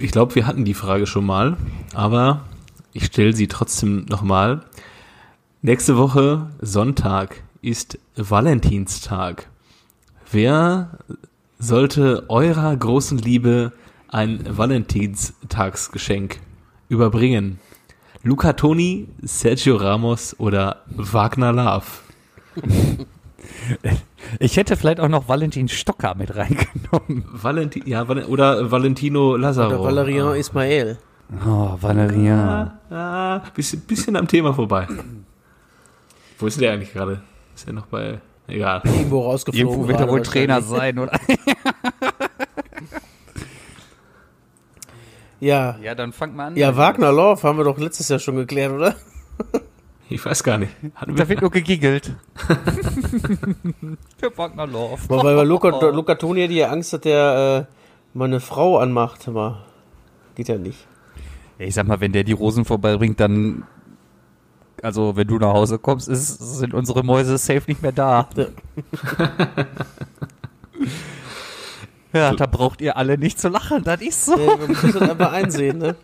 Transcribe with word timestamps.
ich 0.00 0.12
glaube, 0.12 0.34
wir 0.34 0.46
hatten 0.46 0.64
die 0.64 0.74
Frage 0.74 1.06
schon 1.06 1.26
mal, 1.26 1.56
aber 1.94 2.44
ich 2.92 3.04
stelle 3.06 3.32
sie 3.32 3.48
trotzdem 3.48 4.06
nochmal. 4.08 4.64
Nächste 5.62 5.96
Woche, 5.96 6.50
Sonntag, 6.60 7.42
ist 7.60 7.98
Valentinstag. 8.16 9.48
Wer 10.32 10.98
sollte 11.58 12.24
eurer 12.30 12.74
großen 12.74 13.18
Liebe 13.18 13.72
ein 14.08 14.44
Valentinstagsgeschenk 14.48 16.40
überbringen? 16.88 17.58
Luca 18.22 18.54
Toni, 18.54 19.08
Sergio 19.22 19.76
Ramos 19.76 20.34
oder 20.38 20.82
Wagner 20.88 21.52
Love? 21.52 21.86
Ich 24.38 24.56
hätte 24.56 24.76
vielleicht 24.76 25.00
auch 25.00 25.08
noch 25.08 25.28
Valentin 25.28 25.68
Stocker 25.68 26.14
mit 26.14 26.34
reingenommen. 26.36 27.24
Valentin, 27.30 27.86
ja, 27.86 28.04
oder 28.04 28.70
Valentino 28.70 29.36
Lazaro. 29.36 29.80
Oder 29.80 29.84
Valerian 29.84 30.28
ah. 30.28 30.34
Ismael. 30.34 30.98
Oh, 31.46 31.76
Valerian. 31.80 32.72
Ah, 32.90 33.36
ah, 33.36 33.42
bisschen, 33.54 33.80
bisschen 33.82 34.16
am 34.16 34.26
Thema 34.26 34.52
vorbei. 34.52 34.88
Wo 36.38 36.46
ist 36.46 36.60
der 36.60 36.72
eigentlich 36.72 36.92
gerade? 36.92 37.22
Ist 37.54 37.66
er 37.66 37.72
noch 37.72 37.86
bei. 37.86 38.20
Egal. 38.48 38.82
Irgendwo 38.84 39.20
rausgeflogen. 39.20 39.68
Irgendwo 39.68 39.88
wird 39.88 40.00
er 40.00 40.08
wohl 40.08 40.22
Trainer 40.22 40.60
sein, 40.60 40.98
oder? 40.98 41.12
ja. 45.38 45.78
Ja, 45.80 45.94
dann 45.94 46.12
fangt 46.12 46.34
mal 46.34 46.48
an. 46.48 46.56
Ja, 46.56 46.76
Wagner 46.76 47.12
Love 47.12 47.42
haben 47.44 47.58
wir 47.58 47.64
doch 47.64 47.78
letztes 47.78 48.08
Jahr 48.08 48.18
schon 48.18 48.34
geklärt, 48.36 48.72
oder? 48.72 48.96
Ich 50.10 50.24
weiß 50.24 50.42
gar 50.42 50.58
nicht. 50.58 50.72
da 51.06 51.28
wird 51.28 51.40
nur 51.40 51.50
gegiggelt. 51.52 52.16
Für 54.18 54.36
Wagner 54.36 54.66
Love. 54.66 54.98
Weil, 55.08 55.36
weil 55.36 55.46
Luca, 55.46 55.68
oh. 55.72 55.90
Luca 55.90 56.16
Toni 56.16 56.48
die 56.48 56.64
Angst 56.64 56.92
hat, 56.92 57.04
der 57.04 57.68
äh, 57.70 57.74
meine 58.12 58.40
Frau 58.40 58.78
anmacht, 58.78 59.28
aber 59.28 59.64
geht 60.34 60.48
ja 60.48 60.58
nicht. 60.58 60.88
Ich 61.58 61.74
sag 61.74 61.86
mal, 61.86 62.00
wenn 62.00 62.12
der 62.12 62.24
die 62.24 62.32
Rosen 62.32 62.64
vorbeibringt, 62.64 63.20
dann 63.20 63.64
also 64.82 65.14
wenn 65.14 65.28
du 65.28 65.38
nach 65.38 65.52
Hause 65.52 65.78
kommst, 65.78 66.08
ist, 66.08 66.58
sind 66.58 66.74
unsere 66.74 67.04
Mäuse 67.04 67.38
safe 67.38 67.62
nicht 67.66 67.82
mehr 67.82 67.92
da. 67.92 68.28
ja, 72.12 72.32
da 72.34 72.46
braucht 72.46 72.80
ihr 72.80 72.96
alle 72.96 73.18
nicht 73.18 73.38
zu 73.38 73.48
lachen, 73.48 73.84
das 73.84 74.00
ist 74.00 74.26
so. 74.26 74.36
Nee, 74.36 74.58
wir 74.58 74.68
müssen 74.68 74.92
das 74.92 75.02
einfach 75.10 75.32
einsehen, 75.32 75.78
ne? 75.78 75.96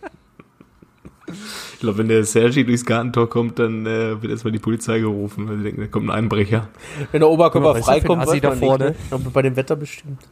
Ich 1.77 1.81
glaube, 1.81 1.99
wenn 1.99 2.07
der 2.07 2.23
Sergi 2.23 2.65
durchs 2.65 2.83
Gartentor 2.87 3.29
kommt, 3.29 3.59
dann 3.59 3.85
äh, 3.85 4.19
wird 4.19 4.31
erstmal 4.31 4.51
die 4.51 4.57
Polizei 4.57 4.97
gerufen, 4.97 5.47
weil 5.47 5.57
sie 5.57 5.63
denken, 5.65 5.81
da 5.81 5.85
kommt 5.85 6.09
ein 6.09 6.11
Einbrecher. 6.11 6.69
Wenn 7.11 7.19
der 7.19 7.29
Oberkörper 7.29 7.75
freikommt, 7.75 8.25
weiß 8.25 8.41
da 8.41 8.51
vorne. 8.53 8.89
Nicht, 8.89 9.11
ne? 9.11 9.19
Bei 9.31 9.43
dem 9.43 9.55
Wetter 9.55 9.75
bestimmt. 9.75 10.23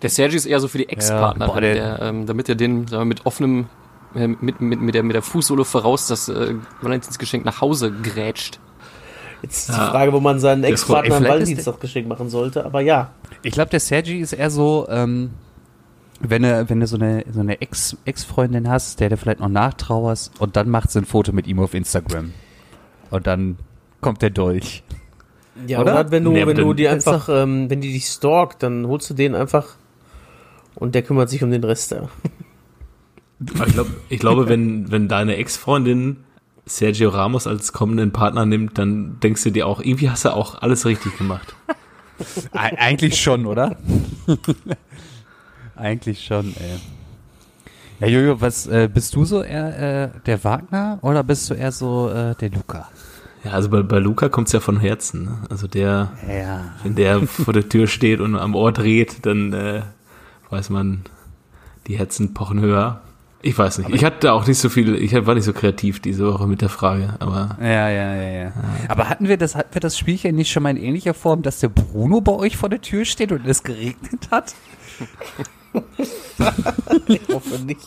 Der 0.00 0.08
Sergi 0.08 0.36
ist 0.36 0.46
eher 0.46 0.60
so 0.60 0.68
für 0.68 0.78
die 0.78 0.88
Ex-Partner, 0.88 1.62
ja, 1.74 2.08
ähm, 2.08 2.24
damit 2.24 2.48
er 2.48 2.54
den 2.54 2.86
sagen 2.86 3.02
wir, 3.02 3.04
mit 3.04 3.26
offenem 3.26 3.66
äh, 4.14 4.28
mit, 4.28 4.62
mit, 4.62 4.80
mit, 4.80 4.94
der, 4.94 5.02
mit 5.02 5.14
der 5.14 5.20
Fußsohle 5.20 5.66
voraus 5.66 6.06
das 6.06 6.30
äh, 6.30 6.54
Valentinsgeschenk 6.80 7.44
nach 7.44 7.60
Hause 7.60 7.92
grätscht. 7.92 8.60
Jetzt 9.42 9.68
ist 9.68 9.68
die 9.68 9.74
Frage, 9.74 10.14
wo 10.14 10.20
man 10.20 10.40
seinen 10.40 10.64
Ex-Partner 10.64 11.16
ein 11.16 11.24
Valentinstaggeschenk 11.24 12.08
machen 12.08 12.30
sollte, 12.30 12.64
aber 12.64 12.80
ja. 12.80 13.10
Ich 13.42 13.52
glaube, 13.52 13.68
der 13.68 13.80
Sergi 13.80 14.20
ist 14.20 14.32
eher 14.32 14.50
so, 14.50 14.86
ähm, 14.88 15.32
wenn 16.20 16.42
du, 16.42 16.68
wenn 16.68 16.80
du 16.80 16.86
so 16.86 16.96
eine, 16.96 17.24
so 17.32 17.40
eine 17.40 17.60
Ex, 17.60 17.96
Ex-Freundin 18.04 18.68
hast, 18.68 19.00
der 19.00 19.08
du 19.08 19.16
vielleicht 19.16 19.40
noch 19.40 19.48
nachtrauerst 19.48 20.40
und 20.40 20.56
dann 20.56 20.68
macht 20.68 20.90
sie 20.90 21.00
ein 21.00 21.04
Foto 21.04 21.32
mit 21.32 21.46
ihm 21.46 21.60
auf 21.60 21.74
Instagram. 21.74 22.32
Und 23.10 23.26
dann 23.26 23.56
kommt 24.00 24.22
der 24.22 24.30
Dolch. 24.30 24.82
Ja, 25.66 25.80
oder? 25.80 25.92
oder 26.00 26.10
wenn 26.10 26.24
du, 26.24 26.32
nee, 26.32 26.46
wenn 26.46 26.56
du 26.56 26.72
die 26.72 26.88
einfach, 26.88 27.28
ähm, 27.28 27.68
wenn 27.70 27.80
die 27.80 27.92
dich 27.92 28.06
stalkt, 28.06 28.62
dann 28.62 28.86
holst 28.86 29.10
du 29.10 29.14
den 29.14 29.34
einfach 29.34 29.76
und 30.74 30.94
der 30.94 31.02
kümmert 31.02 31.30
sich 31.30 31.42
um 31.42 31.50
den 31.50 31.64
Rest. 31.64 31.90
Ja. 31.90 32.08
Ich, 33.40 33.72
glaub, 33.72 33.86
ich 34.08 34.18
glaube, 34.18 34.48
wenn, 34.48 34.90
wenn 34.90 35.08
deine 35.08 35.36
Ex-Freundin 35.36 36.24
Sergio 36.66 37.08
Ramos 37.10 37.46
als 37.46 37.72
kommenden 37.72 38.12
Partner 38.12 38.46
nimmt, 38.46 38.78
dann 38.78 39.18
denkst 39.20 39.44
du 39.44 39.50
dir 39.50 39.66
auch, 39.66 39.80
irgendwie 39.80 40.10
hast 40.10 40.24
du 40.24 40.34
auch 40.34 40.60
alles 40.60 40.86
richtig 40.86 41.16
gemacht. 41.16 41.54
Eigentlich 42.52 43.20
schon, 43.20 43.46
oder? 43.46 43.76
Eigentlich 45.78 46.24
schon, 46.24 46.54
ey. 46.56 46.78
Ja, 48.00 48.06
Jojo, 48.06 48.40
was 48.40 48.66
äh, 48.66 48.88
bist 48.92 49.14
du 49.14 49.24
so 49.24 49.42
eher 49.42 50.04
äh, 50.04 50.20
der 50.26 50.42
Wagner 50.44 50.98
oder 51.02 51.24
bist 51.24 51.50
du 51.50 51.54
eher 51.54 51.72
so 51.72 52.10
äh, 52.10 52.34
der 52.36 52.50
Luca? 52.50 52.88
Ja, 53.44 53.52
also 53.52 53.68
bei, 53.68 53.82
bei 53.82 53.98
Luca 53.98 54.28
kommt's 54.28 54.52
ja 54.52 54.60
von 54.60 54.78
Herzen. 54.78 55.24
Ne? 55.24 55.38
Also 55.50 55.66
der, 55.66 56.12
ja. 56.28 56.74
wenn 56.82 56.94
der 56.94 57.26
vor 57.26 57.54
der 57.54 57.68
Tür 57.68 57.86
steht 57.86 58.20
und 58.20 58.36
am 58.36 58.54
Ohr 58.54 58.72
dreht, 58.72 59.26
dann 59.26 59.52
äh, 59.52 59.82
weiß 60.50 60.70
man, 60.70 61.02
die 61.86 61.98
Herzen 61.98 62.34
pochen 62.34 62.60
höher. 62.60 63.00
Ich 63.40 63.56
weiß 63.56 63.78
nicht. 63.78 63.90
Ich 63.90 64.04
hatte 64.04 64.32
auch 64.32 64.46
nicht 64.46 64.58
so 64.58 64.68
viel, 64.68 64.96
ich 64.96 65.14
war 65.26 65.34
nicht 65.34 65.44
so 65.44 65.52
kreativ 65.52 66.00
diese 66.00 66.26
Woche 66.26 66.48
mit 66.48 66.60
der 66.60 66.68
Frage, 66.68 67.14
aber. 67.20 67.56
Ja, 67.60 67.88
ja, 67.88 68.14
ja, 68.14 68.42
ja. 68.44 68.52
Aber 68.88 69.08
hatten 69.08 69.28
wir 69.28 69.36
das, 69.36 69.54
hatten 69.54 69.72
wir 69.74 69.80
das 69.80 69.96
Spielchen 69.96 70.34
nicht 70.34 70.50
schon 70.50 70.64
mal 70.64 70.70
in 70.70 70.76
ähnlicher 70.76 71.14
Form, 71.14 71.42
dass 71.42 71.60
der 71.60 71.68
Bruno 71.68 72.20
bei 72.20 72.32
euch 72.32 72.56
vor 72.56 72.68
der 72.68 72.80
Tür 72.80 73.04
steht 73.04 73.30
und 73.30 73.46
es 73.46 73.62
geregnet 73.62 74.28
hat? 74.32 74.54
ich 77.06 77.20
hoffe 77.32 77.64
nicht. 77.64 77.80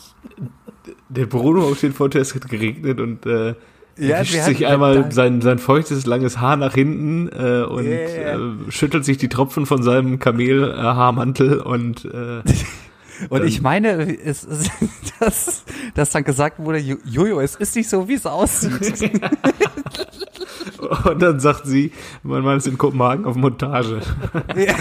Der 1.08 1.26
Bruno 1.26 1.74
steht 1.74 1.94
vor 1.94 2.08
der 2.08 2.22
es 2.22 2.34
hat 2.34 2.48
geregnet 2.48 3.00
und 3.00 3.26
äh, 3.26 3.54
ja, 3.98 4.20
wischt 4.20 4.42
sich 4.42 4.66
einmal 4.66 5.12
sein, 5.12 5.42
sein 5.42 5.58
feuchtes, 5.58 6.06
langes 6.06 6.38
Haar 6.38 6.56
nach 6.56 6.74
hinten 6.74 7.28
äh, 7.28 7.62
und 7.62 7.84
yeah. 7.84 8.36
äh, 8.36 8.70
schüttelt 8.70 9.04
sich 9.04 9.18
die 9.18 9.28
Tropfen 9.28 9.66
von 9.66 9.82
seinem 9.82 10.18
Kamelhaarmantel 10.18 11.60
und 11.60 12.04
äh, 12.06 12.42
Und 13.28 13.44
ich 13.44 13.62
meine, 13.62 14.18
es, 14.18 14.44
es, 14.44 14.70
dass, 15.20 15.64
dass 15.94 16.10
dann 16.10 16.24
gesagt 16.24 16.58
wurde, 16.58 16.78
Jojo, 16.78 17.40
es 17.40 17.54
ist 17.54 17.76
nicht 17.76 17.88
so, 17.88 18.08
wie 18.08 18.14
es 18.14 18.26
aussieht. 18.26 19.20
Und 21.04 21.22
dann 21.22 21.40
sagt 21.40 21.66
sie, 21.66 21.92
mein 22.22 22.42
Mann 22.42 22.58
ist 22.58 22.66
in 22.66 22.78
Kopenhagen 22.78 23.24
auf 23.24 23.36
Montage. 23.36 24.00
Ja. 24.56 24.74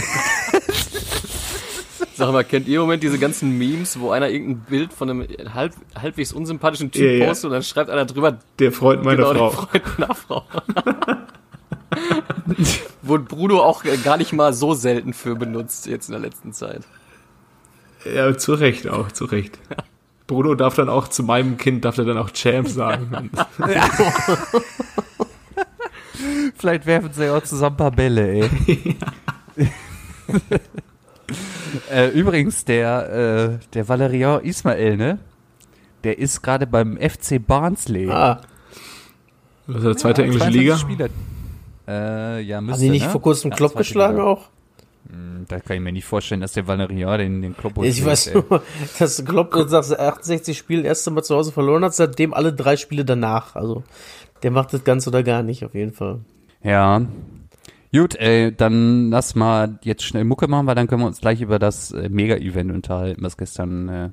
Sag 2.22 2.32
mal, 2.34 2.44
kennt 2.44 2.68
ihr 2.68 2.76
im 2.76 2.82
Moment 2.82 3.02
diese 3.02 3.18
ganzen 3.18 3.58
Memes, 3.58 4.00
wo 4.00 4.12
einer 4.12 4.30
irgendein 4.30 4.60
Bild 4.70 4.94
von 4.94 5.10
einem 5.10 5.28
halb, 5.56 5.74
halbwegs 6.00 6.32
unsympathischen 6.32 6.92
Typ 6.92 7.20
ja, 7.20 7.26
postet 7.26 7.46
und 7.46 7.54
dann 7.54 7.64
schreibt 7.64 7.90
einer 7.90 8.06
drüber, 8.06 8.38
der 8.60 8.72
Freund 8.72 9.04
meiner 9.04 9.34
genau, 9.34 9.50
Frau. 9.50 9.66
Der 9.74 9.82
Freund 9.82 10.00
meiner 10.00 10.14
Frau. 10.14 10.46
Wurde 13.02 13.24
Bruno 13.24 13.62
auch 13.62 13.84
gar 14.04 14.18
nicht 14.18 14.34
mal 14.34 14.54
so 14.54 14.76
selten 14.76 15.14
für 15.14 15.36
benutzt 15.36 15.88
jetzt 15.88 16.10
in 16.10 16.12
der 16.12 16.22
letzten 16.22 16.54
Zeit. 16.54 16.84
Ja, 18.06 18.38
zu 18.38 18.54
Recht 18.54 18.88
auch, 18.88 19.12
zu 19.12 19.26
Recht. 19.26 19.58
Bruno 20.28 20.54
darf 20.54 20.76
dann 20.76 20.90
auch 20.90 21.08
zu 21.08 21.24
meinem 21.24 21.58
Kind, 21.58 21.86
darf 21.86 21.98
er 21.98 22.06
dann 22.06 22.20
auch 22.20 22.30
Champ 22.30 22.68
sagen. 22.68 23.32
Vielleicht 26.56 26.86
werfen 26.86 27.10
sie 27.14 27.26
ja 27.26 27.36
auch 27.36 27.42
zusammen 27.42 27.74
ein 27.74 27.78
paar 27.78 27.90
Bälle, 27.90 28.44
ey. 28.44 28.98
äh, 31.92 32.10
übrigens, 32.10 32.66
der, 32.66 33.60
äh, 33.62 33.66
der 33.74 33.88
Valerian 33.88 34.44
Ismael, 34.44 34.98
ne? 34.98 35.20
Der 36.04 36.18
ist 36.18 36.42
gerade 36.42 36.66
beim 36.66 36.98
FC 36.98 37.46
Barnsley. 37.46 38.10
Ah. 38.10 38.42
Das 39.68 39.78
ist 39.78 39.86
der 39.86 39.98
zweite 39.98 40.22
ja, 40.22 40.28
englische 40.28 40.50
Liga? 40.50 40.78
Spieler. 40.78 41.10
Äh, 41.88 42.42
ja, 42.42 42.62
müsste, 42.62 42.74
Haben 42.74 42.84
die 42.84 42.90
nicht 42.90 43.06
ne? 43.06 43.12
vor 43.12 43.22
kurzem 43.22 43.52
ja, 43.52 43.58
Klopp 43.58 43.76
geschlagen 43.76 44.18
Liga. 44.18 44.28
auch? 44.28 44.50
Hm, 45.10 45.46
da 45.48 45.60
kann 45.60 45.78
ich 45.78 45.82
mir 45.82 45.92
nicht 45.92 46.06
vorstellen, 46.06 46.42
dass 46.42 46.54
der 46.54 46.68
Valerian 46.68 47.20
den, 47.20 47.42
den 47.42 47.58
Klopp 47.58 47.84
Ich 47.84 48.04
weiß 48.04 48.34
nur, 48.34 48.62
dass 49.00 49.24
Klopp 49.26 49.54
nach 49.56 49.90
68 49.90 50.58
Spielen 50.58 50.86
erste 50.86 51.12
Mal 51.12 51.24
zu 51.24 51.36
Hause 51.36 51.52
verloren 51.52 51.84
hat, 51.84 51.94
seitdem 51.94 52.34
alle 52.34 52.54
drei 52.54 52.78
Spiele 52.78 53.06
danach. 53.06 53.56
Also, 53.56 53.84
der 54.44 54.52
macht 54.52 54.74
das 54.74 54.84
ganz 54.84 55.08
oder 55.08 55.24
gar 55.24 55.44
nicht, 55.44 55.66
auf 55.66 55.74
jeden 55.74 55.94
Fall. 55.94 56.20
Ja. 56.64 57.02
Gut, 57.94 58.16
ey, 58.16 58.56
dann 58.56 59.10
lass 59.10 59.36
mal 59.36 59.78
jetzt 59.84 60.04
schnell 60.04 60.24
Mucke 60.24 60.48
machen, 60.48 60.66
weil 60.66 60.76
dann 60.76 60.88
können 60.88 61.02
wir 61.02 61.08
uns 61.08 61.20
gleich 61.20 61.42
über 61.42 61.60
das 61.60 61.92
äh, 61.92 62.08
Mega-Event 62.08 62.72
unterhalten, 62.72 63.22
was 63.22 63.36
gestern. 63.36 63.90
Äh, 63.90 64.10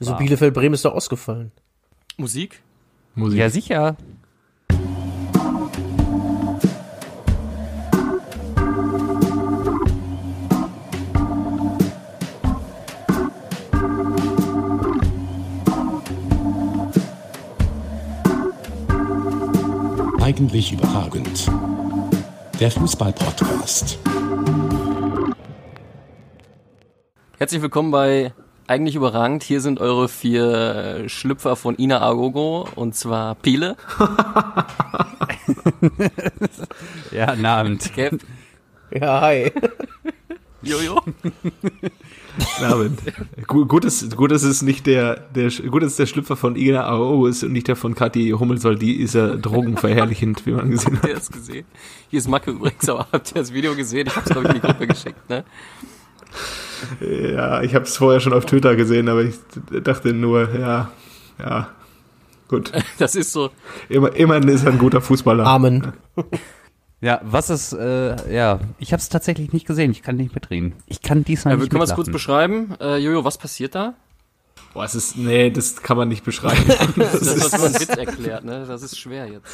also 0.00 0.16
Bielefeld-Bremen 0.16 0.74
ist 0.74 0.84
doch 0.84 0.94
ausgefallen. 0.94 1.52
Musik? 2.16 2.62
Musik. 3.14 3.38
Ja, 3.38 3.50
sicher. 3.50 3.96
eigentlich 20.22 20.72
überragend. 20.72 21.50
Der 22.62 22.70
Fußball-Podcast. 22.70 23.98
Herzlich 27.38 27.60
willkommen 27.60 27.90
bei 27.90 28.32
Eigentlich 28.68 28.94
überragend. 28.94 29.42
Hier 29.42 29.60
sind 29.60 29.80
eure 29.80 30.08
vier 30.08 31.08
Schlüpfer 31.08 31.56
von 31.56 31.76
Ina 31.76 32.00
Agogo 32.00 32.68
und 32.76 32.94
zwar 32.94 33.34
Pile. 33.34 33.76
ja, 37.10 37.32
guten 37.32 37.46
Abend. 37.46 37.92
Kev. 37.94 38.18
Ja, 38.92 39.20
hi. 39.22 39.50
Jojo. 40.62 41.02
Abend. 42.62 43.00
Gut, 43.46 43.68
gut, 43.68 43.84
ist, 43.84 44.16
gut, 44.16 44.32
ist 44.32 44.42
es 44.42 44.62
nicht 44.62 44.86
der, 44.86 45.16
der, 45.34 45.50
gut 45.50 45.82
ist 45.82 45.98
der 45.98 46.06
Schlüpfer 46.06 46.36
von 46.36 46.56
Igna 46.56 46.86
Ao 46.86 47.26
ist 47.26 47.44
und 47.44 47.52
nicht 47.52 47.68
der 47.68 47.76
von 47.76 47.94
Kathi 47.94 48.30
Hummels, 48.30 48.64
weil 48.64 48.76
die 48.76 49.00
ist 49.00 49.14
ja 49.14 49.36
drogenverherrlichend, 49.36 50.46
wie 50.46 50.52
man 50.52 50.70
gesehen 50.70 50.96
Habt 50.96 51.08
ihr 51.08 51.14
das 51.14 51.30
gesehen? 51.30 51.66
Hier 52.08 52.18
ist 52.18 52.28
Macke 52.28 52.52
übrigens, 52.52 52.88
aber 52.88 53.06
habt 53.12 53.30
ihr 53.30 53.34
das 53.34 53.52
Video 53.52 53.74
gesehen? 53.74 54.06
Ich 54.06 54.16
hab's, 54.16 54.30
glaube 54.30 54.48
ich, 54.48 54.54
in 54.54 54.60
die 54.60 54.66
Gruppe 54.66 54.86
geschickt, 54.86 55.28
ne? 55.28 55.44
Ja, 57.00 57.62
ich 57.62 57.74
habe 57.74 57.84
es 57.84 57.96
vorher 57.96 58.20
schon 58.20 58.32
auf 58.32 58.46
Twitter 58.46 58.76
gesehen, 58.76 59.08
aber 59.08 59.24
ich 59.24 59.36
dachte 59.82 60.12
nur, 60.12 60.48
ja, 60.58 60.90
ja, 61.38 61.68
gut. 62.48 62.72
Das 62.98 63.14
ist 63.14 63.32
so. 63.32 63.50
Immer, 63.88 64.14
immerhin 64.16 64.48
ist 64.48 64.64
er 64.64 64.72
ein 64.72 64.78
guter 64.78 65.00
Fußballer. 65.00 65.46
Amen. 65.46 65.92
Ja, 66.16 66.24
was 67.22 67.50
ist, 67.50 67.72
äh, 67.72 68.32
ja, 68.34 68.60
ich 68.78 68.92
habe 68.92 69.00
es 69.00 69.08
tatsächlich 69.08 69.52
nicht 69.52 69.66
gesehen, 69.66 69.90
ich 69.90 70.02
kann 70.02 70.16
nicht 70.16 70.34
mitreden. 70.34 70.74
Ich 70.86 71.02
kann 71.02 71.24
diesmal 71.24 71.54
Ja, 71.54 71.58
nicht 71.60 71.70
können 71.70 71.80
wir 71.80 71.84
es 71.84 71.94
kurz 71.94 72.10
beschreiben? 72.10 72.74
Äh, 72.80 72.98
Jojo, 72.98 73.24
was 73.24 73.38
passiert 73.38 73.74
da? 73.74 73.94
Boah, 74.72 74.84
es 74.84 74.94
ist, 74.94 75.18
nee, 75.18 75.50
das 75.50 75.82
kann 75.82 75.96
man 75.96 76.08
nicht 76.08 76.24
beschreiben. 76.24 76.62
Das 76.96 77.14
ist, 77.20 77.52
was 77.52 77.60
man 77.60 77.74
Witz 77.74 77.88
erklärt, 77.88 78.44
ne? 78.44 78.64
Das 78.66 78.82
ist 78.82 78.98
schwer 78.98 79.26
jetzt. 79.26 79.46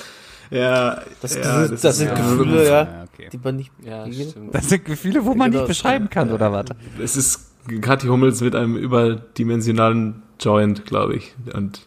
ja, 0.50 1.00
Das, 1.22 1.34
ja, 1.34 1.40
das, 1.42 1.68
sind, 1.68 1.84
das 1.84 1.96
sind 1.96 2.08
ist, 2.08 2.16
Gefühle, 2.16 2.64
ja, 2.66 2.70
Ja, 2.82 3.04
okay. 3.12 3.28
die 3.32 3.38
man 3.42 3.56
nicht. 3.56 3.72
Ja. 3.82 4.06
Das 4.52 4.68
sind 4.68 4.84
Gefühle, 4.84 5.24
wo 5.24 5.34
man 5.34 5.50
Genau. 5.50 5.62
nicht 5.64 5.68
beschreiben 5.68 6.10
kann, 6.10 6.30
oder 6.30 6.52
was? 6.52 6.66
Es 7.02 7.16
ist 7.16 7.50
Kathi 7.80 8.06
Hummels 8.08 8.40
mit 8.42 8.54
einem 8.54 8.76
überdimensionalen 8.76 10.22
Joint, 10.40 10.84
glaube 10.86 11.16
ich. 11.16 11.34
Und 11.54 11.86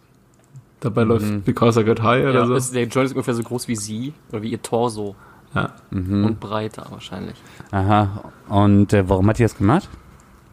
dabei 0.79 1.03
läuft 1.03 1.45
Because 1.45 1.79
I 1.79 1.83
Got 1.83 2.01
High 2.01 2.23
oder 2.23 2.33
Ja, 2.33 2.45
so. 2.47 2.55
ist, 2.55 2.73
der 2.73 2.83
Joint 2.87 3.05
ist 3.07 3.13
ungefähr 3.13 3.33
so 3.35 3.43
groß 3.43 3.67
wie 3.67 3.75
sie 3.75 4.13
oder 4.31 4.41
wie 4.41 4.49
ihr 4.51 4.61
Torso 4.61 5.15
Ja. 5.53 5.73
und 5.91 6.39
breiter 6.39 6.87
wahrscheinlich. 6.91 7.35
Aha, 7.71 8.31
und 8.49 8.93
äh, 8.93 9.07
warum 9.09 9.27
hat 9.27 9.37
die 9.39 9.43
das 9.43 9.57
gemacht? 9.57 9.89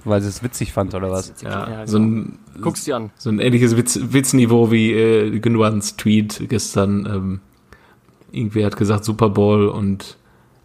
Weil 0.04 0.20
sie 0.22 0.28
es 0.28 0.42
witzig 0.42 0.72
fand, 0.72 0.94
oder 0.94 1.10
was? 1.10 1.32
Ja, 1.42 1.68
Ja, 1.70 1.86
so 1.86 1.98
genau. 1.98 2.10
ein, 2.20 2.38
Guck's 2.62 2.84
dir 2.84 2.96
an. 2.96 3.10
so 3.16 3.30
ein 3.30 3.38
ähnliches 3.40 3.76
Witz, 3.76 3.98
Witzniveau 4.10 4.70
wie 4.70 4.92
äh, 4.92 5.38
Günwans 5.38 5.96
Tweet 5.96 6.48
gestern. 6.48 7.06
Ähm, 7.06 7.40
irgendwer 8.32 8.66
hat 8.66 8.76
gesagt 8.76 9.04
Super 9.04 9.28
Bowl 9.30 9.68
und 9.68 10.16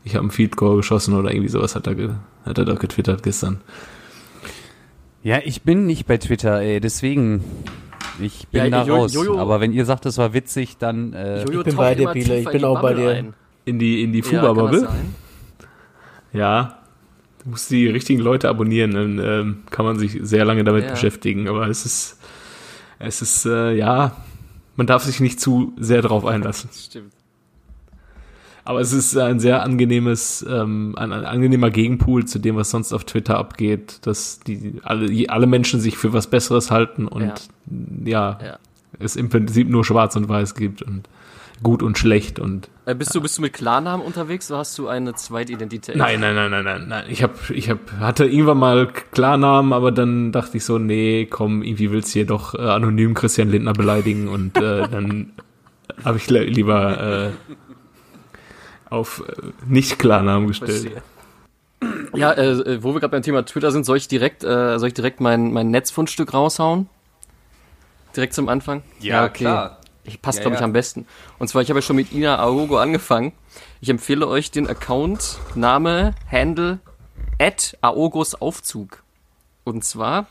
ich 0.04 0.16
habe 0.16 0.26
ein 0.28 0.32
Feed 0.32 0.56
Goal 0.58 0.78
geschossen 0.78 1.14
oder 1.16 1.32
irgendwie 1.32 1.50
sowas 1.50 1.76
hat 1.76 1.88
er, 1.88 1.96
ge, 1.96 2.10
hat 2.46 2.58
er 2.58 2.66
doch 2.66 2.80
getwittert 2.80 3.22
gestern. 3.24 3.62
Ja, 5.24 5.40
ich 5.44 5.62
bin 5.64 5.86
nicht 5.86 6.06
bei 6.06 6.18
Twitter, 6.18 6.60
ey, 6.60 6.80
deswegen, 6.82 7.44
ich 8.20 8.48
bin 8.50 8.66
Ja, 8.66 8.70
da 8.70 8.84
Jo- 8.86 8.96
raus. 8.96 9.14
Jojo- 9.16 9.40
Aber 9.40 9.62
wenn 9.62 9.72
ihr 9.72 9.86
sagt, 9.86 10.06
es 10.06 10.18
war 10.18 10.34
witzig, 10.34 10.78
dann, 10.78 11.14
äh, 11.14 11.44
Jojo 11.44 11.60
Ich 11.62 11.66
bin 11.68 11.76
bei 11.78 11.96
dir, 11.96 12.10
Biele, 12.10 12.40
ich 12.40 12.46
in 12.48 12.52
bin 12.52 12.66
auch 12.66 12.82
bei 12.82 12.94
dir. 12.94 13.10
ein. 13.12 13.34
In 13.66 13.80
die, 13.80 14.04
in 14.04 14.12
die 14.12 14.20
Ja, 14.20 14.26
Fuba-Bubble? 14.26 14.80
sein? 14.82 15.16
Ja, 16.34 16.80
du 17.44 17.50
musst 17.52 17.70
die 17.72 17.88
richtigen 17.88 18.20
Leute 18.22 18.50
abonnieren, 18.50 18.92
dann 18.92 19.20
ähm, 19.20 19.58
kann 19.70 19.86
man 19.86 19.98
sich 20.00 20.18
sehr 20.22 20.46
lange 20.46 20.64
damit 20.64 20.86
Ja. 20.86 20.92
beschäftigen. 20.92 21.48
Aber 21.48 21.68
es 21.68 21.86
ist, 21.86 22.20
es 23.00 23.22
ist, 23.22 23.46
äh, 23.46 23.74
ja, 23.74 24.16
man 24.76 24.88
darf 24.88 25.04
sich 25.04 25.20
nicht 25.20 25.40
zu 25.40 25.74
sehr 25.78 26.02
drauf 26.02 26.26
einlassen. 26.26 26.70
Stimmt. 26.74 27.14
Aber 28.66 28.80
es 28.80 28.94
ist 28.94 29.18
ein 29.18 29.42
sehr 29.42 29.62
angenehmes, 29.62 30.44
ähm, 30.50 30.96
ein, 30.98 31.12
ein 31.12 31.26
angenehmer 31.26 31.70
Gegenpool 31.70 32.26
zu 32.26 32.40
dem, 32.40 32.56
was 32.56 32.70
sonst 32.72 32.94
auf 32.94 33.04
Twitter 33.04 33.38
abgeht, 33.38 34.00
dass 34.08 34.40
die 34.40 34.76
alle, 34.84 35.30
alle 35.30 35.48
Menschen 35.48 35.82
sich 35.82 35.98
für 35.98 36.14
was 36.14 36.28
Besseres 36.28 36.72
halten 36.72 37.08
und 37.08 37.50
ja, 38.06 38.40
Ja. 38.42 38.60
es 39.00 39.18
im 39.18 39.28
Prinzip 39.28 39.68
nur 39.70 39.84
Schwarz 39.84 40.16
und 40.16 40.30
Weiß 40.30 40.56
gibt 40.56 40.82
und 40.82 41.10
gut 41.62 41.84
und 41.84 41.98
schlecht 41.98 42.40
und 42.40 42.70
Äh, 42.86 42.96
bist, 42.96 43.16
du, 43.16 43.22
bist 43.22 43.38
du 43.38 43.42
mit 43.42 43.54
Klarnamen 43.54 44.06
unterwegs 44.06 44.52
oder 44.52 44.60
hast 44.60 44.78
du 44.78 44.88
eine 44.90 45.14
Zweitidentität? 45.16 45.96
Nein, 45.96 46.20
nein, 46.20 46.36
nein, 46.36 46.52
nein, 46.52 46.64
nein, 46.66 46.86
nein. 46.88 47.06
Ich 47.08 47.24
hab, 47.24 47.50
ich 47.50 47.70
hab, 47.70 47.80
hatte 48.00 48.26
irgendwann 48.26 48.58
mal 48.58 48.88
Klarnamen, 48.88 49.72
aber 49.72 49.92
dann 49.94 50.32
dachte 50.34 50.58
ich 50.58 50.66
so, 50.66 50.78
nee, 50.80 51.26
komm, 51.26 51.64
irgendwie 51.64 51.92
willst 51.92 52.10
du 52.10 52.14
hier 52.20 52.26
doch 52.26 52.56
äh, 52.56 52.58
anonym 52.62 53.14
Christian 53.14 53.50
Lindner 53.50 53.74
beleidigen 53.74 54.28
und 54.28 54.58
äh, 54.58 54.88
dann 54.92 55.32
habe 56.04 56.18
ich 56.18 56.30
li- 56.30 56.44
lieber 56.46 57.30
äh, 57.30 57.32
auf 58.90 59.24
äh, 59.28 59.34
nicht 59.66 59.98
Klarnamen 60.00 60.48
gestellt. 60.50 61.04
Ja, 62.14 62.34
äh, 62.34 62.84
wo 62.84 62.94
wir 62.94 63.00
gerade 63.00 63.12
beim 63.12 63.24
Thema 63.24 63.46
Twitter 63.46 63.72
sind, 63.72 63.86
soll 63.86 63.98
ich 63.98 64.08
direkt, 64.10 64.44
äh, 64.44 64.78
soll 64.78 64.90
ich 64.90 64.94
direkt 64.94 65.22
mein, 65.22 65.54
mein 65.54 65.72
Netzfundstück 65.72 66.34
raushauen? 66.34 66.90
Direkt 68.16 68.34
zum 68.34 68.50
Anfang? 68.50 68.84
Ich 70.06 70.22
passt, 70.22 70.40
Ja, 70.40 70.44
glaube 70.44 70.56
ich, 70.56 70.60
ja. 70.60 70.66
am 70.66 70.74
besten. 70.74 71.06
Und 71.40 71.48
zwar, 71.48 71.62
ich 71.62 71.70
habe 71.70 71.80
ja 71.80 71.82
schon 71.82 71.96
mit 71.96 72.12
Ina 72.12 72.38
Aogo 72.38 72.78
angefangen. 72.78 73.34
Ich 73.82 73.90
empfehle 73.90 74.28
euch 74.28 74.52
den 74.52 74.68
Account, 74.68 75.40
Name, 75.56 76.14
Handle, 76.30 76.80
at 77.40 77.78
Aogos 77.82 78.36
Aufzug. 78.36 79.04
Und 79.64 79.86
zwar, 79.86 80.28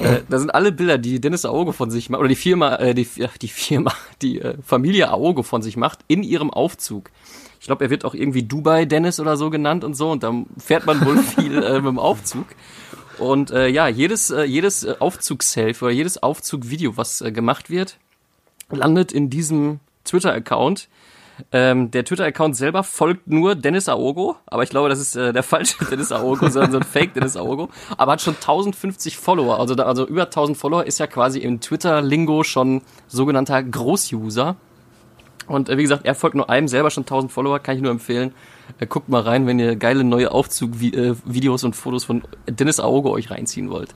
äh, 0.00 0.20
da 0.28 0.38
sind 0.38 0.50
alle 0.54 0.72
Bilder, 0.72 0.98
die 0.98 1.20
Dennis 1.20 1.44
Aogo 1.44 1.72
von 1.72 1.90
sich 1.90 2.10
macht, 2.10 2.20
oder 2.20 2.28
die 2.28 2.36
Firma, 2.36 2.76
äh, 2.76 2.94
die, 2.94 3.08
ja, 3.16 3.28
die 3.40 3.48
Firma, 3.48 3.92
die 4.22 4.40
äh, 4.40 4.56
Familie 4.62 5.08
Aogo 5.08 5.42
von 5.42 5.62
sich 5.62 5.76
macht, 5.76 6.00
in 6.08 6.22
ihrem 6.22 6.50
Aufzug. 6.50 7.10
Ich 7.58 7.66
glaube, 7.66 7.84
er 7.84 7.90
wird 7.90 8.04
auch 8.04 8.14
irgendwie 8.14 8.42
Dubai 8.42 8.84
Dennis 8.84 9.18
oder 9.18 9.36
so 9.36 9.48
genannt 9.50 9.82
und 9.82 9.94
so, 9.94 10.10
und 10.10 10.22
da 10.22 10.32
fährt 10.58 10.86
man 10.86 11.04
wohl 11.04 11.18
viel 11.22 11.62
äh, 11.62 11.74
mit 11.76 11.86
dem 11.86 11.98
Aufzug. 11.98 12.46
Und 13.18 13.50
äh, 13.50 13.68
ja, 13.68 13.88
jedes, 13.88 14.30
äh, 14.30 14.44
jedes 14.44 14.84
äh, 14.84 14.94
Aufzugsselfie 14.98 15.84
oder 15.86 15.94
jedes 15.94 16.22
Aufzugvideo, 16.22 16.98
was 16.98 17.22
äh, 17.22 17.32
gemacht 17.32 17.70
wird, 17.70 17.96
landet 18.70 19.12
in 19.12 19.30
diesem 19.30 19.80
Twitter-Account. 20.04 20.88
Ähm, 21.52 21.90
der 21.90 22.04
Twitter-Account 22.04 22.56
selber 22.56 22.82
folgt 22.82 23.26
nur 23.26 23.54
Dennis 23.54 23.88
Aogo, 23.88 24.36
aber 24.46 24.62
ich 24.62 24.70
glaube, 24.70 24.88
das 24.88 24.98
ist 24.98 25.16
äh, 25.16 25.32
der 25.34 25.42
falsche 25.42 25.84
Dennis 25.90 26.10
Aogo, 26.10 26.48
sondern 26.48 26.72
so 26.72 26.78
ein 26.78 26.82
Fake 26.82 27.12
Dennis 27.12 27.36
Aogo, 27.36 27.68
aber 27.98 28.12
hat 28.12 28.22
schon 28.22 28.34
1050 28.34 29.18
Follower, 29.18 29.60
also, 29.60 29.74
da, 29.74 29.84
also 29.84 30.06
über 30.06 30.24
1000 30.24 30.56
Follower 30.56 30.84
ist 30.84 30.98
ja 30.98 31.06
quasi 31.06 31.40
im 31.40 31.60
Twitter-Lingo 31.60 32.42
schon 32.42 32.80
sogenannter 33.06 33.62
Großuser. 33.62 34.56
Und 35.46 35.68
äh, 35.68 35.76
wie 35.76 35.82
gesagt, 35.82 36.06
er 36.06 36.14
folgt 36.14 36.36
nur 36.36 36.48
einem, 36.48 36.68
selber 36.68 36.90
schon 36.90 37.02
1000 37.02 37.30
Follower, 37.30 37.58
kann 37.58 37.76
ich 37.76 37.82
nur 37.82 37.90
empfehlen. 37.90 38.32
Äh, 38.78 38.86
guckt 38.86 39.08
mal 39.08 39.20
rein, 39.20 39.46
wenn 39.46 39.58
ihr 39.58 39.76
geile 39.76 40.04
neue 40.04 40.32
Aufzug-Videos 40.32 41.64
und 41.64 41.76
Fotos 41.76 42.04
von 42.04 42.22
Dennis 42.48 42.80
Aogo 42.80 43.10
euch 43.10 43.30
reinziehen 43.30 43.70
wollt. 43.70 43.94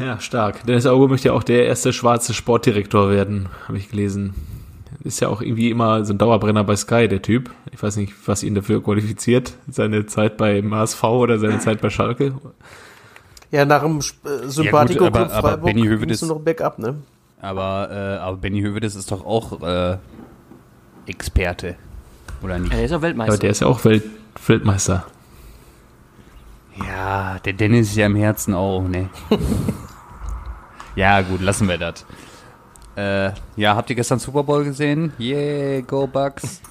Ja, 0.00 0.18
stark. 0.18 0.64
Dennis 0.66 0.86
Auge 0.86 1.08
möchte 1.08 1.28
ja 1.28 1.34
auch 1.34 1.42
der 1.42 1.66
erste 1.66 1.92
schwarze 1.92 2.32
Sportdirektor 2.34 3.10
werden, 3.10 3.48
habe 3.68 3.78
ich 3.78 3.90
gelesen. 3.90 4.34
Ist 5.04 5.20
ja 5.20 5.28
auch 5.28 5.40
irgendwie 5.42 5.70
immer 5.70 6.04
so 6.04 6.12
ein 6.14 6.18
Dauerbrenner 6.18 6.64
bei 6.64 6.76
Sky, 6.76 7.06
der 7.08 7.22
Typ. 7.22 7.50
Ich 7.72 7.82
weiß 7.82 7.96
nicht, 7.96 8.12
was 8.26 8.42
ihn 8.42 8.54
dafür 8.54 8.82
qualifiziert. 8.82 9.54
Seine 9.70 10.06
Zeit 10.06 10.36
beim 10.36 10.74
HSV 10.74 11.02
oder 11.04 11.38
seine 11.38 11.58
Zeit 11.58 11.80
bei 11.80 11.90
Schalke. 11.90 12.34
Ja, 13.50 13.64
nach 13.64 13.82
dem 13.82 13.98
äh, 13.98 14.48
Sympathico 14.48 15.06
aber- 15.06 15.18
Club 15.20 15.32
aber 15.32 15.48
Freiburg 15.50 15.64
Benny 15.66 15.82
Hövedes- 15.86 16.22
noch 16.26 16.40
bergab, 16.40 16.78
ne? 16.78 16.96
aber, 17.40 17.88
äh, 17.90 18.18
aber 18.18 18.36
Benny 18.36 18.60
Hövedes 18.60 18.94
ist 18.94 19.10
doch 19.10 19.24
auch, 19.24 19.62
äh, 19.62 19.96
Experte. 21.06 21.76
Oder 22.42 22.58
nicht? 22.58 22.72
Er 22.72 22.84
ist 22.84 22.90
ja 22.90 22.96
Aber 22.98 23.02
Weltmeister. 23.08 23.38
der 23.38 23.50
ist 23.50 23.60
ja 23.60 23.66
auch 23.66 23.84
Welt 23.84 24.04
Weltmeister. 24.46 25.04
Ja, 26.86 27.38
der 27.44 27.52
Dennis 27.54 27.88
ist 27.90 27.96
ja 27.96 28.06
im 28.06 28.16
Herzen 28.16 28.54
auch, 28.54 28.82
ne? 28.86 29.08
ja, 31.00 31.22
gut, 31.22 31.40
lassen 31.40 31.66
wir 31.66 31.78
das. 31.78 32.04
Äh, 32.94 33.30
ja, 33.56 33.76
habt 33.76 33.88
ihr 33.88 33.96
gestern 33.96 34.18
Super 34.18 34.42
Bowl 34.42 34.64
gesehen? 34.64 35.14
Yeah, 35.18 35.80
go 35.80 36.06
Bucks. 36.06 36.60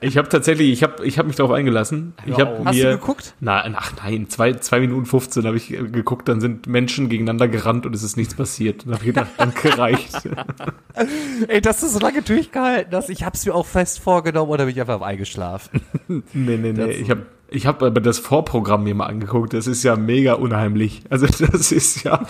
Ich 0.00 0.18
habe 0.18 0.28
tatsächlich, 0.28 0.70
ich 0.70 0.82
habe 0.82 1.04
ich 1.06 1.18
hab 1.18 1.26
mich 1.26 1.36
darauf 1.36 1.52
eingelassen. 1.52 2.14
Ich 2.26 2.38
habe 2.38 2.60
Hast 2.64 2.76
mir, 2.76 2.90
du 2.90 2.98
geguckt? 2.98 3.34
Na, 3.40 3.64
ach 3.76 3.92
nein, 4.02 4.28
zwei, 4.28 4.52
zwei 4.52 4.80
Minuten 4.80 5.06
15 5.06 5.46
habe 5.46 5.56
ich 5.56 5.72
äh, 5.72 5.78
geguckt, 5.84 6.28
dann 6.28 6.40
sind 6.40 6.66
Menschen 6.66 7.08
gegeneinander 7.08 7.48
gerannt 7.48 7.86
und 7.86 7.94
es 7.94 8.02
ist 8.02 8.16
nichts 8.16 8.34
passiert. 8.34 8.86
Und 8.86 8.94
habe 8.94 9.04
gedacht, 9.04 9.28
danke 9.38 9.78
reicht. 9.78 10.14
Ey, 11.48 11.60
dass 11.60 11.80
du 11.80 11.88
so 11.88 11.98
lange 12.00 12.22
durchgehalten 12.22 12.94
hast, 12.94 13.08
ich 13.08 13.24
hab's 13.24 13.46
mir 13.46 13.54
auch 13.54 13.66
fest 13.66 14.00
vorgenommen 14.00 14.50
oder 14.50 14.66
bin 14.66 14.74
ich 14.74 14.80
einfach 14.80 15.00
eingeschlafen? 15.00 15.80
Nee, 16.08 16.56
nee, 16.58 16.72
nee. 16.72 16.90
Ich 16.90 17.10
habe 17.10 17.26
ich 17.54 17.66
hab 17.66 17.82
aber 17.82 18.00
das 18.00 18.18
Vorprogramm 18.18 18.84
mir 18.84 18.94
mal 18.94 19.06
angeguckt. 19.06 19.52
Das 19.54 19.66
ist 19.66 19.82
ja 19.82 19.96
mega 19.96 20.34
unheimlich. 20.34 21.02
Also 21.10 21.26
das 21.52 21.72
ist 21.72 22.02
ja, 22.04 22.22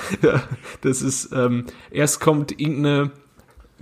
das 0.82 1.02
ist, 1.02 1.32
ähm, 1.32 1.64
erst 1.90 2.20
kommt 2.20 2.58
irgendeine 2.60 3.10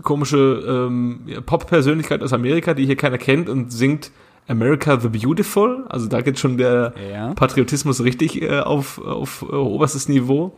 komische 0.02 0.88
ähm, 0.88 1.20
Pop-Persönlichkeit 1.46 2.22
aus 2.22 2.32
Amerika, 2.32 2.74
die 2.74 2.86
hier 2.86 2.96
keiner 2.96 3.18
kennt 3.18 3.48
und 3.48 3.72
singt 3.72 4.10
America 4.48 4.98
the 4.98 5.08
Beautiful. 5.08 5.84
Also 5.88 6.08
da 6.08 6.20
geht 6.20 6.38
schon 6.38 6.56
der 6.58 6.94
Ja. 7.12 7.34
Patriotismus 7.34 8.02
richtig 8.02 8.40
äh, 8.42 8.60
auf, 8.60 8.98
auf 8.98 9.42
äh, 9.42 9.54
oberstes 9.54 10.08
Niveau. 10.08 10.56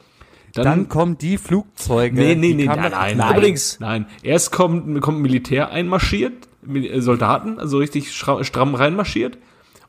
Dann 0.54 0.88
kommen 0.88 1.18
die 1.18 1.36
Flugzeuge. 1.36 2.14
Nee, 2.14 2.36
nee, 2.36 2.54
nee, 2.54 2.66
kamen- 2.66 2.90
nein, 2.92 3.16
nein. 3.16 3.36
Übrigens. 3.36 3.80
Nein, 3.80 4.06
erst 4.22 4.52
kommt, 4.52 5.00
kommt 5.00 5.18
Militär 5.20 5.70
einmarschiert, 5.70 6.48
äh, 6.72 7.00
Soldaten, 7.00 7.58
also 7.58 7.78
richtig 7.78 8.12
stramm 8.14 8.74
reinmarschiert. 8.76 9.36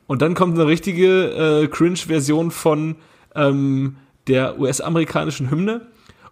Und 0.06 0.22
dann 0.22 0.34
kommt 0.34 0.54
eine 0.58 0.66
richtige 0.66 1.62
äh, 1.64 1.68
Cringe-Version 1.68 2.50
von 2.50 2.96
ähm, 3.34 3.96
der 4.28 4.58
US-amerikanischen 4.58 5.50
Hymne. 5.50 5.88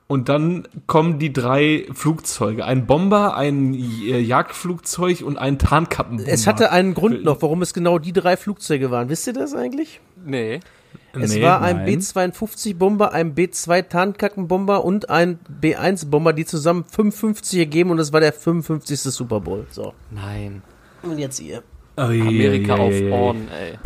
Und 0.07 0.29
dann 0.29 0.69
kommen 0.87 1.19
die 1.19 1.33
drei 1.33 1.87
Flugzeuge. 1.93 2.65
Ein 2.67 2.87
Bomber, 2.87 3.37
ein 3.37 3.73
äh, 3.75 4.19
Jagdflugzeug 4.21 5.23
und 5.23 5.39
ein 5.39 5.59
Tarnkappenbomber. 5.59 6.31
Es 6.31 6.47
hatte 6.47 6.71
einen 6.71 6.93
Grund 6.95 7.25
noch, 7.25 7.41
warum 7.41 7.63
es 7.63 7.73
genau 7.73 7.99
die 7.99 8.13
drei 8.13 8.37
Flugzeuge 8.37 8.91
waren. 8.91 9.09
Wisst 9.09 9.27
ihr 9.27 9.33
das 9.33 9.55
eigentlich? 9.55 10.01
Nee. 10.25 10.61
Es 11.15 11.35
Nee, 11.35 11.43
war 11.43 11.63
ein 11.63 11.77
nein. 11.77 11.87
B-52-Bomber, 11.87 13.13
ein 13.13 13.35
B-2-Tarnkackenbomber 13.35 14.85
und 14.85 15.11
ein 15.11 15.39
B-1-Bomber, 15.49 16.33
die 16.33 16.45
zusammen 16.45 16.85
55 16.85 17.59
ergeben 17.59 17.91
und 17.91 17.97
das 17.97 18.13
war 18.13 18.21
der 18.21 18.33
55. 18.33 19.01
Super 19.01 19.41
Bowl. 19.41 19.67
So. 19.71 19.95
Nein. 20.11 20.63
Und 21.03 21.19
jetzt 21.19 21.41
ihr. 21.41 21.63
Amerika 21.97 22.75
auf. 22.77 22.93
Horn, 22.93 23.49
ey. 23.49 23.79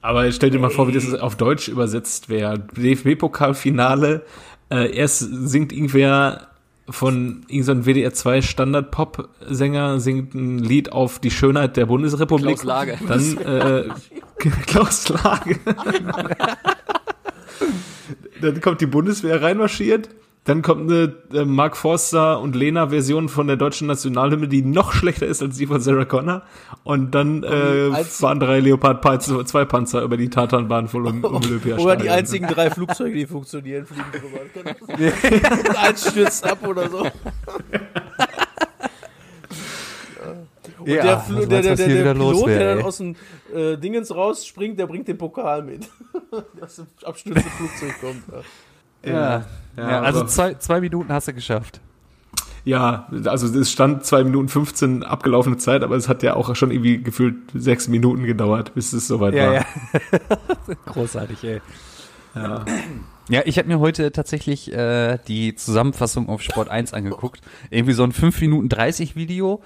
Aber 0.00 0.30
stell 0.32 0.50
dir 0.50 0.58
mal 0.58 0.70
vor, 0.70 0.88
wie 0.88 0.92
das 0.92 1.14
auf 1.14 1.36
Deutsch 1.36 1.68
übersetzt 1.68 2.28
wäre. 2.28 2.58
DFB-Pokalfinale. 2.58 4.22
Äh, 4.70 4.96
erst 4.96 5.20
singt 5.20 5.72
irgendwer 5.72 6.48
von 6.88 7.44
irgendeinem 7.48 7.86
WDR 7.86 8.12
2 8.12 8.42
Standard-Pop-Sänger 8.42 10.00
singt 10.00 10.34
ein 10.34 10.58
Lied 10.58 10.90
auf 10.92 11.20
die 11.20 11.30
Schönheit 11.30 11.76
der 11.76 11.86
Bundesrepublik. 11.86 12.58
Klaus 12.58 12.64
Lage. 12.64 12.98
Dann 13.06 13.38
äh, 13.38 13.88
Klaus 14.66 15.08
Lage. 15.08 15.60
Dann 18.40 18.60
kommt 18.60 18.80
die 18.80 18.86
Bundeswehr 18.86 19.40
reinmarschiert. 19.40 20.08
Dann 20.44 20.62
kommt 20.62 20.90
eine 20.90 21.14
äh, 21.32 21.44
Mark 21.44 21.76
Forster 21.76 22.40
und 22.40 22.56
Lena 22.56 22.88
Version 22.88 23.28
von 23.28 23.46
der 23.46 23.56
deutschen 23.56 23.86
Nationalhymne, 23.86 24.48
die 24.48 24.62
noch 24.62 24.92
schlechter 24.92 25.24
ist 25.26 25.40
als 25.40 25.56
die 25.56 25.68
von 25.68 25.80
Sarah 25.80 26.04
Connor. 26.04 26.42
Und 26.82 27.12
dann 27.14 27.44
äh, 27.44 27.92
fahren 28.04 28.40
drei 28.40 28.58
Leopard 28.58 29.04
2 29.22 29.64
Panzer 29.66 30.02
über 30.02 30.16
die 30.16 30.30
Tatanbahn 30.30 30.88
voll 30.88 31.06
um, 31.06 31.22
um 31.22 31.34
Olympiastadion. 31.36 31.78
Oder 31.80 31.96
die 31.96 32.10
einzigen 32.10 32.48
drei 32.48 32.70
Flugzeuge, 32.70 33.14
die 33.14 33.26
funktionieren, 33.26 33.86
fliegen 33.86 34.04
drüber. 34.10 35.78
Eins 35.78 36.10
stürzt 36.10 36.44
ab 36.44 36.66
oder 36.66 36.90
so. 36.90 37.06
Und 40.78 40.88
Ja, 40.88 41.02
der, 41.02 41.20
Fl- 41.22 41.46
der, 41.46 41.62
der, 41.62 41.76
der, 41.76 41.86
der 41.86 42.12
Pilot, 42.14 42.46
wär, 42.46 42.58
der 42.58 42.74
dann 42.76 42.84
aus 42.84 42.96
dem 42.98 43.14
äh, 43.54 43.76
Dingens 43.76 44.12
rausspringt, 44.14 44.78
der 44.78 44.86
bringt 44.86 45.06
den 45.06 45.18
Pokal 45.18 45.62
mit. 45.62 45.88
Der 46.32 46.64
aus 46.64 46.76
dem 46.76 46.86
abstürzenden 47.04 47.52
Flugzeug 47.52 48.00
kommt. 48.00 48.22
Ja. 48.32 48.42
Ja, 49.04 49.44
Ja, 49.76 49.90
ja, 49.90 50.00
also 50.00 50.24
zwei, 50.24 50.54
zwei 50.54 50.80
Minuten 50.80 51.12
hast 51.12 51.28
du 51.28 51.34
geschafft. 51.34 51.80
Ja, 52.64 53.08
also 53.24 53.58
es 53.58 53.72
stand 53.72 54.04
2 54.04 54.22
Minuten 54.22 54.48
15 54.48 55.02
abgelaufene 55.02 55.56
Zeit, 55.56 55.82
aber 55.82 55.96
es 55.96 56.08
hat 56.08 56.22
ja 56.22 56.34
auch 56.34 56.54
schon 56.54 56.70
irgendwie 56.70 57.02
gefühlt 57.02 57.34
sechs 57.54 57.88
Minuten 57.88 58.22
gedauert, 58.24 58.74
bis 58.74 58.92
es 58.92 59.08
soweit 59.08 59.34
war. 59.34 59.64
Großartig, 60.86 61.42
ey. 61.42 61.60
Ja. 62.36 62.64
Ja, 63.28 63.42
ich 63.44 63.58
habe 63.58 63.68
mir 63.68 63.80
heute 63.80 64.12
tatsächlich 64.12 64.72
äh, 64.72 65.18
die 65.26 65.54
Zusammenfassung 65.54 66.28
auf 66.28 66.40
Sport 66.42 66.68
1 66.68 66.92
angeguckt. 66.92 67.40
Irgendwie 67.70 67.94
so 67.94 68.04
ein 68.04 68.12
5 68.12 68.40
Minuten 68.40 68.68
30 68.68 69.16
Video. 69.16 69.62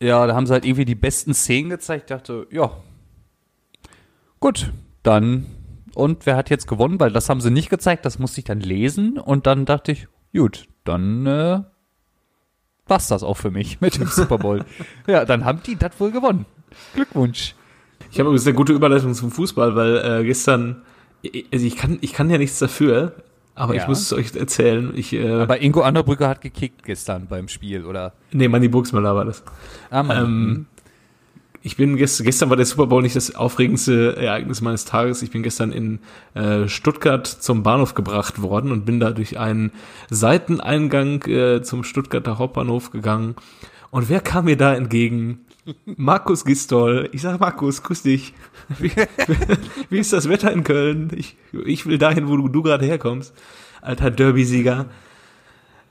Ja, 0.00 0.26
da 0.26 0.34
haben 0.34 0.46
sie 0.46 0.52
halt 0.52 0.64
irgendwie 0.64 0.84
die 0.84 0.94
besten 0.94 1.34
Szenen 1.34 1.70
gezeigt. 1.70 2.04
Ich 2.10 2.16
dachte, 2.16 2.46
ja, 2.50 2.70
gut, 4.40 4.72
dann. 5.02 5.46
Und 5.94 6.26
wer 6.26 6.36
hat 6.36 6.50
jetzt 6.50 6.66
gewonnen? 6.66 6.98
Weil 7.00 7.12
das 7.12 7.28
haben 7.28 7.40
sie 7.40 7.50
nicht 7.50 7.70
gezeigt, 7.70 8.04
das 8.04 8.18
musste 8.18 8.40
ich 8.40 8.44
dann 8.44 8.60
lesen. 8.60 9.18
Und 9.18 9.46
dann 9.46 9.64
dachte 9.64 9.92
ich, 9.92 10.08
gut, 10.34 10.66
dann 10.84 11.26
äh, 11.26 11.60
war's 12.86 13.08
das 13.08 13.22
auch 13.22 13.36
für 13.36 13.50
mich 13.50 13.80
mit 13.80 13.96
dem 13.98 14.06
Super 14.08 14.38
Bowl. 14.38 14.64
ja, 15.06 15.24
dann 15.24 15.44
haben 15.44 15.60
die 15.66 15.76
das 15.76 15.98
wohl 15.98 16.10
gewonnen. 16.10 16.46
Glückwunsch. 16.94 17.54
Ich 18.10 18.18
habe 18.18 18.28
übrigens 18.28 18.46
eine 18.46 18.54
gute 18.56 18.72
Überleitung 18.72 19.14
zum 19.14 19.30
Fußball, 19.30 19.74
weil 19.76 19.96
äh, 20.20 20.24
gestern, 20.24 20.82
also 21.52 21.66
ich 21.66 21.76
kann, 21.76 21.98
ich 22.00 22.12
kann 22.12 22.30
ja 22.30 22.38
nichts 22.38 22.58
dafür, 22.58 23.16
aber 23.54 23.74
Ja. 23.74 23.82
ich 23.82 23.88
muss 23.88 24.00
es 24.00 24.12
euch 24.12 24.34
erzählen. 24.36 24.92
Ich, 24.96 25.12
äh, 25.12 25.30
Aber 25.32 25.60
Ingo 25.62 25.80
Anderbrücke 25.82 26.28
hat 26.28 26.40
gekickt 26.40 26.84
gestern 26.84 27.26
beim 27.28 27.48
Spiel, 27.48 27.84
oder? 27.84 28.12
nee, 28.32 28.48
Manni 28.48 28.68
Buxmüller 28.68 29.14
war 29.14 29.24
das. 29.24 29.42
Ah, 29.90 30.02
Mann. 30.02 30.24
Ähm, 30.24 30.66
ich 31.66 31.78
bin 31.78 31.96
gestern, 31.96 32.24
gestern 32.26 32.50
war 32.50 32.58
der 32.58 32.66
Super 32.66 32.86
Bowl 32.88 33.00
nicht 33.00 33.16
das 33.16 33.34
aufregendste 33.34 34.18
Ereignis 34.18 34.60
meines 34.60 34.84
Tages. 34.84 35.22
Ich 35.22 35.30
bin 35.30 35.42
gestern 35.42 35.72
in 35.72 35.98
äh, 36.34 36.68
Stuttgart 36.68 37.26
zum 37.26 37.62
Bahnhof 37.62 37.94
gebracht 37.94 38.42
worden 38.42 38.70
und 38.70 38.84
bin 38.84 39.00
da 39.00 39.12
durch 39.12 39.38
einen 39.38 39.72
Seiteneingang 40.10 41.22
äh, 41.22 41.62
zum 41.62 41.82
Stuttgarter 41.82 42.36
Hauptbahnhof 42.36 42.90
gegangen. 42.90 43.34
Und 43.90 44.10
wer 44.10 44.20
kam 44.20 44.44
mir 44.44 44.58
da 44.58 44.74
entgegen? 44.74 45.46
Markus 45.86 46.44
Gistol. 46.44 47.08
Ich 47.12 47.22
sag 47.22 47.40
Markus, 47.40 47.82
grüß 47.82 48.02
dich. 48.02 48.34
Wie, 48.78 48.92
wie 49.88 49.98
ist 49.98 50.12
das 50.12 50.28
Wetter 50.28 50.52
in 50.52 50.64
Köln? 50.64 51.12
Ich, 51.16 51.38
ich 51.64 51.86
will 51.86 51.96
dahin, 51.96 52.28
wo 52.28 52.36
du, 52.36 52.48
du 52.48 52.62
gerade 52.62 52.84
herkommst. 52.84 53.32
Alter 53.80 54.10
Derby-Sieger. 54.10 54.84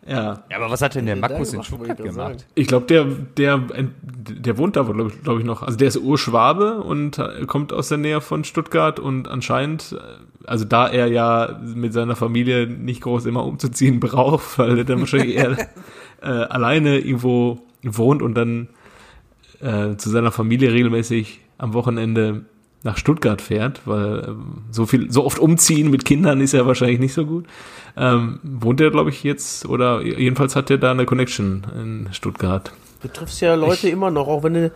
Ja, 0.07 0.43
Ja, 0.49 0.57
aber 0.57 0.69
was 0.69 0.81
hat 0.81 0.95
denn 0.95 1.05
der 1.05 1.15
Markus 1.15 1.53
in 1.53 1.63
Stuttgart 1.63 1.97
gemacht? 1.97 2.45
Ich 2.55 2.67
glaube, 2.67 2.85
der, 2.87 3.05
der, 3.05 3.57
der 3.57 4.57
wohnt 4.57 4.75
da, 4.75 4.83
glaube 4.83 5.11
ich, 5.13 5.23
glaub 5.23 5.39
ich, 5.39 5.45
noch. 5.45 5.63
Also 5.63 5.77
der 5.77 5.87
ist 5.87 5.97
Urschwabe 5.97 6.81
und 6.81 7.17
äh, 7.19 7.45
kommt 7.45 7.71
aus 7.71 7.89
der 7.89 7.97
Nähe 7.97 8.21
von 8.21 8.43
Stuttgart 8.43 8.99
und 8.99 9.27
anscheinend, 9.27 9.95
äh, 9.97 10.47
also 10.47 10.65
da 10.65 10.87
er 10.87 11.07
ja 11.07 11.59
mit 11.63 11.93
seiner 11.93 12.15
Familie 12.15 12.67
nicht 12.67 13.01
groß 13.01 13.25
immer 13.25 13.45
umzuziehen 13.45 13.99
braucht, 14.01 14.59
weil 14.59 14.79
er 14.79 14.83
dann 14.83 14.99
wahrscheinlich 14.99 15.35
eher 15.35 15.57
äh, 16.21 16.27
alleine 16.27 16.99
irgendwo 16.99 17.61
wohnt 17.83 18.21
und 18.21 18.35
dann 18.35 18.69
äh, 19.61 19.95
zu 19.95 20.09
seiner 20.09 20.31
Familie 20.31 20.73
regelmäßig 20.73 21.39
am 21.57 21.73
Wochenende 21.73 22.45
nach 22.83 22.97
Stuttgart 22.97 23.41
fährt, 23.41 23.81
weil 23.85 24.25
ähm, 24.27 24.63
so 24.71 24.85
viel, 24.85 25.09
so 25.11 25.25
oft 25.25 25.39
umziehen 25.39 25.89
mit 25.89 26.03
Kindern 26.05 26.41
ist 26.41 26.51
ja 26.51 26.65
wahrscheinlich 26.65 26.99
nicht 26.99 27.13
so 27.13 27.25
gut. 27.25 27.45
Ähm, 27.95 28.39
wohnt 28.43 28.81
er, 28.81 28.91
glaube 28.91 29.09
ich, 29.09 29.23
jetzt, 29.23 29.65
oder 29.67 30.01
jedenfalls 30.01 30.55
hat 30.55 30.69
er 30.69 30.77
da 30.77 30.91
eine 30.91 31.05
Connection 31.05 31.63
in 31.81 32.09
Stuttgart. 32.11 32.73
Du 33.01 33.07
triffst 33.07 33.39
ja 33.41 33.55
Leute 33.55 33.89
immer 33.89 34.11
noch, 34.11 34.27
auch 34.27 34.43
wenn 34.43 34.53
du. 34.55 34.71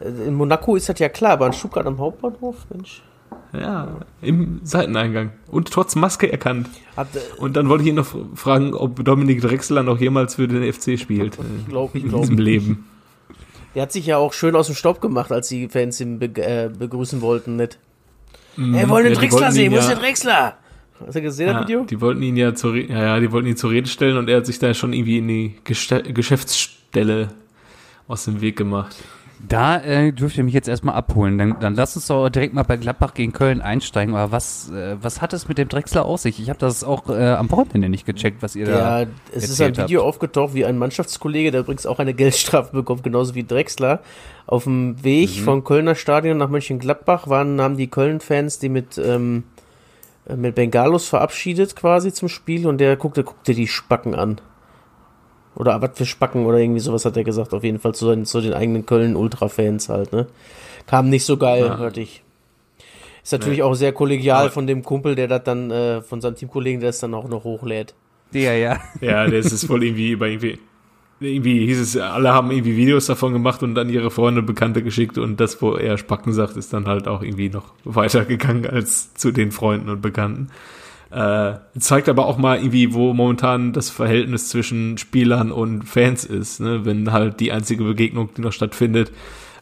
äh, 0.00 0.08
In 0.26 0.34
Monaco 0.34 0.74
ist 0.76 0.88
das 0.88 0.98
ja 0.98 1.08
klar, 1.08 1.32
aber 1.32 1.46
in 1.46 1.52
Stuttgart 1.52 1.86
am 1.86 1.98
Hauptbahnhof, 1.98 2.56
Mensch. 2.70 3.02
Ja, 3.52 3.88
im 4.20 4.60
Seiteneingang. 4.64 5.30
Und 5.48 5.70
trotz 5.70 5.94
Maske 5.94 6.30
erkannt. 6.32 6.68
Hat, 6.96 7.14
äh, 7.14 7.20
Und 7.40 7.56
dann 7.56 7.68
wollte 7.68 7.84
ich 7.84 7.90
ihn 7.90 7.94
noch 7.96 8.16
fragen, 8.34 8.74
ob 8.74 9.04
Dominik 9.04 9.40
Drexler 9.42 9.82
noch 9.84 10.00
jemals 10.00 10.34
für 10.36 10.48
den 10.48 10.72
FC 10.72 10.98
spielt. 10.98 11.38
äh, 11.38 11.42
ich 11.60 11.68
glaube, 11.68 11.98
ich 11.98 12.04
in 12.04 12.10
glaube. 12.10 12.22
diesem 12.26 12.38
Leben. 12.38 12.86
Der 13.74 13.82
hat 13.82 13.92
sich 13.92 14.06
ja 14.06 14.16
auch 14.18 14.32
schön 14.32 14.54
aus 14.54 14.66
dem 14.66 14.76
Staub 14.76 15.00
gemacht, 15.00 15.32
als 15.32 15.48
die 15.48 15.68
Fans 15.68 16.00
ihn 16.00 16.18
be 16.18 16.26
äh, 16.26 16.70
begrüßen 16.76 17.20
wollten, 17.20 17.56
nicht? 17.56 17.78
Ey, 18.56 18.62
wir 18.72 18.88
wollen 18.88 19.04
den 19.12 19.14
Ja, 19.20 19.32
wollten 19.32 19.52
sehen, 19.52 19.72
wo 19.72 19.76
ist 19.78 19.88
der 19.88 19.96
Drechsler? 19.96 20.56
Hast 21.04 21.16
du 21.16 21.22
gesehen, 21.22 21.48
das 21.48 21.56
Ja, 21.56 21.62
Video? 21.62 21.84
die 21.84 22.00
wollten 22.00 22.22
ihn 22.22 22.36
ja 22.36 22.54
zur, 22.54 22.76
ja, 22.76 23.02
ja, 23.02 23.20
die 23.20 23.32
wollten 23.32 23.48
ihn 23.48 23.56
zur 23.56 23.70
Rede 23.70 23.88
stellen 23.88 24.16
und 24.16 24.28
er 24.28 24.36
hat 24.36 24.46
sich 24.46 24.60
da 24.60 24.72
schon 24.74 24.92
irgendwie 24.92 25.18
in 25.18 25.26
die 25.26 25.54
Geste 25.64 26.02
Geschäftsstelle 26.04 27.30
aus 28.06 28.26
dem 28.26 28.40
Weg 28.40 28.56
gemacht. 28.56 28.94
Da 29.46 29.78
äh, 29.82 30.12
dürft 30.12 30.38
ihr 30.38 30.44
mich 30.44 30.54
jetzt 30.54 30.68
erstmal 30.68 30.94
abholen. 30.94 31.36
Dann, 31.36 31.56
dann 31.60 31.74
lass 31.74 31.96
uns 31.96 32.06
doch 32.06 32.28
direkt 32.30 32.54
mal 32.54 32.62
bei 32.62 32.76
Gladbach 32.78 33.12
gegen 33.12 33.32
Köln 33.32 33.60
einsteigen. 33.60 34.14
Aber 34.14 34.32
was, 34.32 34.70
äh, 34.70 34.96
was 35.00 35.20
hat 35.20 35.32
es 35.34 35.48
mit 35.48 35.58
dem 35.58 35.68
Drechsler 35.68 36.04
aus 36.06 36.22
sich? 36.22 36.40
Ich 36.40 36.48
habe 36.48 36.58
das 36.58 36.82
auch 36.82 37.10
äh, 37.10 37.32
am 37.32 37.50
Wochenende 37.50 37.88
nicht 37.90 38.06
gecheckt, 38.06 38.42
was 38.42 38.56
ihr 38.56 38.66
da. 38.66 39.02
Ja, 39.02 39.08
es 39.32 39.44
ist 39.50 39.60
ein 39.60 39.76
Video 39.76 40.02
aufgetaucht, 40.02 40.54
wie 40.54 40.64
ein 40.64 40.78
Mannschaftskollege, 40.78 41.50
der 41.50 41.60
übrigens 41.60 41.84
auch 41.84 41.98
eine 41.98 42.14
Geldstrafe 42.14 42.72
bekommt, 42.72 43.02
genauso 43.02 43.34
wie 43.34 43.44
Drexler, 43.44 44.00
auf 44.46 44.64
dem 44.64 45.02
Weg 45.04 45.30
Mhm. 45.30 45.44
vom 45.44 45.64
Kölner 45.64 45.94
Stadion 45.94 46.38
nach 46.38 46.48
Mönchengladbach 46.48 47.28
waren, 47.28 47.60
haben 47.60 47.76
die 47.76 47.88
Köln-Fans 47.88 48.58
die 48.60 48.68
mit, 48.70 48.96
ähm, 48.98 49.44
äh, 50.26 50.36
mit 50.36 50.54
Bengalos 50.54 51.06
verabschiedet 51.06 51.76
quasi 51.76 52.12
zum 52.12 52.28
Spiel 52.30 52.66
und 52.66 52.78
der 52.78 52.96
guckte, 52.96 53.24
guckte 53.24 53.52
die 53.54 53.66
Spacken 53.68 54.14
an. 54.14 54.40
Oder 55.56 55.80
was 55.80 55.90
für 55.94 56.06
Spacken 56.06 56.46
oder 56.46 56.58
irgendwie 56.58 56.80
sowas 56.80 57.04
hat 57.04 57.16
er 57.16 57.24
gesagt, 57.24 57.52
auf 57.54 57.62
jeden 57.64 57.78
Fall 57.78 57.94
zu, 57.94 58.06
seinen, 58.06 58.24
zu 58.24 58.40
den 58.40 58.54
eigenen 58.54 58.86
Köln-Ultra-Fans 58.86 59.88
halt, 59.88 60.12
ne? 60.12 60.26
Kam 60.86 61.08
nicht 61.08 61.24
so 61.24 61.36
geil, 61.36 61.64
Ja. 61.66 61.78
hörte 61.78 62.00
ich. 62.00 62.22
Ist 63.22 63.32
natürlich 63.32 63.62
auch 63.62 63.74
sehr 63.74 63.92
kollegial 63.92 64.50
von 64.50 64.66
dem 64.66 64.82
Kumpel, 64.82 65.14
der 65.14 65.28
das 65.28 65.44
dann, 65.44 65.70
äh, 65.70 66.02
von 66.02 66.20
seinem 66.20 66.34
Teamkollegen, 66.36 66.80
der 66.80 66.90
es 66.90 66.98
dann 66.98 67.14
auch 67.14 67.26
noch 67.28 67.44
hochlädt. 67.44 67.94
Der, 68.34 68.58
ja. 68.58 68.80
Ja, 69.00 69.26
das 69.26 69.46
ist 69.52 69.64
voll 69.66 69.82
irgendwie 69.84 70.10
über 70.10 70.28
irgendwie. 70.28 70.58
Irgendwie 71.20 71.64
hieß 71.64 71.80
es, 71.80 71.96
alle 71.96 72.34
haben 72.34 72.50
irgendwie 72.50 72.76
Videos 72.76 73.06
davon 73.06 73.32
gemacht 73.32 73.62
und 73.62 73.76
dann 73.76 73.88
ihre 73.88 74.10
Freunde 74.10 74.40
und 74.40 74.46
Bekannte 74.46 74.82
geschickt 74.82 75.16
und 75.16 75.38
das, 75.40 75.62
wo 75.62 75.74
er 75.74 75.96
Spacken 75.96 76.32
sagt, 76.32 76.56
ist 76.56 76.72
dann 76.72 76.86
halt 76.86 77.06
auch 77.08 77.22
irgendwie 77.22 77.48
noch 77.48 77.72
weitergegangen 77.84 78.66
als 78.66 79.14
zu 79.14 79.30
den 79.30 79.52
Freunden 79.52 79.88
und 79.88 80.02
Bekannten. 80.02 80.48
Äh, 81.14 81.60
zeigt 81.78 82.08
aber 82.08 82.26
auch 82.26 82.38
mal 82.38 82.56
irgendwie, 82.56 82.92
wo 82.92 83.14
momentan 83.14 83.72
das 83.72 83.88
Verhältnis 83.88 84.48
zwischen 84.48 84.98
Spielern 84.98 85.52
und 85.52 85.84
Fans 85.84 86.24
ist, 86.24 86.58
ne? 86.58 86.84
wenn 86.84 87.12
halt 87.12 87.38
die 87.38 87.52
einzige 87.52 87.84
Begegnung, 87.84 88.30
die 88.36 88.40
noch 88.40 88.50
stattfindet, 88.50 89.12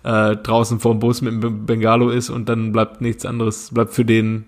äh, 0.03 0.35
draußen 0.35 0.81
vorm 0.81 0.99
Bus 0.99 1.21
mit 1.21 1.43
dem 1.43 1.67
Bengalo 1.67 2.09
ist 2.09 2.31
und 2.31 2.49
dann 2.49 2.73
bleibt 2.73 3.03
nichts 3.03 3.27
anderes, 3.27 3.71
bleibt 3.71 3.93
für 3.93 4.07
den 4.07 4.47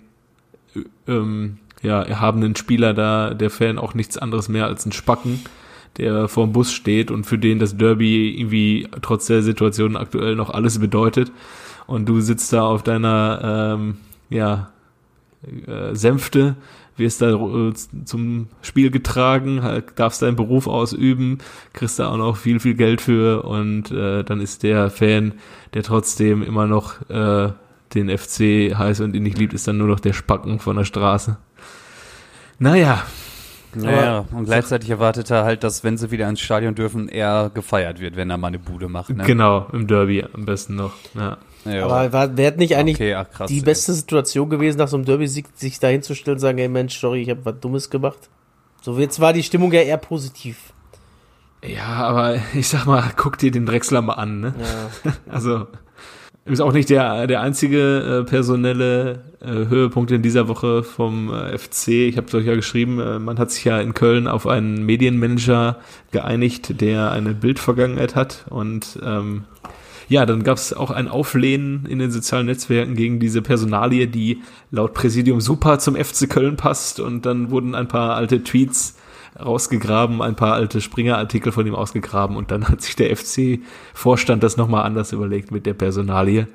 äh, 0.75 1.11
ähm, 1.11 1.59
ja, 1.83 2.01
erhabenen 2.01 2.55
Spieler 2.55 2.95
da, 2.95 3.35
der 3.35 3.51
Fan 3.51 3.77
auch 3.77 3.93
nichts 3.93 4.17
anderes 4.17 4.49
mehr 4.49 4.65
als 4.65 4.87
ein 4.87 4.91
Spacken, 4.91 5.41
der 5.97 6.27
vorm 6.27 6.53
Bus 6.53 6.73
steht 6.73 7.11
und 7.11 7.25
für 7.25 7.37
den 7.37 7.59
das 7.59 7.77
Derby 7.77 8.35
irgendwie 8.35 8.87
trotz 9.03 9.27
der 9.27 9.43
Situation 9.43 9.95
aktuell 9.95 10.35
noch 10.35 10.49
alles 10.49 10.79
bedeutet. 10.79 11.31
Und 11.85 12.09
du 12.09 12.19
sitzt 12.19 12.51
da 12.51 12.63
auf 12.63 12.81
deiner, 12.81 13.75
ähm, 13.77 13.97
ja, 14.31 14.71
äh, 15.67 15.93
Sänfte, 15.93 16.55
wirst 16.97 17.21
da 17.21 17.31
äh, 17.31 17.73
zum 18.05 18.47
Spiel 18.61 18.91
getragen, 18.91 19.63
halt, 19.63 19.97
darfst 19.97 20.21
deinen 20.21 20.35
Beruf 20.35 20.67
ausüben, 20.67 21.39
kriegst 21.73 21.99
da 21.99 22.09
auch 22.09 22.17
noch 22.17 22.37
viel, 22.37 22.59
viel 22.59 22.75
Geld 22.75 23.01
für 23.01 23.43
und 23.43 23.91
äh, 23.91 24.23
dann 24.23 24.41
ist 24.41 24.63
der 24.63 24.89
Fan, 24.89 25.33
der 25.73 25.83
trotzdem 25.83 26.41
immer 26.41 26.67
noch 26.67 27.09
äh, 27.09 27.51
den 27.93 28.15
FC 28.15 28.75
heiß 28.77 29.01
und 29.01 29.15
ihn 29.15 29.23
nicht 29.23 29.37
liebt, 29.37 29.53
ist 29.53 29.67
dann 29.67 29.77
nur 29.77 29.87
noch 29.87 29.99
der 29.99 30.13
Spacken 30.13 30.59
von 30.59 30.75
der 30.75 30.85
Straße. 30.85 31.37
Naja, 32.59 33.03
Ja, 33.75 33.91
ja. 33.91 34.25
Und 34.31 34.45
gleichzeitig 34.45 34.89
erwartet 34.89 35.29
er 35.31 35.43
halt, 35.43 35.63
dass, 35.63 35.83
wenn 35.83 35.97
sie 35.97 36.11
wieder 36.11 36.29
ins 36.29 36.39
Stadion 36.39 36.75
dürfen, 36.75 37.09
er 37.09 37.51
gefeiert 37.53 37.99
wird, 37.99 38.15
wenn 38.15 38.29
er 38.29 38.37
mal 38.37 38.47
eine 38.47 38.59
Bude 38.59 38.87
macht. 38.87 39.09
Ne? 39.09 39.23
genau, 39.25 39.67
im 39.73 39.87
Derby 39.87 40.23
am 40.33 40.45
besten 40.45 40.75
noch. 40.75 40.93
Ja. 41.13 41.37
Ja. 41.65 41.85
Aber 41.85 42.13
war, 42.13 42.37
wäre 42.37 42.55
nicht 42.57 42.75
eigentlich 42.75 42.97
Okay, 42.97 43.15
ach, 43.15 43.29
krass, 43.29 43.49
die 43.49 43.57
ey. 43.57 43.63
beste 43.63 43.93
Situation 43.93 44.49
gewesen, 44.49 44.77
nach 44.77 44.87
so 44.87 44.97
einem 44.97 45.05
Derby-Sieg 45.05 45.47
sich 45.55 45.79
da 45.79 45.87
hinzustellen 45.87 46.35
und 46.35 46.39
sagen, 46.39 46.57
ey 46.59 46.67
Mensch, 46.67 46.99
sorry, 46.99 47.21
ich 47.23 47.29
habe 47.29 47.43
was 47.43 47.59
Dummes 47.59 47.89
gemacht? 47.89 48.29
So, 48.81 48.97
jetzt 48.99 49.19
war 49.19 49.33
die 49.33 49.43
Stimmung 49.43 49.71
ja 49.71 49.81
eher 49.81 49.97
positiv. 49.97 50.73
ja, 51.65 51.85
aber 51.85 52.37
ich 52.53 52.67
sag 52.67 52.85
mal, 52.85 53.03
guck 53.17 53.37
dir 53.39 53.51
den 53.51 53.65
Drechsler 53.65 54.01
mal 54.01 54.13
an, 54.13 54.39
ne? 54.39 54.53
Ja. 55.03 55.13
Also 55.31 55.67
ist 56.47 56.61
auch 56.61 56.73
nicht 56.73 56.91
der, 56.91 57.25
der 57.25 57.41
einzige 57.41 58.21
äh, 58.21 58.29
personelle 58.29 59.23
äh, 59.41 59.47
Höhepunkt 59.47 60.11
in 60.11 60.21
dieser 60.21 60.47
Woche 60.47 60.83
vom 60.83 61.33
äh, 61.33 61.57
FC. 61.57 61.87
Ich 61.87 62.17
habe 62.17 62.27
es 62.27 62.35
euch 62.35 62.45
ja 62.45 62.53
geschrieben, 62.53 62.99
äh, 62.99 63.17
man 63.17 63.39
hat 63.39 63.49
sich 63.49 63.65
ja 63.65 63.79
in 63.81 63.95
Köln 63.95 64.27
auf 64.27 64.45
einen 64.45 64.85
Medienmanager 64.85 65.79
geeinigt, 66.11 66.79
der 66.81 67.11
eine 67.11 67.33
Bildvergangenheit 67.33 68.13
hat. 68.13 68.45
Und 68.51 68.99
ähm, 69.03 69.45
ja, 70.07 70.25
dann 70.25 70.43
gab 70.43 70.57
es 70.57 70.73
auch 70.73 70.91
ein 70.91 71.07
Auflehnen 71.07 71.85
in 71.87 71.99
den 71.99 72.11
sozialen 72.11 72.45
Netzwerken 72.45 72.95
gegen 72.95 73.19
diese 73.19 73.41
Personalie, 73.41 74.07
die 74.07 74.41
laut 74.71 74.93
Präsidium 74.93 75.41
super 75.41 75.79
zum 75.79 75.95
FC 75.95 76.29
Köln 76.29 76.55
passt. 76.57 76.99
Und 76.99 77.25
dann 77.25 77.49
wurden 77.51 77.73
ein 77.75 77.87
paar 77.87 78.15
alte 78.15 78.43
Tweets 78.43 78.97
rausgegraben, 79.43 80.21
ein 80.21 80.35
paar 80.35 80.53
alte 80.53 80.79
Springer-Artikel 80.79 81.51
von 81.51 81.65
ihm 81.67 81.75
ausgegraben 81.75 82.37
und 82.37 82.51
dann 82.51 82.69
hat 82.69 82.81
sich 82.81 82.95
der 82.95 83.15
FC-Vorstand 83.15 84.41
das 84.43 84.55
nochmal 84.57 84.85
anders 84.85 85.11
überlegt 85.11 85.51
mit 85.51 85.65
der 85.65 85.73
Personalie. 85.73 86.47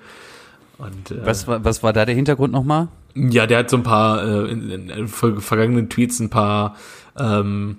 Und, 0.79 1.11
äh, 1.11 1.27
Was, 1.27 1.47
war- 1.47 1.63
was 1.65 1.83
war 1.83 1.93
da 1.93 2.07
der 2.07 2.15
Hintergrund 2.15 2.53
nochmal? 2.53 2.89
ja, 3.15 3.47
der 3.47 3.59
hat 3.59 3.71
so 3.71 3.77
ein 3.77 3.83
paar 3.83 4.23
äh, 4.23 4.51
in, 4.51 4.71
in, 4.71 4.89
in 4.89 5.09
ver- 5.09 5.41
vergangenen 5.41 5.89
Tweets 5.91 6.21
ein 6.21 6.31
paar 6.31 6.77
ähm, 7.19 7.79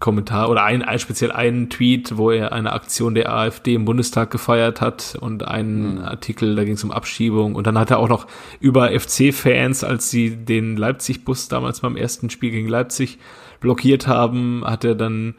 Kommentar 0.00 0.48
oder 0.48 0.64
ein, 0.64 0.82
ein 0.82 0.98
speziell 0.98 1.30
einen 1.30 1.68
Tweet, 1.68 2.16
wo 2.16 2.30
er 2.30 2.52
eine 2.52 2.72
Aktion 2.72 3.14
der 3.14 3.32
AfD 3.32 3.74
im 3.74 3.84
Bundestag 3.84 4.30
gefeiert 4.30 4.80
hat 4.80 5.16
und 5.20 5.46
einen 5.46 5.98
Artikel, 5.98 6.56
da 6.56 6.64
ging 6.64 6.74
es 6.74 6.82
um 6.82 6.90
Abschiebung 6.90 7.54
und 7.54 7.66
dann 7.66 7.78
hat 7.78 7.90
er 7.90 7.98
auch 7.98 8.08
noch 8.08 8.26
über 8.60 8.98
FC-Fans, 8.98 9.84
als 9.84 10.10
sie 10.10 10.36
den 10.36 10.78
Leipzig-Bus 10.78 11.48
damals 11.48 11.80
beim 11.80 11.96
ersten 11.96 12.30
Spiel 12.30 12.50
gegen 12.50 12.66
Leipzig 12.66 13.18
blockiert 13.60 14.06
haben, 14.06 14.64
hat 14.64 14.84
er 14.84 14.94
dann 14.94 15.34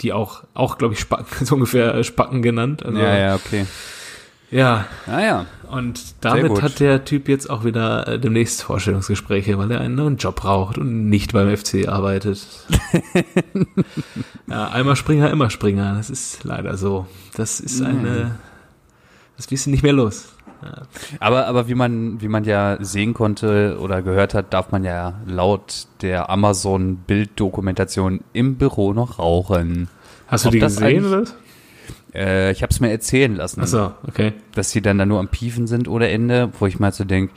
die 0.00 0.12
auch, 0.12 0.42
auch 0.52 0.78
glaube 0.78 0.94
ich, 0.94 1.00
Spacken, 1.00 1.46
so 1.46 1.54
ungefähr 1.54 1.94
äh, 1.94 2.04
Spacken 2.04 2.42
genannt. 2.42 2.84
Also, 2.84 2.98
Ja, 2.98 3.16
ja, 3.16 3.34
okay. 3.36 3.66
Ja, 4.52 4.86
Ah 5.06 5.20
ja. 5.20 5.46
und 5.70 6.14
damit 6.20 6.62
hat 6.62 6.78
der 6.78 7.04
Typ 7.04 7.28
jetzt 7.28 7.50
auch 7.50 7.64
wieder 7.64 8.06
äh, 8.06 8.18
demnächst 8.18 8.62
Vorstellungsgespräche, 8.62 9.58
weil 9.58 9.70
er 9.70 9.80
einen 9.80 9.96
neuen 9.96 10.18
Job 10.18 10.36
braucht 10.36 10.78
und 10.78 11.08
nicht 11.08 11.32
beim 11.32 11.54
FC 11.56 11.88
arbeitet. 11.88 12.46
ja, 14.46 14.68
einmal 14.68 14.96
Springer, 14.96 15.30
immer 15.30 15.50
Springer. 15.50 15.94
Das 15.96 16.10
ist 16.10 16.44
leider 16.44 16.76
so. 16.76 17.06
Das 17.34 17.58
ist 17.58 17.82
eine. 17.82 18.36
Das 19.36 19.46
du 19.46 19.70
nicht 19.70 19.82
mehr 19.82 19.94
los. 19.94 20.28
Aber, 21.18 21.46
aber 21.46 21.68
wie 21.68 21.74
man, 21.74 22.20
wie 22.20 22.28
man 22.28 22.44
ja 22.44 22.76
sehen 22.80 23.14
konnte 23.14 23.78
oder 23.80 24.02
gehört 24.02 24.34
hat, 24.34 24.52
darf 24.52 24.70
man 24.70 24.84
ja 24.84 25.14
laut 25.26 25.86
der 26.02 26.30
Amazon-Bilddokumentation 26.30 28.20
im 28.32 28.56
Büro 28.56 28.92
noch 28.92 29.18
rauchen. 29.18 29.88
Hast 30.28 30.44
du 30.44 30.48
Ob 30.48 30.52
die 30.52 30.60
gesehen 30.60 31.04
oder? 31.04 31.24
Äh, 32.14 32.52
ich 32.52 32.62
habe 32.62 32.70
es 32.70 32.80
mir 32.80 32.90
erzählen 32.90 33.34
lassen, 33.34 33.62
Achso, 33.62 33.92
okay. 34.06 34.32
dass 34.54 34.70
sie 34.70 34.82
dann 34.82 34.98
da 34.98 35.06
nur 35.06 35.18
am 35.18 35.28
Piefen 35.28 35.66
sind 35.66 35.88
ohne 35.88 36.10
Ende, 36.10 36.50
wo 36.58 36.66
ich 36.66 36.78
mal 36.78 36.92
so 36.92 37.04
denk, 37.04 37.30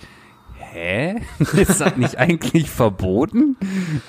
hä? 0.57 1.21
Ist 1.39 1.81
das 1.81 1.95
nicht 1.97 2.17
eigentlich 2.17 2.69
verboten? 2.69 3.55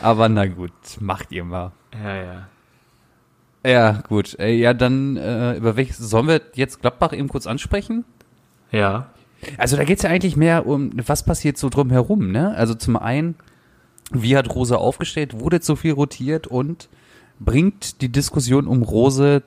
Aber 0.03 0.29
na 0.29 0.47
gut, 0.47 0.73
macht 1.01 1.33
ihr 1.33 1.45
mal. 1.45 1.73
Ja, 2.03 2.17
ja. 2.17 2.49
Ja, 3.65 4.03
gut. 4.09 4.39
Äh, 4.39 4.55
ja, 4.55 4.75
dann, 4.75 5.17
äh, 5.17 5.57
über 5.57 5.77
welches, 5.77 5.99
sollen 5.99 6.29
wir 6.29 6.41
jetzt 6.55 6.81
Gladbach 6.81 7.13
eben 7.13 7.29
kurz 7.29 7.47
ansprechen? 7.47 8.05
Ja. 8.71 9.11
Also 9.59 9.77
da 9.77 9.85
geht's 9.85 10.03
ja 10.03 10.11
eigentlich 10.11 10.37
mehr 10.37 10.67
um, 10.67 10.93
was 11.07 11.25
passiert 11.25 11.59
so 11.59 11.69
drumherum, 11.69 12.31
ne? 12.31 12.55
Also 12.55 12.75
zum 12.75 12.97
einen, 12.97 13.35
wie 14.13 14.37
hat 14.37 14.55
Rose 14.55 14.79
aufgestellt, 14.79 15.39
wurde 15.41 15.61
zu 15.61 15.77
viel 15.77 15.93
rotiert 15.93 16.47
und 16.47 16.89
bringt 17.39 18.01
die 18.03 18.09
Diskussion 18.11 18.67
um 18.67 18.83
Rose 18.83 19.43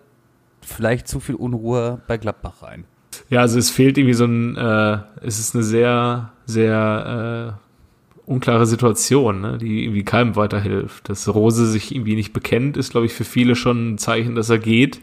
vielleicht 0.62 1.08
zu 1.08 1.20
viel 1.20 1.36
Unruhe 1.36 2.02
bei 2.08 2.18
Gladbach 2.18 2.62
rein? 2.62 2.86
Ja, 3.30 3.42
also 3.42 3.60
es 3.60 3.70
fehlt 3.70 3.98
irgendwie 3.98 4.14
so 4.14 4.26
ein, 4.26 4.56
äh, 4.56 5.00
es 5.22 5.40
ist 5.40 5.56
eine 5.56 5.64
sehr, 5.64 6.32
sehr 6.46 7.58
äh, 7.58 8.30
unklare 8.30 8.66
Situation, 8.66 9.42
ne, 9.42 9.58
die 9.58 9.84
irgendwie 9.86 10.04
keinem 10.04 10.36
weiterhilft. 10.36 11.10
Dass 11.10 11.28
Rose 11.34 11.66
sich 11.66 11.94
irgendwie 11.94 12.16
nicht 12.16 12.34
bekennt, 12.34 12.78
ist, 12.78 12.92
glaube 12.92 13.06
ich, 13.06 13.14
für 13.14 13.24
viele 13.24 13.56
schon 13.56 13.94
ein 13.94 13.98
Zeichen, 13.98 14.36
dass 14.36 14.50
er 14.50 14.60
geht. 14.60 15.02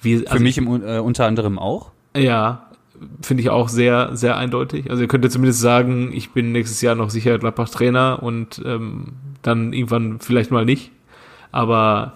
Wie, 0.00 0.18
Für 0.18 0.38
mich 0.38 0.58
im, 0.58 0.82
äh, 0.82 0.98
unter 0.98 1.26
anderem 1.26 1.58
auch. 1.58 1.90
Ja, 2.16 2.68
finde 3.22 3.42
ich 3.42 3.50
auch 3.50 3.68
sehr, 3.68 4.16
sehr 4.16 4.36
eindeutig. 4.36 4.90
Also 4.90 5.02
ihr 5.02 5.08
könnt 5.08 5.24
ja 5.24 5.30
zumindest 5.30 5.60
sagen, 5.60 6.10
ich 6.12 6.30
bin 6.30 6.52
nächstes 6.52 6.80
Jahr 6.80 6.94
noch 6.94 7.10
sicher 7.10 7.38
Gladbach-Trainer 7.38 8.22
und 8.22 8.62
ähm, 8.64 9.12
dann 9.42 9.72
irgendwann 9.72 10.20
vielleicht 10.20 10.50
mal 10.50 10.64
nicht. 10.64 10.90
Aber 11.52 12.14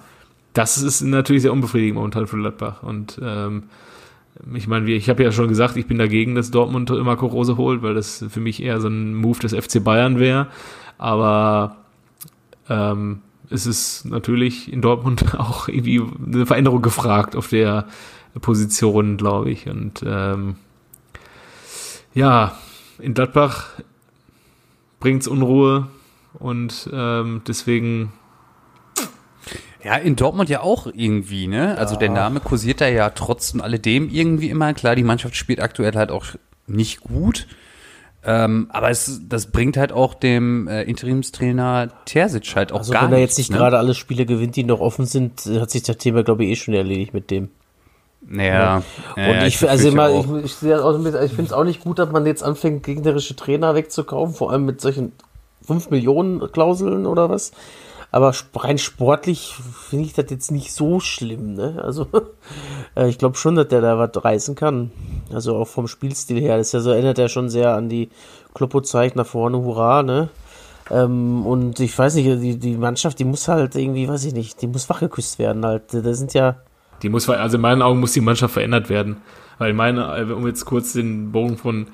das 0.52 0.78
ist 0.78 1.02
natürlich 1.02 1.42
sehr 1.42 1.52
unbefriedigend 1.52 1.96
momentan 1.96 2.26
für 2.26 2.36
Gladbach. 2.36 2.82
Und 2.82 3.20
ähm, 3.22 3.64
ich 4.54 4.66
meine, 4.66 4.90
ich 4.90 5.08
habe 5.08 5.22
ja 5.22 5.32
schon 5.32 5.48
gesagt, 5.48 5.76
ich 5.76 5.86
bin 5.86 5.98
dagegen, 5.98 6.34
dass 6.34 6.50
Dortmund 6.50 6.90
Marco 6.90 7.26
Rose 7.26 7.56
holt, 7.56 7.82
weil 7.82 7.94
das 7.94 8.24
für 8.28 8.40
mich 8.40 8.62
eher 8.62 8.80
so 8.80 8.88
ein 8.88 9.14
Move 9.14 9.38
des 9.38 9.54
FC 9.54 9.82
Bayern 9.82 10.18
wäre. 10.18 10.48
Aber 10.98 11.76
ähm, 12.68 13.20
es 13.50 13.66
ist 13.66 14.04
natürlich 14.04 14.72
in 14.72 14.80
Dortmund 14.80 15.34
auch 15.38 15.68
irgendwie 15.68 16.02
eine 16.26 16.46
Veränderung 16.46 16.82
gefragt 16.82 17.36
auf 17.36 17.48
der 17.48 17.86
Position, 18.40 19.16
glaube 19.16 19.50
ich. 19.50 19.68
Und 19.68 20.02
ähm, 20.06 20.56
ja, 22.14 22.56
in 22.98 23.14
Gladbach 23.14 23.70
bringt's 25.00 25.26
Unruhe 25.26 25.88
und 26.38 26.88
ähm, 26.92 27.42
deswegen 27.46 28.12
Ja, 29.84 29.96
in 29.96 30.16
Dortmund 30.16 30.48
ja 30.48 30.60
auch 30.60 30.86
irgendwie, 30.86 31.48
ne? 31.48 31.76
Also 31.78 31.96
der 31.96 32.10
Name 32.10 32.40
kursiert 32.40 32.80
da 32.80 32.88
ja 32.88 33.10
trotz 33.10 33.52
und 33.52 33.60
alledem 33.60 34.08
irgendwie 34.08 34.48
immer. 34.50 34.72
Klar, 34.74 34.94
die 34.94 35.02
Mannschaft 35.02 35.36
spielt 35.36 35.60
aktuell 35.60 35.92
halt 35.94 36.10
auch 36.10 36.26
nicht 36.66 37.00
gut. 37.00 37.46
Ähm, 38.24 38.68
aber 38.70 38.90
es, 38.90 39.20
das 39.28 39.46
bringt 39.50 39.76
halt 39.76 39.90
auch 39.90 40.14
dem 40.14 40.68
äh, 40.68 40.82
Interimstrainer 40.84 41.88
Terzic 42.04 42.54
halt 42.54 42.70
auch 42.70 42.78
Also 42.78 42.92
gar 42.92 43.06
wenn 43.06 43.14
er 43.14 43.18
jetzt 43.18 43.36
nicht 43.36 43.50
ne? 43.50 43.56
gerade 43.56 43.78
alle 43.78 43.94
Spiele 43.94 44.26
gewinnt, 44.26 44.54
die 44.54 44.62
noch 44.62 44.78
offen 44.78 45.06
sind, 45.06 45.44
hat 45.46 45.70
sich 45.72 45.82
das 45.82 45.96
Thema, 45.96 46.22
glaube 46.22 46.44
ich, 46.44 46.50
eh 46.50 46.56
schon 46.56 46.74
erledigt 46.74 47.14
mit 47.14 47.32
dem. 47.32 47.48
Ja. 48.30 48.84
Und 49.16 49.42
ich, 49.44 49.68
also 49.68 49.88
immer, 49.88 50.10
ich, 50.10 50.44
ich, 50.44 50.54
sehe 50.54 50.70
das 50.70 50.82
auch 50.82 50.92
so 50.92 50.98
ein 50.98 51.02
bisschen- 51.04 51.24
ich 51.24 51.32
finde 51.32 51.46
es 51.46 51.52
auch 51.52 51.64
nicht 51.64 51.80
gut, 51.82 51.98
dass 51.98 52.12
man 52.12 52.24
jetzt 52.24 52.44
anfängt, 52.44 52.84
gegnerische 52.84 53.34
Trainer 53.34 53.74
wegzukaufen, 53.74 54.34
vor 54.36 54.52
allem 54.52 54.64
mit 54.64 54.80
solchen 54.80 55.10
5 55.66 55.90
Millionen 55.90 56.52
Klauseln 56.52 57.06
oder 57.06 57.28
was. 57.28 57.50
Aber 58.12 58.34
rein 58.54 58.76
sportlich 58.76 59.54
finde 59.88 60.04
ich 60.04 60.12
das 60.12 60.26
jetzt 60.28 60.50
nicht 60.50 60.74
so 60.74 61.00
schlimm, 61.00 61.54
ne? 61.54 61.80
Also 61.82 62.06
äh, 62.94 63.08
ich 63.08 63.16
glaube 63.16 63.36
schon, 63.36 63.54
dass 63.54 63.68
der 63.68 63.80
da 63.80 63.98
was 63.98 64.22
reißen 64.22 64.54
kann. 64.54 64.92
Also 65.32 65.56
auch 65.56 65.66
vom 65.66 65.88
Spielstil 65.88 66.38
her. 66.38 66.58
Das 66.58 66.68
ist 66.68 66.72
ja 66.74 66.80
so, 66.80 66.90
erinnert 66.90 67.18
er 67.18 67.30
schon 67.30 67.48
sehr 67.48 67.74
an 67.74 67.88
die 67.88 68.10
Kloppo-Zeit 68.52 69.16
nach 69.16 69.26
vorne, 69.26 69.58
hurra, 69.58 70.02
ne? 70.02 70.28
Ähm, 70.90 71.46
und 71.46 71.80
ich 71.80 71.98
weiß 71.98 72.16
nicht, 72.16 72.42
die, 72.42 72.58
die 72.58 72.76
Mannschaft, 72.76 73.18
die 73.18 73.24
muss 73.24 73.48
halt 73.48 73.76
irgendwie, 73.76 74.06
weiß 74.06 74.26
ich 74.26 74.34
nicht, 74.34 74.60
die 74.60 74.66
muss 74.66 74.90
wachgeküsst 74.90 75.38
werden 75.38 75.64
halt. 75.64 75.84
Da 75.94 76.12
sind 76.12 76.34
ja, 76.34 76.56
die 77.02 77.08
muss, 77.08 77.26
also 77.30 77.56
in 77.56 77.62
meinen 77.62 77.80
Augen 77.80 77.98
muss 77.98 78.12
die 78.12 78.20
Mannschaft 78.20 78.52
verändert 78.52 78.90
werden. 78.90 79.22
Weil 79.56 79.70
in 79.70 79.76
meinen, 79.76 79.98
äh, 79.98 80.30
um 80.30 80.46
jetzt 80.46 80.66
kurz 80.66 80.92
den 80.92 81.32
Bogen 81.32 81.56
von 81.56 81.86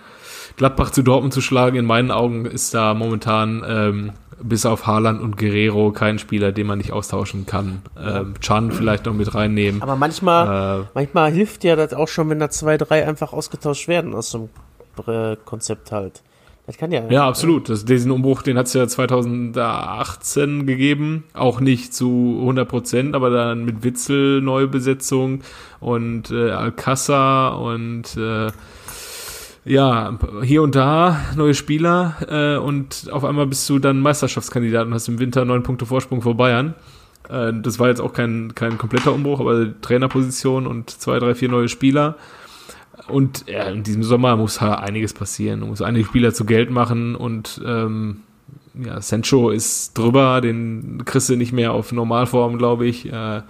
Gladbach 0.57 0.91
zu 0.91 1.03
Dortmund 1.03 1.33
zu 1.33 1.41
schlagen, 1.41 1.77
in 1.77 1.85
meinen 1.85 2.11
Augen 2.11 2.45
ist 2.45 2.75
da 2.75 2.93
momentan 2.95 3.65
ähm, 3.65 4.13
bis 4.41 4.67
auf 4.67 4.87
Haaland 4.87 5.21
und 5.21 5.37
Guerrero 5.37 5.93
kein 5.93 6.19
Spieler, 6.19 6.53
den 6.53 6.67
man 6.67 6.79
nicht 6.79 6.93
austauschen 6.93 7.47
kann. 7.47 7.83
Ähm, 7.99 8.35
Chan 8.41 8.71
vielleicht 8.73 9.07
noch 9.07 9.15
mit 9.15 9.35
reinnehmen. 9.35 9.83
aber 9.83 9.97
manchmal, 9.97 10.83
Äh, 10.83 10.85
Manchmal 10.95 11.33
hilft 11.33 11.65
ja 11.65 11.77
das 11.77 11.93
auch 11.95 12.09
schon, 12.09 12.31
wenn 12.31 12.39
da 12.39 12.51
zwei, 12.51 12.77
drei 12.79 13.07
einfach 13.07 13.33
ausgetauscht 13.33 13.89
werden 13.89 14.15
aus 14.15 14.31
so 14.31 14.49
einem 15.07 15.33
äh, 15.33 15.37
Konzept 15.45 15.93
halt. 15.93 16.23
Das 16.67 16.77
kann 16.77 16.93
ja. 16.93 17.03
Ja, 17.09 17.27
absolut. 17.27 17.71
Das, 17.71 17.87
diesen 17.87 18.11
Umbruch, 18.11 18.43
den 18.43 18.59
hat 18.59 18.67
es 18.67 18.75
ja 18.75 18.87
2018 18.87 20.67
gegeben. 20.67 21.25
Auch 21.33 21.61
nicht 21.61 21.95
zu 21.95 22.37
100 22.41 22.69
Prozent, 22.69 23.15
aber 23.15 23.31
dann 23.31 23.65
mit 23.65 23.85
Witzel 23.85 24.43
Neubesetzung 24.43 25.41
und 25.81 26.31
äh, 26.31 26.51
Alcázar 26.51 27.59
und 27.61 28.17
äh, 28.19 28.49
ja, 29.65 30.19
hier 30.43 30.63
und 30.63 30.75
da 30.75 31.21
neue 31.37 31.55
Spieler 31.55 32.17
äh, 32.29 32.59
und 32.59 33.09
auf 33.13 33.25
einmal 33.25 33.47
bist 33.47 33.69
du 33.69 33.79
dann 33.79 34.01
Meisterschaftskandidat 34.01 34.87
und 34.87 34.95
hast 34.95 35.09
im 35.09 35.19
Winter 35.19 35.45
neun 35.45 35.63
Punkte 35.63 35.87
Vorsprung 35.87 36.23
vor 36.23 36.37
Bayern. 36.37 36.75
Äh, 37.29 37.53
das 37.55 37.79
war 37.79 37.89
jetzt 37.89 38.01
auch 38.01 38.13
kein, 38.13 38.55
kein 38.55 38.79
kompletter 38.79 39.13
Umbruch, 39.13 39.41
aber 39.41 39.81
Trainerposition 39.81 40.67
und 40.67 40.91
zwei, 40.91 41.19
drei, 41.19 41.35
vier 41.35 41.49
neue 41.49 41.69
Spieler. 41.69 42.17
Und 43.09 43.47
ja, 43.47 43.65
in 43.65 43.83
diesem 43.83 44.03
Sommer 44.03 44.37
muss 44.37 44.61
halt 44.61 44.81
einiges 44.81 45.15
passieren. 45.15 45.61
Du 45.61 45.67
musst 45.67 45.83
einige 45.83 46.05
Spieler 46.05 46.35
zu 46.35 46.45
Geld 46.45 46.71
machen 46.71 47.15
und 47.15 47.61
ähm, 47.65 48.23
ja, 48.75 49.01
Sancho 49.01 49.51
ist 49.51 49.97
drüber, 49.97 50.41
den 50.41 51.03
kriegst 51.05 51.29
du 51.29 51.37
nicht 51.37 51.53
mehr 51.53 51.73
auf 51.73 51.93
Normalform, 51.93 52.59
glaube 52.59 52.87
ich. 52.87 53.11
Äh, 53.11 53.43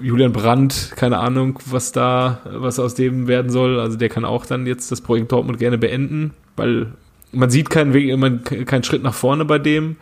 Julian 0.00 0.32
Brandt, 0.32 0.92
keine 0.96 1.18
Ahnung, 1.18 1.58
was 1.66 1.92
da, 1.92 2.40
was 2.44 2.78
aus 2.78 2.94
dem 2.94 3.26
werden 3.26 3.50
soll. 3.50 3.78
Also 3.80 3.96
der 3.96 4.08
kann 4.08 4.24
auch 4.24 4.46
dann 4.46 4.66
jetzt 4.66 4.90
das 4.92 5.00
Projekt 5.00 5.32
Dortmund 5.32 5.58
gerne 5.58 5.78
beenden, 5.78 6.32
weil 6.56 6.92
man 7.32 7.50
sieht 7.50 7.70
keinen 7.70 7.92
Weg, 7.94 8.16
man, 8.18 8.44
keinen 8.44 8.84
Schritt 8.84 9.02
nach 9.02 9.14
vorne 9.14 9.44
bei 9.44 9.58
dem. 9.58 9.96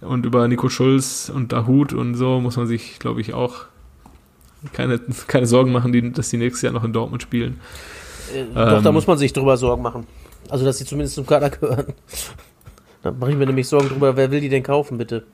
Und 0.00 0.24
über 0.26 0.46
Nico 0.46 0.68
Schulz 0.68 1.30
und 1.34 1.52
Dahut 1.52 1.92
und 1.92 2.14
so 2.14 2.40
muss 2.40 2.56
man 2.56 2.68
sich, 2.68 2.98
glaube 3.00 3.20
ich, 3.20 3.34
auch 3.34 3.64
keine, 4.72 5.00
keine 5.26 5.46
Sorgen 5.46 5.72
machen, 5.72 5.92
die, 5.92 6.12
dass 6.12 6.30
die 6.30 6.36
nächstes 6.36 6.62
Jahr 6.62 6.72
noch 6.72 6.84
in 6.84 6.92
Dortmund 6.92 7.22
spielen. 7.22 7.60
Äh, 8.34 8.44
doch, 8.54 8.82
da 8.82 8.88
Ähm. 8.88 8.94
muss 8.94 9.06
man 9.06 9.18
sich 9.18 9.32
drüber 9.32 9.56
Sorgen 9.56 9.82
machen. 9.82 10.06
Also, 10.48 10.64
dass 10.64 10.78
sie 10.78 10.84
zumindest 10.84 11.16
zum 11.16 11.26
Kader 11.26 11.50
gehören. 11.50 11.92
Da 13.02 13.12
mache 13.12 13.30
ich 13.32 13.36
mir 13.36 13.46
nämlich 13.46 13.68
Sorgen 13.68 13.88
drüber, 13.88 14.16
wer 14.16 14.30
will 14.30 14.40
die 14.40 14.48
denn 14.48 14.62
kaufen, 14.62 14.98
bitte? 14.98 15.24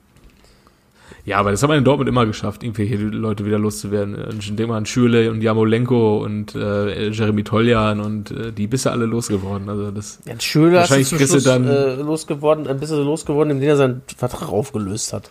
Ja, 1.27 1.39
aber 1.39 1.51
das 1.53 1.63
haben 1.63 1.71
wir 1.71 1.77
in 1.79 1.85
Dortmund 1.85 2.09
immer 2.09 2.27
geschafft, 2.27 2.63
irgendwelche 2.63 2.97
Leute 2.97 3.47
wieder 3.47 3.59
loszuwerden. 3.59 4.17
Ich 4.39 4.47
denke 4.49 4.67
mal 4.67 4.77
an 4.77 4.85
Schürle 4.87 5.31
und 5.31 5.41
Jamolenko 5.43 6.19
und 6.19 6.55
äh, 6.55 7.09
Jeremy 7.11 7.43
Toljan 7.45 8.01
und 8.01 8.31
äh, 8.31 8.53
die 8.53 8.67
bist 8.67 8.85
du 8.85 8.91
alle 8.91 9.07
losgeworden. 9.07 9.69
Also 9.71 9.91
das 9.91 10.19
Ja, 10.27 10.39
Schöler 10.39 10.83
ist 10.85 10.91
Wahrscheinlich 10.91 11.11
kriegst 11.11 11.35
du 11.35 11.41
dann- 11.41 11.67
äh, 11.67 11.95
losgeworden, 11.97 12.67
ein 12.67 12.79
bisschen 12.79 13.03
losgeworden, 13.05 13.53
indem 13.53 13.69
er 13.71 13.77
seinen 13.77 14.03
Vertrag 14.17 14.51
aufgelöst 14.51 15.13
hat. 15.15 15.31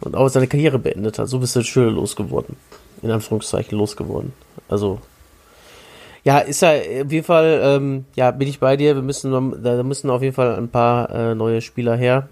Und 0.00 0.16
auch 0.16 0.28
seine 0.28 0.48
Karriere 0.48 0.80
beendet 0.80 1.20
hat. 1.20 1.28
So 1.28 1.38
bist 1.38 1.54
du 1.54 1.62
Schöler 1.62 1.92
losgeworden. 1.92 2.56
In 3.02 3.10
Anführungszeichen 3.12 3.78
losgeworden. 3.78 4.32
Also. 4.68 5.00
Ja, 6.24 6.38
ist 6.38 6.62
ja 6.62 6.70
auf 6.70 7.10
jeden 7.12 7.24
Fall, 7.24 7.60
ähm, 7.64 8.04
ja, 8.14 8.30
bin 8.30 8.48
ich 8.48 8.60
bei 8.60 8.76
dir. 8.76 8.94
Wir 8.94 9.02
müssen, 9.02 9.30
da 9.62 9.82
müssen 9.82 10.08
auf 10.10 10.22
jeden 10.22 10.34
Fall 10.34 10.54
ein 10.56 10.68
paar 10.68 11.10
äh, 11.10 11.34
neue 11.34 11.60
Spieler 11.60 11.96
her. 11.96 12.28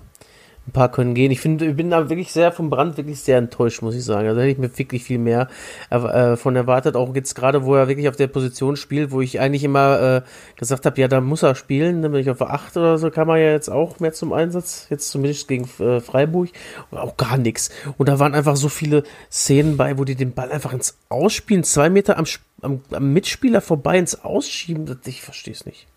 Ein 0.71 0.73
paar 0.73 0.93
können 0.93 1.15
gehen. 1.15 1.33
Ich 1.33 1.41
finde, 1.41 1.67
ich 1.67 1.75
bin 1.75 1.91
da 1.91 2.09
wirklich 2.09 2.31
sehr 2.31 2.53
vom 2.53 2.71
Brand 2.71 2.97
wirklich 2.97 3.21
sehr 3.21 3.39
enttäuscht, 3.39 3.83
muss 3.83 3.97
ich 3.97 4.05
sagen. 4.05 4.29
Also 4.29 4.41
hätte 4.41 4.53
ich 4.53 4.59
mir 4.59 4.79
wirklich 4.79 5.03
viel 5.03 5.19
mehr 5.19 5.49
äh, 5.91 6.37
von 6.37 6.55
erwartet. 6.55 6.95
Auch 6.95 7.13
jetzt 7.13 7.35
gerade, 7.35 7.65
wo 7.65 7.75
er 7.75 7.89
wirklich 7.89 8.09
auf 8.09 8.15
der 8.15 8.29
Position 8.29 8.77
spielt, 8.77 9.11
wo 9.11 9.21
ich 9.21 9.41
eigentlich 9.41 9.65
immer 9.65 10.01
äh, 10.01 10.23
gesagt 10.57 10.87
habe, 10.87 11.01
ja, 11.01 11.09
da 11.09 11.21
muss 11.21 11.43
er 11.43 11.57
spielen. 11.57 12.03
Nämlich 12.03 12.31
auf 12.31 12.39
der 12.39 12.51
8 12.51 12.77
oder 12.77 12.99
so 12.99 13.11
kam 13.11 13.31
er 13.31 13.39
ja 13.39 13.51
jetzt 13.51 13.69
auch 13.69 13.99
mehr 13.99 14.13
zum 14.13 14.33
Einsatz. 14.33 14.87
Jetzt 14.91 15.11
zumindest 15.11 15.49
gegen 15.49 15.69
äh, 15.81 15.99
Freiburg. 15.99 16.51
Auch 16.93 17.17
gar 17.17 17.37
nichts. 17.37 17.71
Und 17.99 18.09
da 18.09 18.21
waren 18.21 18.37
einfach 18.37 18.55
so 18.55 18.69
viele 18.69 19.03
Szenen 19.29 19.77
bei, 19.77 19.99
wo 19.99 20.05
die 20.05 20.15
den 20.15 20.35
Ball 20.35 20.53
einfach 20.53 20.73
ins 20.73 20.99
Ausspielen, 21.09 21.65
zwei 21.65 21.91
Meter 21.91 22.17
am, 22.17 22.27
am, 22.63 22.81
am 22.93 23.13
Mitspieler 23.13 23.61
vorbei 23.61 23.99
ins 23.99 24.25
Ausschieben. 24.25 25.01
Ich 25.05 25.23
verstehe 25.23 25.55
es 25.55 25.67
nicht. 25.67 25.89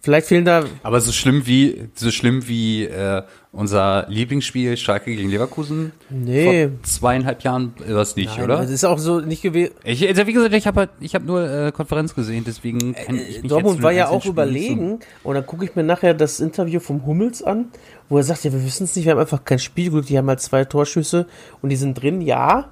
Vielleicht 0.00 0.26
fehlen 0.26 0.44
da 0.44 0.64
Aber 0.82 1.00
so 1.00 1.12
schlimm 1.12 1.46
wie, 1.46 1.88
so 1.94 2.10
schlimm 2.10 2.46
wie 2.48 2.84
äh, 2.84 3.22
unser 3.52 4.06
Lieblingsspiel 4.08 4.76
Schalke 4.76 5.14
gegen 5.14 5.28
Leverkusen 5.30 5.92
Nee. 6.08 6.68
vor 6.68 6.82
zweieinhalb 6.84 7.42
Jahren 7.42 7.74
war 7.86 8.02
es 8.02 8.16
nicht, 8.16 8.34
Nein, 8.36 8.44
oder? 8.44 8.56
Das 8.58 8.70
ist 8.70 8.84
auch 8.84 8.98
so 8.98 9.20
nicht 9.20 9.42
gewesen. 9.42 9.74
Ich, 9.84 10.06
also 10.08 10.26
wie 10.26 10.32
gesagt, 10.32 10.54
ich 10.54 10.66
habe 10.66 10.80
halt, 10.80 10.90
ich 11.00 11.14
habe 11.14 11.24
nur 11.26 11.42
äh, 11.48 11.72
Konferenz 11.72 12.14
gesehen, 12.14 12.44
deswegen 12.46 12.94
kann 12.94 13.16
ich 13.16 13.28
mich 13.42 13.44
Äh, 13.44 13.48
Dortmund 13.48 13.82
war 13.82 13.92
ja 13.92 14.08
auch 14.08 14.14
nicht 14.14 14.24
so- 14.24 14.30
überlegen 14.30 15.00
und 15.22 15.34
dann 15.34 15.44
gucke 15.46 15.64
ich 15.64 15.74
mir 15.76 15.82
nachher 15.84 16.14
das 16.14 16.40
Interview 16.40 16.80
vom 16.80 17.04
Hummels 17.04 17.42
an, 17.42 17.66
wo 18.08 18.16
er 18.16 18.22
sagt, 18.24 18.44
ja, 18.44 18.52
wir 18.52 18.64
wissen 18.64 18.84
es 18.84 18.96
nicht, 18.96 19.04
wir 19.04 19.12
haben 19.12 19.20
einfach 19.20 19.44
kein 19.44 19.58
Spielglück, 19.58 20.06
die 20.06 20.16
haben 20.16 20.28
halt 20.28 20.40
zwei 20.40 20.64
Torschüsse 20.64 21.26
und 21.60 21.68
die 21.68 21.76
sind 21.76 21.94
drin, 22.00 22.20
ja, 22.22 22.70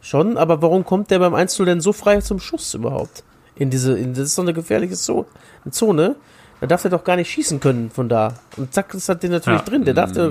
schon, 0.00 0.36
aber 0.36 0.62
warum 0.62 0.84
kommt 0.84 1.10
der 1.10 1.18
beim 1.18 1.34
1 1.34 1.56
denn 1.56 1.80
so 1.80 1.92
frei 1.92 2.20
zum 2.20 2.38
Schuss 2.38 2.74
überhaupt? 2.74 3.24
In 3.56 3.70
diese, 3.70 3.98
in, 3.98 4.12
das 4.14 4.24
ist 4.28 4.38
doch 4.38 4.42
eine 4.44 4.52
gefährliche 4.54 4.94
Zo- 4.94 5.26
Zone. 5.70 6.16
Da 6.60 6.66
darf 6.66 6.84
er 6.84 6.90
doch 6.90 7.04
gar 7.04 7.16
nicht 7.16 7.30
schießen 7.30 7.60
können 7.60 7.90
von 7.90 8.08
da. 8.08 8.34
Und 8.56 8.72
zack, 8.72 8.92
das 8.92 9.08
hat 9.10 9.22
den 9.22 9.30
natürlich 9.30 9.60
Ja. 9.60 9.64
drin. 9.66 9.84
Der 9.84 9.92
darf 9.94 10.12
der, 10.12 10.28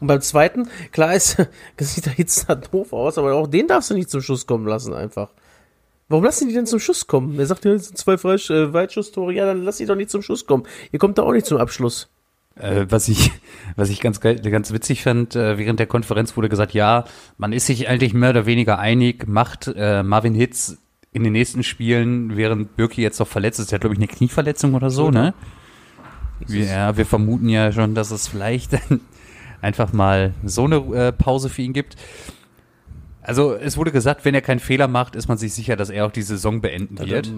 und 0.00 0.06
beim 0.06 0.20
zweiten, 0.20 0.68
klar 0.90 1.14
ist, 1.14 1.36
das 1.78 1.94
sieht 1.94 2.06
da 2.06 2.10
jetzt 2.16 2.48
da 2.48 2.54
doof 2.72 2.92
aus, 2.92 3.16
aber 3.18 3.34
auch 3.34 3.46
den 3.46 3.68
darfst 3.68 3.90
du 3.90 3.94
nicht 3.94 4.10
zum 4.10 4.20
Schuss 4.20 4.46
kommen 4.46 4.66
lassen 4.66 4.92
einfach. 4.92 5.30
Warum 6.08 6.24
lassen 6.24 6.48
die 6.48 6.54
denn 6.54 6.66
zum 6.66 6.78
Schuss 6.78 7.06
kommen? 7.06 7.38
Er 7.38 7.46
sagt, 7.46 7.64
ja, 7.64 7.72
das 7.72 7.86
sind 7.86 7.96
zwei 7.96 8.18
Freisch 8.18 8.50
äh, 8.50 8.72
Weitschusstore. 8.74 9.32
Ja, 9.32 9.46
dann 9.46 9.62
lass 9.64 9.78
die 9.78 9.86
doch 9.86 9.94
nicht 9.94 10.10
zum 10.10 10.20
Schuss 10.20 10.44
kommen. 10.44 10.64
Ihr 10.90 10.98
kommt 10.98 11.16
da 11.16 11.22
auch 11.22 11.32
nicht 11.32 11.46
zum 11.46 11.56
Abschluss. 11.56 12.10
Äh, 12.56 12.84
was 12.90 13.08
ich, 13.08 13.30
was 13.76 13.88
ich 13.88 14.00
ganz 14.02 14.20
ganz 14.20 14.72
witzig 14.74 15.02
fand, 15.02 15.34
äh, 15.36 15.56
während 15.56 15.80
der 15.80 15.86
Konferenz 15.86 16.36
wurde 16.36 16.50
gesagt, 16.50 16.74
ja, 16.74 17.04
man 17.38 17.54
ist 17.54 17.64
sich 17.64 17.88
eigentlich 17.88 18.12
mehr 18.12 18.28
oder 18.30 18.44
weniger 18.44 18.78
einig, 18.78 19.26
macht 19.26 19.72
äh, 19.74 20.02
Marvin 20.02 20.34
Hitz 20.34 20.76
in 21.12 21.24
den 21.24 21.32
nächsten 21.32 21.62
Spielen, 21.62 22.36
während 22.36 22.76
Birki 22.76 23.02
jetzt 23.02 23.18
noch 23.18 23.28
verletzt 23.28 23.60
ist, 23.60 23.70
der 23.70 23.76
hat 23.76 23.82
glaube 23.82 23.94
ich 23.94 24.00
eine 24.00 24.08
Knieverletzung 24.08 24.74
oder 24.74 24.90
so, 24.90 25.10
ne? 25.10 25.34
Wir, 26.46 26.64
ja, 26.64 26.96
wir 26.96 27.06
vermuten 27.06 27.48
ja 27.48 27.70
schon, 27.70 27.94
dass 27.94 28.10
es 28.10 28.26
vielleicht 28.26 28.72
einfach 29.60 29.92
mal 29.92 30.34
so 30.42 30.64
eine 30.64 30.76
äh, 30.76 31.12
Pause 31.12 31.48
für 31.48 31.62
ihn 31.62 31.72
gibt. 31.72 31.96
Also 33.20 33.54
es 33.54 33.76
wurde 33.76 33.92
gesagt, 33.92 34.24
wenn 34.24 34.34
er 34.34 34.40
keinen 34.40 34.58
Fehler 34.58 34.88
macht, 34.88 35.14
ist 35.14 35.28
man 35.28 35.38
sich 35.38 35.54
sicher, 35.54 35.76
dass 35.76 35.90
er 35.90 36.06
auch 36.06 36.10
die 36.10 36.22
Saison 36.22 36.60
beenden 36.60 36.98
wird. 36.98 37.32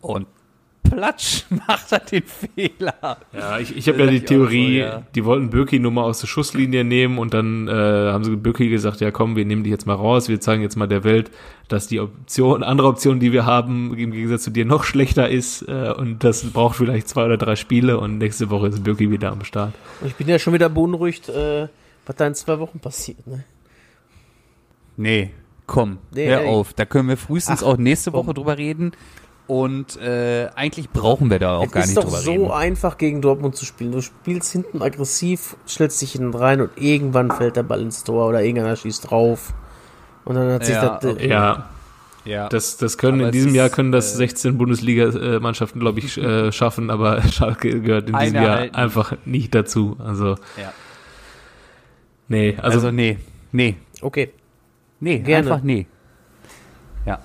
Und 0.00 0.26
platsch 0.90 1.44
macht 1.66 1.92
er 1.92 2.00
den 2.00 2.22
Fehler. 2.22 3.18
Ja, 3.32 3.58
ich, 3.58 3.76
ich 3.76 3.88
habe 3.88 3.98
ja 3.98 4.06
die 4.06 4.16
auch 4.18 4.20
so, 4.22 4.26
Theorie, 4.26 4.78
ja. 4.78 5.02
die 5.14 5.24
wollten 5.24 5.50
Birki 5.50 5.78
nur 5.78 5.90
mal 5.92 6.02
aus 6.04 6.20
der 6.20 6.26
Schusslinie 6.26 6.84
nehmen 6.84 7.18
und 7.18 7.34
dann 7.34 7.68
äh, 7.68 7.72
haben 7.72 8.24
sie 8.24 8.36
Birki 8.36 8.68
gesagt, 8.68 9.00
ja 9.00 9.10
komm, 9.10 9.36
wir 9.36 9.44
nehmen 9.44 9.64
die 9.64 9.70
jetzt 9.70 9.86
mal 9.86 9.94
raus, 9.94 10.28
wir 10.28 10.40
zeigen 10.40 10.62
jetzt 10.62 10.76
mal 10.76 10.86
der 10.86 11.04
Welt, 11.04 11.30
dass 11.68 11.86
die 11.86 12.00
Option, 12.00 12.62
andere 12.62 12.88
Option, 12.88 13.20
die 13.20 13.32
wir 13.32 13.46
haben, 13.46 13.96
im 13.96 14.12
Gegensatz 14.12 14.44
zu 14.44 14.50
dir 14.50 14.64
noch 14.64 14.84
schlechter 14.84 15.28
ist 15.28 15.62
äh, 15.62 15.92
und 15.96 16.22
das 16.24 16.44
braucht 16.50 16.76
vielleicht 16.76 17.08
zwei 17.08 17.24
oder 17.24 17.36
drei 17.36 17.56
Spiele 17.56 17.98
und 17.98 18.18
nächste 18.18 18.50
Woche 18.50 18.68
ist 18.68 18.82
Birki 18.84 19.10
wieder 19.10 19.32
am 19.32 19.44
Start. 19.44 19.74
und 20.00 20.06
ich 20.08 20.14
bin 20.16 20.28
ja 20.28 20.38
schon 20.38 20.52
wieder 20.54 20.68
beunruhigt, 20.68 21.28
äh, 21.28 21.68
was 22.06 22.16
da 22.16 22.26
in 22.26 22.34
zwei 22.34 22.58
Wochen 22.60 22.78
passiert. 22.78 23.26
Ne? 23.26 23.44
Nee, 24.96 25.30
komm, 25.66 25.98
Nee, 26.14 26.28
hör 26.28 26.40
ey. 26.40 26.46
auf. 26.48 26.72
Da 26.72 26.84
können 26.86 27.08
wir 27.08 27.16
frühestens 27.16 27.62
Ach, 27.62 27.66
auch 27.68 27.76
nächste 27.76 28.10
komm. 28.12 28.26
Woche 28.26 28.34
drüber 28.34 28.56
reden. 28.56 28.92
Und 29.46 29.96
äh, 30.00 30.48
eigentlich 30.56 30.90
brauchen 30.90 31.30
wir 31.30 31.38
da 31.38 31.56
auch 31.58 31.66
es 31.66 31.70
gar 31.72 31.82
ist 31.84 31.88
nicht 31.90 31.98
doch 31.98 32.04
drüber 32.04 32.16
so 32.18 32.32
reden. 32.32 32.50
einfach 32.50 32.98
gegen 32.98 33.22
Dortmund 33.22 33.54
zu 33.54 33.64
spielen. 33.64 33.92
Du 33.92 34.00
spielst 34.00 34.50
hinten 34.50 34.82
aggressiv, 34.82 35.56
stellst 35.68 36.02
dich 36.02 36.12
hinten 36.12 36.34
rein 36.34 36.60
und 36.60 36.70
irgendwann 36.76 37.30
fällt 37.30 37.54
der 37.54 37.62
Ball 37.62 37.80
ins 37.80 38.02
Tor 38.02 38.28
oder 38.28 38.42
irgendeiner 38.42 38.74
schießt 38.74 39.08
drauf. 39.08 39.54
Und 40.24 40.34
dann 40.34 40.50
hat 40.52 40.64
sich 40.64 40.74
Ja, 40.74 40.98
das. 40.98 41.12
okay. 41.14 41.28
Ja, 41.28 41.68
Ja. 42.24 42.48
das, 42.48 42.76
das 42.76 42.98
können 42.98 43.20
Aber 43.20 43.22
in 43.22 43.28
es 43.28 43.32
diesem 43.34 43.50
ist, 43.50 43.54
Jahr 43.56 43.68
können 43.68 43.92
das 43.92 44.14
äh, 44.14 44.16
16 44.16 44.58
Bundesliga-Mannschaften, 44.58 45.78
glaube 45.78 46.00
ich, 46.00 46.18
äh, 46.18 46.50
schaffen, 46.52 46.90
aber 46.90 47.22
Schalke 47.22 47.80
gehört 47.80 48.10
in 48.10 48.18
diesem 48.18 48.34
Jahr 48.42 48.56
halten. 48.56 48.74
einfach 48.74 49.12
nicht 49.26 49.54
dazu. 49.54 49.96
Also, 50.04 50.30
Ja. 50.56 50.72
nee, 52.26 52.56
also, 52.60 52.78
Also, 52.78 52.90
nee, 52.90 53.18
nee, 53.52 53.76
Okay. 54.00 54.32
nee, 54.98 55.20
Gerne. 55.20 55.36
einfach 55.52 55.62
nee. 55.62 55.86
Ja. 57.04 57.20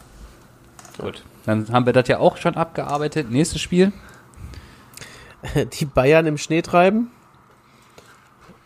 Gut. 0.99 1.23
Dann 1.45 1.67
haben 1.71 1.85
wir 1.85 1.93
das 1.93 2.07
ja 2.07 2.19
auch 2.19 2.37
schon 2.37 2.55
abgearbeitet. 2.55 3.31
Nächstes 3.31 3.61
Spiel. 3.61 3.91
Die 5.79 5.85
Bayern 5.85 6.25
im 6.27 6.37
Schnee 6.37 6.61
treiben. 6.61 7.09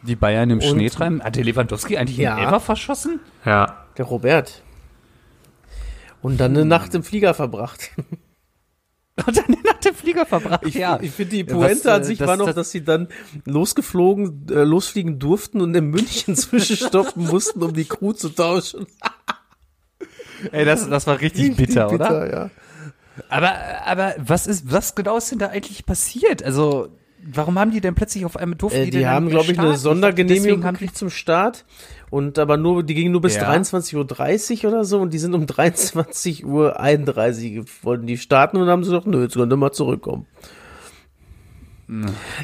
Die 0.01 0.15
Bayern 0.15 0.49
im 0.49 0.59
Und- 0.59 0.65
Schnee 0.65 0.89
treiben. 0.89 1.23
Hat 1.23 1.35
der 1.35 1.43
Lewandowski 1.43 1.97
eigentlich 1.97 2.17
Ja. 2.17 2.35
einen 2.35 2.43
Elfer 2.45 2.59
verschossen? 2.59 3.19
ja, 3.45 3.85
Der 3.97 4.05
Robert. 4.05 4.61
Und 6.21 6.37
dann 6.39 6.51
eine 6.55 6.65
Nacht 6.65 6.93
im 6.95 7.03
Flieger 7.03 7.33
verbracht. 7.33 7.91
Und 9.25 9.37
dann 9.37 9.55
nach 9.63 9.75
dem 9.79 9.95
Flieger 9.95 10.25
verbracht. 10.25 10.65
Ich, 10.65 10.73
ja. 10.75 10.99
ich 11.01 11.11
finde, 11.11 11.37
die 11.37 11.47
Was, 11.47 11.53
Pointe 11.53 11.87
äh, 11.87 11.91
an 11.93 12.03
sich 12.03 12.17
das- 12.17 12.27
war 12.27 12.35
noch, 12.35 12.47
das- 12.47 12.55
dass 12.55 12.71
sie 12.71 12.83
dann 12.83 13.07
losgeflogen, 13.45 14.47
äh, 14.49 14.63
losfliegen 14.63 15.19
durften 15.19 15.61
und 15.61 15.73
in 15.73 15.85
München 15.85 16.35
zwischenstoppen 16.35 17.25
mussten, 17.25 17.63
um 17.63 17.73
die 17.73 17.85
Crew 17.85 18.11
zu 18.11 18.27
tauschen. 18.29 18.87
Ey, 20.51 20.65
das, 20.65 20.89
das 20.89 21.07
war 21.07 21.21
richtig 21.21 21.55
bitter, 21.55 21.89
oder? 21.91 22.29
ja. 22.31 22.49
Aber, 23.29 23.51
aber 23.85 24.15
was 24.17 24.47
ist, 24.47 24.71
was 24.71 24.95
genau 24.95 25.17
ist 25.17 25.31
denn 25.31 25.39
da 25.39 25.47
eigentlich 25.47 25.85
passiert? 25.85 26.43
Also, 26.43 26.89
warum 27.23 27.57
haben 27.57 27.71
die 27.71 27.81
denn 27.81 27.95
plötzlich 27.95 28.25
auf 28.25 28.37
einmal 28.37 28.57
durften 28.57 28.79
Äh, 28.81 28.85
die, 28.85 28.91
die 28.91 29.07
haben, 29.07 29.29
glaube 29.29 29.51
ich, 29.51 29.59
eine? 29.59 29.77
Sondergenehmigung 29.77 30.61
gekriegt 30.61 30.97
zum 30.97 31.09
Start. 31.09 31.65
Und 32.11 32.37
aber 32.39 32.57
nur, 32.57 32.83
die 32.83 32.93
ging 32.93 33.11
nur 33.11 33.21
bis 33.21 33.35
Ja. 33.35 33.51
23.30 33.51 34.63
Uhr 34.63 34.71
oder 34.71 34.85
so 34.85 34.99
und 34.99 35.11
die 35.13 35.17
sind 35.17 35.33
um 35.33 35.45
23.31 35.45 36.45
Uhr 36.45 37.65
wollten 37.81 38.05
die 38.05 38.17
starten 38.17 38.57
und 38.57 38.63
dann 38.63 38.71
haben 38.71 38.83
sie 38.83 38.91
gesagt, 38.91 39.07
nö, 39.07 39.23
jetzt 39.23 39.33
können 39.33 39.49
wir 39.49 39.57
mal 39.57 39.71
zurückkommen. 39.71 40.27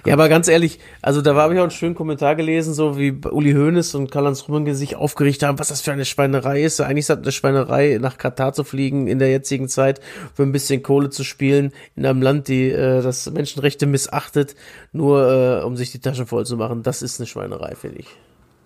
Ja, 0.05 0.13
aber 0.13 0.29
ganz 0.29 0.47
ehrlich, 0.47 0.79
also 1.01 1.21
da 1.21 1.33
habe 1.33 1.53
ich 1.53 1.59
auch 1.59 1.63
einen 1.63 1.71
schönen 1.71 1.95
Kommentar 1.95 2.35
gelesen, 2.35 2.75
so 2.75 2.97
wie 2.97 3.11
Uli 3.11 3.53
Hoeneß 3.53 3.95
und 3.95 4.11
Karl-Heinz 4.11 4.47
Rummenigge 4.47 4.75
sich 4.75 4.95
aufgeregt 4.95 5.41
haben, 5.41 5.57
was 5.57 5.69
das 5.69 5.81
für 5.81 5.91
eine 5.91 6.05
Schweinerei 6.05 6.61
ist. 6.63 6.79
Eigentlich 6.79 6.99
ist 6.99 7.09
das 7.09 7.17
eine 7.19 7.31
Schweinerei, 7.31 7.97
nach 7.99 8.19
Katar 8.19 8.53
zu 8.53 8.63
fliegen 8.63 9.07
in 9.07 9.17
der 9.17 9.31
jetzigen 9.31 9.67
Zeit, 9.67 9.99
für 10.35 10.43
ein 10.43 10.51
bisschen 10.51 10.83
Kohle 10.83 11.09
zu 11.09 11.23
spielen, 11.23 11.71
in 11.95 12.05
einem 12.05 12.21
Land, 12.21 12.49
die 12.49 12.69
äh, 12.69 13.01
das 13.01 13.31
Menschenrechte 13.31 13.87
missachtet, 13.87 14.55
nur 14.91 15.61
äh, 15.61 15.63
um 15.63 15.75
sich 15.75 15.91
die 15.91 15.99
Taschen 15.99 16.27
voll 16.27 16.45
zu 16.45 16.55
machen. 16.55 16.83
Das 16.83 17.01
ist 17.01 17.19
eine 17.19 17.25
Schweinerei, 17.25 17.73
finde 17.73 17.99
ich. 17.99 18.07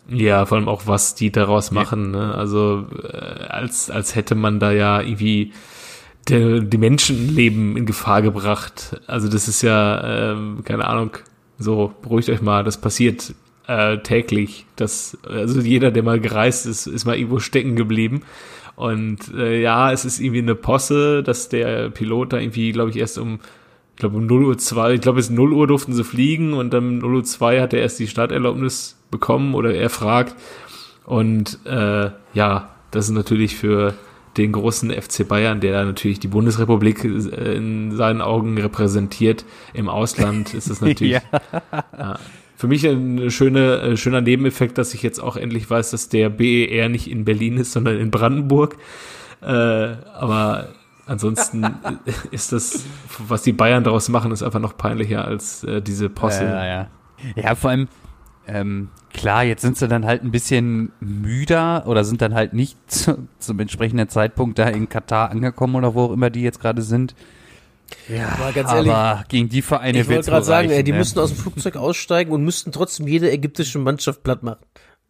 Ja, 0.10 0.46
vor 0.46 0.58
allem 0.58 0.68
auch, 0.68 0.84
was 0.86 1.16
die 1.16 1.32
daraus 1.32 1.72
machen. 1.72 2.12
Ne? 2.12 2.36
Also 2.36 2.86
äh, 3.02 3.18
als, 3.48 3.90
als 3.90 4.16
hätte 4.16 4.36
man 4.36 4.60
da 4.60 4.72
ja 4.72 5.02
irgendwie 5.02 5.54
der, 6.28 6.60
die 6.60 6.78
Menschenleben 6.78 7.78
in 7.78 7.86
Gefahr 7.86 8.22
gebracht. 8.22 9.00
Also 9.08 9.28
das 9.28 9.48
ist 9.48 9.62
ja, 9.62 10.32
ähm, 10.32 10.64
keine 10.64 10.88
Ahnung, 10.88 11.12
so, 11.58 11.94
beruhigt 12.02 12.30
euch 12.30 12.42
mal, 12.42 12.64
das 12.64 12.80
passiert 12.82 13.34
äh, 13.68 13.98
täglich. 14.00 14.66
Das, 14.76 15.18
also 15.28 15.62
jeder, 15.62 15.92
der 15.92 16.04
mal 16.04 16.20
gereist 16.20 16.66
ist, 16.66 16.88
ist 16.88 17.06
mal 17.06 17.18
irgendwo 17.18 17.40
stecken 17.40 17.76
geblieben. 17.76 18.24
Und 18.76 19.34
äh, 19.34 19.62
ja, 19.62 19.92
es 19.92 20.04
ist 20.04 20.20
irgendwie 20.20 20.40
eine 20.40 20.56
Posse, 20.56 21.24
dass 21.24 21.50
der 21.50 21.90
Pilot 21.90 22.34
da 22.34 22.40
irgendwie, 22.40 22.72
glaube 22.72 22.90
ich, 22.90 22.98
erst 22.98 23.18
um, 23.18 23.40
ich 23.94 24.00
glaube 24.00 24.18
um 24.18 24.26
0 24.26 24.46
Uhr 24.46 24.58
2, 24.58 24.96
ich 24.96 25.02
glaube 25.02 25.18
bis 25.18 25.30
0 25.30 25.54
Uhr 25.54 25.68
durften 25.68 25.94
sie 25.94 26.04
fliegen 26.04 26.54
und 26.54 26.74
dann 26.74 26.98
0 26.98 27.16
Uhr 27.16 27.24
2 27.24 27.62
hat 27.62 27.74
er 27.74 27.80
erst 27.80 28.00
die 28.00 28.08
Starterlaubnis 28.08 28.98
bekommen 29.12 29.56
oder 29.56 29.74
er 29.74 29.90
fragt. 29.90 30.36
Und 31.06 31.60
äh, 31.66 32.10
ja, 32.34 32.70
das 32.92 33.06
ist 33.06 33.12
natürlich 33.12 33.56
für 33.56 33.94
den 34.38 34.52
großen 34.52 34.92
FC 34.92 35.28
Bayern, 35.28 35.60
der 35.62 35.86
natürlich 35.86 36.20
die 36.20 36.28
Bundesrepublik 36.28 37.04
äh, 37.04 37.56
in 37.56 37.96
seinen 37.96 38.22
Augen 38.22 38.58
repräsentiert. 38.58 39.46
Im 39.74 39.90
Ausland 39.90 40.54
ist 40.54 40.70
es 40.70 40.82
natürlich 40.82 41.14
Ja. 41.14 41.22
ja. 41.98 42.20
für 42.56 42.68
mich 42.68 42.88
ein 42.88 43.32
schöne, 43.32 43.82
äh, 43.82 43.98
schöner 43.98 44.22
Nebeneffekt, 44.22 44.78
dass 44.78 44.94
ich 44.94 45.04
jetzt 45.04 45.20
auch 45.20 45.38
endlich 45.38 45.70
weiß, 45.70 45.92
dass 45.92 46.10
der 46.10 46.30
BER 46.30 46.90
nicht 46.90 47.10
in 47.10 47.26
Berlin 47.26 47.58
ist, 47.58 47.72
sondern 47.72 47.98
in 47.98 48.12
Brandenburg. 48.12 48.78
Äh, 49.42 49.46
aber 49.48 50.70
ansonsten 51.06 51.66
ist 52.32 52.52
das, 52.52 52.86
was 53.20 53.44
die 53.44 53.54
Bayern 53.54 53.84
daraus 53.84 54.10
machen, 54.10 54.32
ist 54.32 54.44
einfach 54.44 54.60
noch 54.60 54.78
peinlicher 54.78 55.26
als 55.26 55.64
äh, 55.64 55.82
diese 55.82 56.10
Posse. 56.10 56.46
Ja, 56.46 56.66
ja. 56.66 56.88
ja, 57.36 57.56
vor 57.56 57.70
allem, 57.70 57.88
ähm, 58.48 58.90
klar, 59.14 59.44
jetzt 59.44 59.62
sind 59.62 59.78
sie 59.78 59.88
dann 59.88 60.06
halt 60.06 60.24
ein 60.24 60.32
bisschen 60.32 60.92
müder 61.00 61.84
oder 61.88 62.04
sind 62.04 62.22
dann 62.22 62.34
halt 62.34 62.54
nicht 62.54 62.78
zu, 62.92 63.28
zum 63.40 63.60
entsprechenden 63.60 64.10
Zeitpunkt 64.10 64.60
da 64.60 64.68
in 64.70 64.90
Katar 64.90 65.30
angekommen 65.32 65.76
oder 65.76 65.94
wo 65.96 66.04
auch 66.06 66.12
immer 66.12 66.30
die 66.30 66.42
jetzt 66.42 66.60
gerade 66.60 66.82
sind. 66.82 67.16
Ja, 68.10 68.30
Aber 68.30 68.52
ganz 68.52 68.70
aber 68.70 68.86
ehrlich, 68.86 69.28
gegen 69.28 69.50
die 69.50 69.62
Vereine 69.62 70.00
Ich 70.00 70.10
wollte 70.10 70.30
gerade 70.32 70.46
sagen, 70.46 70.70
ey, 70.72 70.84
die 70.84 70.92
ne? 70.92 70.98
müssten 70.98 71.20
aus 71.20 71.30
dem 71.30 71.38
Flugzeug 71.38 71.76
aussteigen 71.76 72.32
und 72.32 72.44
müssten 72.44 72.72
trotzdem 72.72 73.08
jede 73.08 73.32
ägyptische 73.32 73.78
Mannschaft 73.78 74.24
platt 74.24 74.42
machen. 74.42 74.66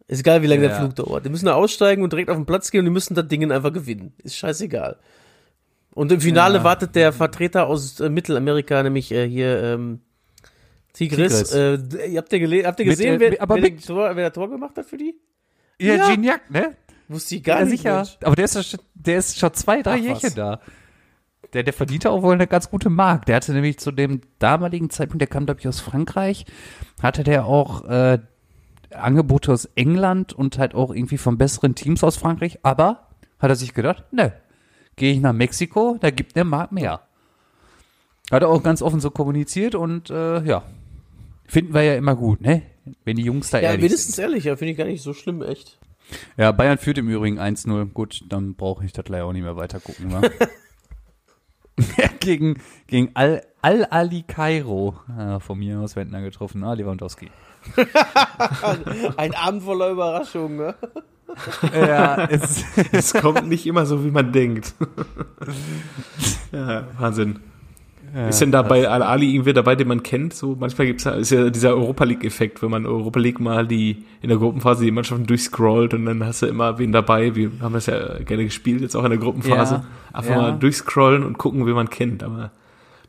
Ist 0.08 0.20
egal, 0.20 0.42
wie 0.42 0.46
lange 0.46 0.60
der 0.62 0.70
Ja. 0.70 0.76
Flug 0.78 0.94
dauert. 0.94 1.24
Die 1.24 1.30
müssen 1.30 1.46
da 1.46 1.54
aussteigen 1.54 2.02
und 2.02 2.12
direkt 2.12 2.28
auf 2.30 2.36
den 2.36 2.46
Platz 2.46 2.70
gehen 2.70 2.80
und 2.80 2.84
die 2.84 2.90
müssen 2.92 3.14
das 3.14 3.26
Ding 3.28 3.50
einfach 3.50 3.72
gewinnen. 3.72 4.12
Ist 4.22 4.36
scheißegal. 4.36 4.96
Und 5.94 6.12
im 6.12 6.20
Finale 6.20 6.58
Ja. 6.58 6.64
wartet 6.64 6.94
der 6.94 7.12
Vertreter 7.14 7.66
aus 7.66 7.98
äh, 7.98 8.10
Mittelamerika, 8.10 8.82
nämlich 8.82 9.10
äh, 9.10 9.26
hier 9.26 9.62
ähm, 9.62 10.00
Tigris. 10.96 11.50
Tigris. 11.50 11.52
Äh, 11.54 12.16
habt, 12.16 12.32
ihr 12.32 12.66
habt 12.66 12.80
ihr 12.80 12.86
Mit, 12.86 12.96
gesehen, 12.96 13.14
äh, 13.16 13.20
wer, 13.20 13.30
mit- 13.30 13.40
aber 13.40 13.54
wer, 13.56 13.62
mit- 13.62 13.86
Tor, 13.86 14.08
wer 14.08 14.14
der 14.14 14.32
Tor 14.32 14.48
gemacht 14.50 14.76
hat 14.76 14.86
für 14.86 14.96
die? 14.96 15.14
Ja, 15.78 15.94
Ja. 15.96 16.08
Gignac, 16.10 16.50
ne? 16.50 16.74
Wusste 17.08 17.36
ich 17.36 17.44
gar 17.44 17.60
ja, 17.60 17.64
nicht. 17.66 17.78
sicher. 17.82 17.96
Mensch. 17.96 18.16
Aber 18.22 18.34
der 18.34 18.44
ist, 18.46 18.78
der 18.94 19.18
ist 19.18 19.38
schon 19.38 19.54
zwei, 19.54 19.82
drei 19.82 19.92
Ach, 19.94 20.02
Jährchen 20.02 20.26
was. 20.28 20.34
da. 20.34 20.60
Der, 21.52 21.62
der 21.62 21.72
verdient 21.72 22.06
auch 22.06 22.22
wohl 22.22 22.34
eine 22.34 22.46
ganz 22.48 22.68
gute 22.70 22.90
Mark. 22.90 23.26
Der 23.26 23.36
hatte 23.36 23.52
nämlich 23.52 23.78
zu 23.78 23.92
dem 23.92 24.20
damaligen 24.40 24.90
Zeitpunkt, 24.90 25.20
der 25.20 25.28
kam, 25.28 25.46
glaube 25.46 25.60
ich, 25.60 25.68
aus 25.68 25.80
Frankreich, 25.80 26.44
hatte 27.00 27.22
der 27.22 27.46
auch 27.46 27.84
äh, 27.84 28.18
Angebote 28.92 29.52
aus 29.52 29.66
England 29.76 30.32
und 30.32 30.58
halt 30.58 30.74
auch 30.74 30.92
irgendwie 30.92 31.18
von 31.18 31.38
besseren 31.38 31.74
Teams 31.76 32.02
aus 32.02 32.16
Frankreich. 32.16 32.58
Aber 32.64 33.06
hat 33.38 33.50
er 33.50 33.56
sich 33.56 33.74
gedacht, 33.74 34.12
ne, 34.12 34.32
gehe 34.96 35.12
ich 35.12 35.20
nach 35.20 35.32
Mexiko, 35.32 35.98
da 36.00 36.10
gibt 36.10 36.34
der 36.34 36.44
Mark 36.44 36.72
mehr. 36.72 37.02
Hat 38.32 38.42
er 38.42 38.48
auch 38.48 38.62
ganz 38.64 38.82
offen 38.82 38.98
so 38.98 39.10
kommuniziert 39.10 39.76
und 39.76 40.10
äh, 40.10 40.42
ja, 40.42 40.64
finden 41.48 41.74
wir 41.74 41.82
ja 41.82 41.94
immer 41.96 42.14
gut, 42.16 42.40
ne? 42.40 42.62
Wenn 43.04 43.16
die 43.16 43.24
Jungs 43.24 43.50
da 43.50 43.58
Ja, 43.58 43.70
ehrlich 43.70 43.84
wenigstens 43.84 44.16
sind. 44.16 44.24
ehrlich, 44.24 44.44
ja, 44.44 44.56
finde 44.56 44.72
ich 44.72 44.78
gar 44.78 44.84
nicht 44.86 45.02
so 45.02 45.12
schlimm, 45.12 45.42
echt. 45.42 45.78
Ja, 46.36 46.52
Bayern 46.52 46.78
führt 46.78 46.98
im 46.98 47.08
Übrigen 47.08 47.38
1-0. 47.40 47.86
Gut, 47.92 48.22
dann 48.28 48.54
brauche 48.54 48.84
ich 48.84 48.92
das 48.92 49.08
leider 49.08 49.24
auch 49.24 49.32
nicht 49.32 49.42
mehr 49.42 49.56
weiter 49.56 49.80
gucken, 49.80 50.12
wa? 50.12 50.22
gegen 52.20 52.58
gegen 52.86 53.10
Al- 53.14 53.42
Al-Ali 53.60 54.22
Kairo. 54.26 54.96
Ja, 55.08 55.40
von 55.40 55.58
mir 55.58 55.80
aus 55.80 55.96
Wendner 55.96 56.22
getroffen. 56.22 56.62
Ah, 56.64 56.72
Lewandowski. 56.74 57.30
Ein 59.16 59.34
Abend 59.34 59.62
voller 59.64 59.90
Überraschungen, 59.90 60.56
ne? 60.58 60.74
Ja, 61.74 62.24
es, 62.30 62.64
Es 62.92 63.12
kommt 63.12 63.48
nicht 63.48 63.66
immer 63.66 63.84
so, 63.84 64.04
wie 64.04 64.10
man 64.10 64.32
denkt. 64.32 64.74
ja, 66.52 66.86
Wahnsinn. 66.98 67.40
Ist 68.28 68.40
denn 68.40 68.50
da 68.50 68.62
bei 68.62 68.88
Al-Ali 68.88 69.30
irgendwer 69.30 69.52
dabei, 69.52 69.74
den 69.74 69.88
man 69.88 70.02
kennt? 70.02 70.34
So, 70.34 70.56
manchmal 70.58 70.86
gibt's 70.86 71.04
ja, 71.04 71.12
ist 71.12 71.30
ja 71.30 71.50
dieser 71.50 71.70
Europa 71.70 72.04
League-Effekt, 72.04 72.62
wenn 72.62 72.70
man 72.70 72.86
Europa 72.86 73.20
League 73.20 73.40
mal 73.40 73.66
die 73.66 74.04
in 74.22 74.28
der 74.28 74.38
Gruppenphase 74.38 74.84
die 74.84 74.90
Mannschaften 74.90 75.26
durchscrollt 75.26 75.94
und 75.94 76.06
dann 76.06 76.24
hast 76.24 76.42
du 76.42 76.46
immer 76.46 76.78
wen 76.78 76.92
dabei. 76.92 77.34
Wir 77.34 77.50
haben 77.60 77.74
das 77.74 77.86
ja 77.86 78.18
gerne 78.18 78.44
gespielt, 78.44 78.80
jetzt 78.80 78.96
auch 78.96 79.04
in 79.04 79.10
der 79.10 79.18
Gruppenphase. 79.18 79.74
Ja, 79.74 79.84
Einfach 80.12 80.30
ja. 80.30 80.42
mal 80.42 80.58
durchscrollen 80.58 81.22
und 81.22 81.38
gucken, 81.38 81.66
wen 81.66 81.74
man 81.74 81.90
kennt. 81.90 82.22
Aber 82.22 82.52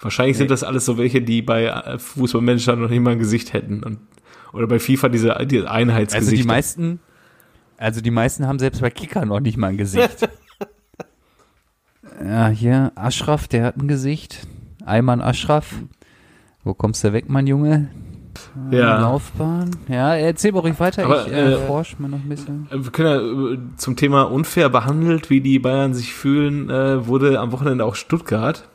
wahrscheinlich 0.01 0.37
sind 0.37 0.51
das 0.51 0.63
alles 0.63 0.85
so 0.85 0.97
welche, 0.97 1.21
die 1.21 1.41
bei 1.41 1.65
äh, 1.65 1.99
Fußballmanager 1.99 2.75
noch 2.75 2.89
nicht 2.89 3.01
mal 3.01 3.11
ein 3.11 3.19
Gesicht 3.19 3.53
hätten. 3.53 3.83
Und, 3.83 3.99
oder 4.53 4.67
bei 4.67 4.79
FIFA 4.79 5.09
diese, 5.09 5.37
diese 5.45 5.63
also 5.63 5.73
Einheitsgesichter. 5.73 6.35
die 6.35 6.47
meisten, 6.47 6.99
also 7.77 8.01
die 8.01 8.11
meisten 8.11 8.47
haben 8.47 8.59
selbst 8.59 8.81
bei 8.81 8.89
Kicker 8.89 9.25
noch 9.25 9.39
nicht 9.39 9.57
mal 9.57 9.67
ein 9.67 9.77
Gesicht. 9.77 10.27
ja, 12.23 12.49
hier, 12.49 12.91
Ashraf, 12.95 13.47
der 13.47 13.65
hat 13.65 13.77
ein 13.77 13.87
Gesicht. 13.87 14.47
Ayman 14.87 15.21
Ashraf. 15.21 15.75
Wo 16.63 16.73
kommst 16.73 17.03
du 17.03 17.13
weg, 17.13 17.25
mein 17.27 17.47
Junge? 17.47 17.89
Ja. 18.71 18.99
Laufbahn. 18.99 19.71
Ja, 19.87 20.15
erzähl 20.15 20.51
mal 20.51 20.59
ruhig 20.59 20.79
weiter. 20.79 21.05
Aber, 21.05 21.25
ich 21.25 21.33
äh, 21.33 21.53
äh, 21.53 21.57
forsch 21.65 21.97
mal 21.99 22.07
noch 22.07 22.19
ein 22.19 22.29
bisschen. 22.29 22.67
Wir 22.69 22.91
können 22.91 23.09
ja 23.09 23.53
äh, 23.53 23.57
zum 23.77 23.95
Thema 23.95 24.23
unfair 24.23 24.69
behandelt, 24.69 25.29
wie 25.29 25.41
die 25.41 25.59
Bayern 25.59 25.93
sich 25.93 26.13
fühlen, 26.13 26.69
äh, 26.69 27.07
wurde 27.07 27.39
am 27.39 27.51
Wochenende 27.51 27.85
auch 27.85 27.95
Stuttgart. 27.95 28.67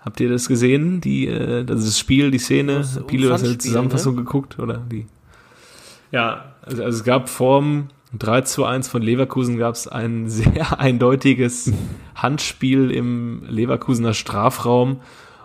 Habt 0.00 0.20
ihr 0.20 0.28
das 0.28 0.48
gesehen? 0.48 1.00
Die, 1.00 1.26
äh, 1.26 1.64
das 1.64 1.80
ist 1.80 1.88
das 1.88 1.98
Spiel, 1.98 2.30
die 2.30 2.38
Szene. 2.38 2.78
Das 2.78 2.96
Habt 2.96 3.12
ihr 3.12 3.18
das 3.18 3.20
in 3.20 3.20
der 3.20 3.32
Umfangspiel, 3.32 3.58
Zusammenfassung 3.58 4.16
geguckt? 4.16 4.58
Oder 4.58 4.78
die? 4.78 5.06
Ja, 6.10 6.54
also, 6.62 6.82
also 6.82 6.98
es 6.98 7.04
gab 7.04 7.28
vorm 7.28 7.88
3 8.18 8.40
zu 8.42 8.64
1 8.64 8.88
von 8.88 9.02
Leverkusen 9.02 9.56
gab 9.56 9.74
es 9.74 9.86
ein 9.86 10.28
sehr 10.28 10.80
eindeutiges 10.80 11.72
Handspiel 12.14 12.90
im 12.90 13.44
Leverkusener 13.48 14.14
Strafraum 14.14 15.00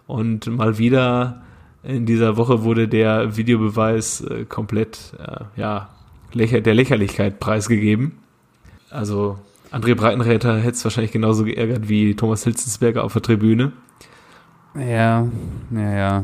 und 0.08 0.48
mal 0.48 0.78
wieder 0.78 1.42
in 1.84 2.06
dieser 2.06 2.36
Woche 2.38 2.64
wurde 2.64 2.88
der 2.88 3.38
Videobeweis 3.38 4.22
äh, 4.22 4.46
komplett 4.46 5.14
äh, 5.20 5.46
ja, 5.60 5.90
lächer 6.34 6.62
der 6.62 6.74
Lächerlichkeit 6.74 7.40
preisgegeben. 7.40 8.14
Also 8.90 9.38
André 9.72 9.96
Breitenreiter 9.96 10.58
hätte 10.58 10.72
es 10.72 10.84
wahrscheinlich 10.84 11.12
genauso 11.12 11.44
geärgert 11.44 11.88
wie 11.90 12.16
Thomas 12.16 12.44
Hitzensberger 12.44 13.04
auf 13.04 13.14
der 13.14 13.22
Tribüne. 13.22 13.72
Ja, 14.74 15.28
ja, 15.72 15.96
ja. 15.96 16.24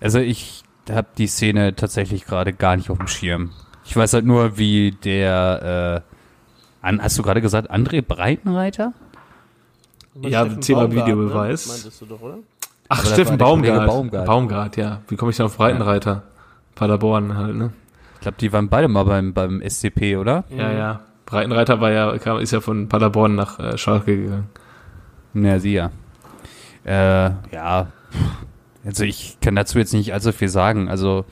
Also 0.00 0.18
ich 0.18 0.62
habe 0.90 1.08
die 1.18 1.26
Szene 1.26 1.74
tatsächlich 1.74 2.24
gerade 2.24 2.52
gar 2.52 2.76
nicht 2.76 2.90
auf 2.90 2.98
dem 2.98 3.08
Schirm. 3.08 3.50
Ich 3.84 3.96
weiß 3.96 4.12
halt 4.14 4.24
nur, 4.24 4.56
wie 4.58 4.92
der, 4.92 6.04
äh, 6.82 6.86
an, 6.86 7.02
hast 7.02 7.18
du 7.18 7.22
gerade 7.22 7.40
gesagt, 7.40 7.70
André 7.70 8.02
Breitenreiter? 8.02 8.92
Ja, 10.20 10.44
Thema 10.46 10.90
Videobeweis. 10.90 11.66
Ne? 11.66 11.72
Meintest 11.72 12.00
du 12.00 12.06
doch, 12.06 12.20
oder? 12.20 12.38
Ach, 12.92 13.06
Steffen 13.06 13.38
Baumgart. 13.38 13.86
Baumgart. 13.86 14.26
Baumgart. 14.26 14.76
ja. 14.76 15.00
Wie 15.08 15.16
komme 15.16 15.30
ich 15.30 15.36
denn 15.36 15.46
auf 15.46 15.56
Breitenreiter? 15.56 16.22
Paderborn 16.74 17.36
halt, 17.36 17.56
ne? 17.56 17.72
Ich 18.14 18.20
glaube, 18.20 18.36
die 18.38 18.52
waren 18.52 18.68
beide 18.68 18.88
mal 18.88 19.04
beim, 19.04 19.32
beim 19.32 19.62
SCP, 19.66 20.16
oder? 20.16 20.44
Ja, 20.50 20.72
ja. 20.72 21.00
Breitenreiter 21.26 21.80
war 21.80 21.90
ja, 21.90 22.18
kam, 22.18 22.38
ist 22.38 22.52
ja 22.52 22.60
von 22.60 22.88
Paderborn 22.88 23.34
nach 23.34 23.58
äh, 23.58 23.78
Schalke 23.78 24.16
gegangen. 24.16 24.48
Ja, 25.34 25.58
sie 25.58 25.72
ja. 25.72 25.90
Äh, 26.84 27.30
ja. 27.52 27.88
Also 28.84 29.04
ich 29.04 29.38
kann 29.40 29.56
dazu 29.56 29.78
jetzt 29.78 29.94
nicht 29.94 30.12
allzu 30.12 30.32
viel 30.32 30.48
sagen. 30.48 30.88
Also, 30.88 31.24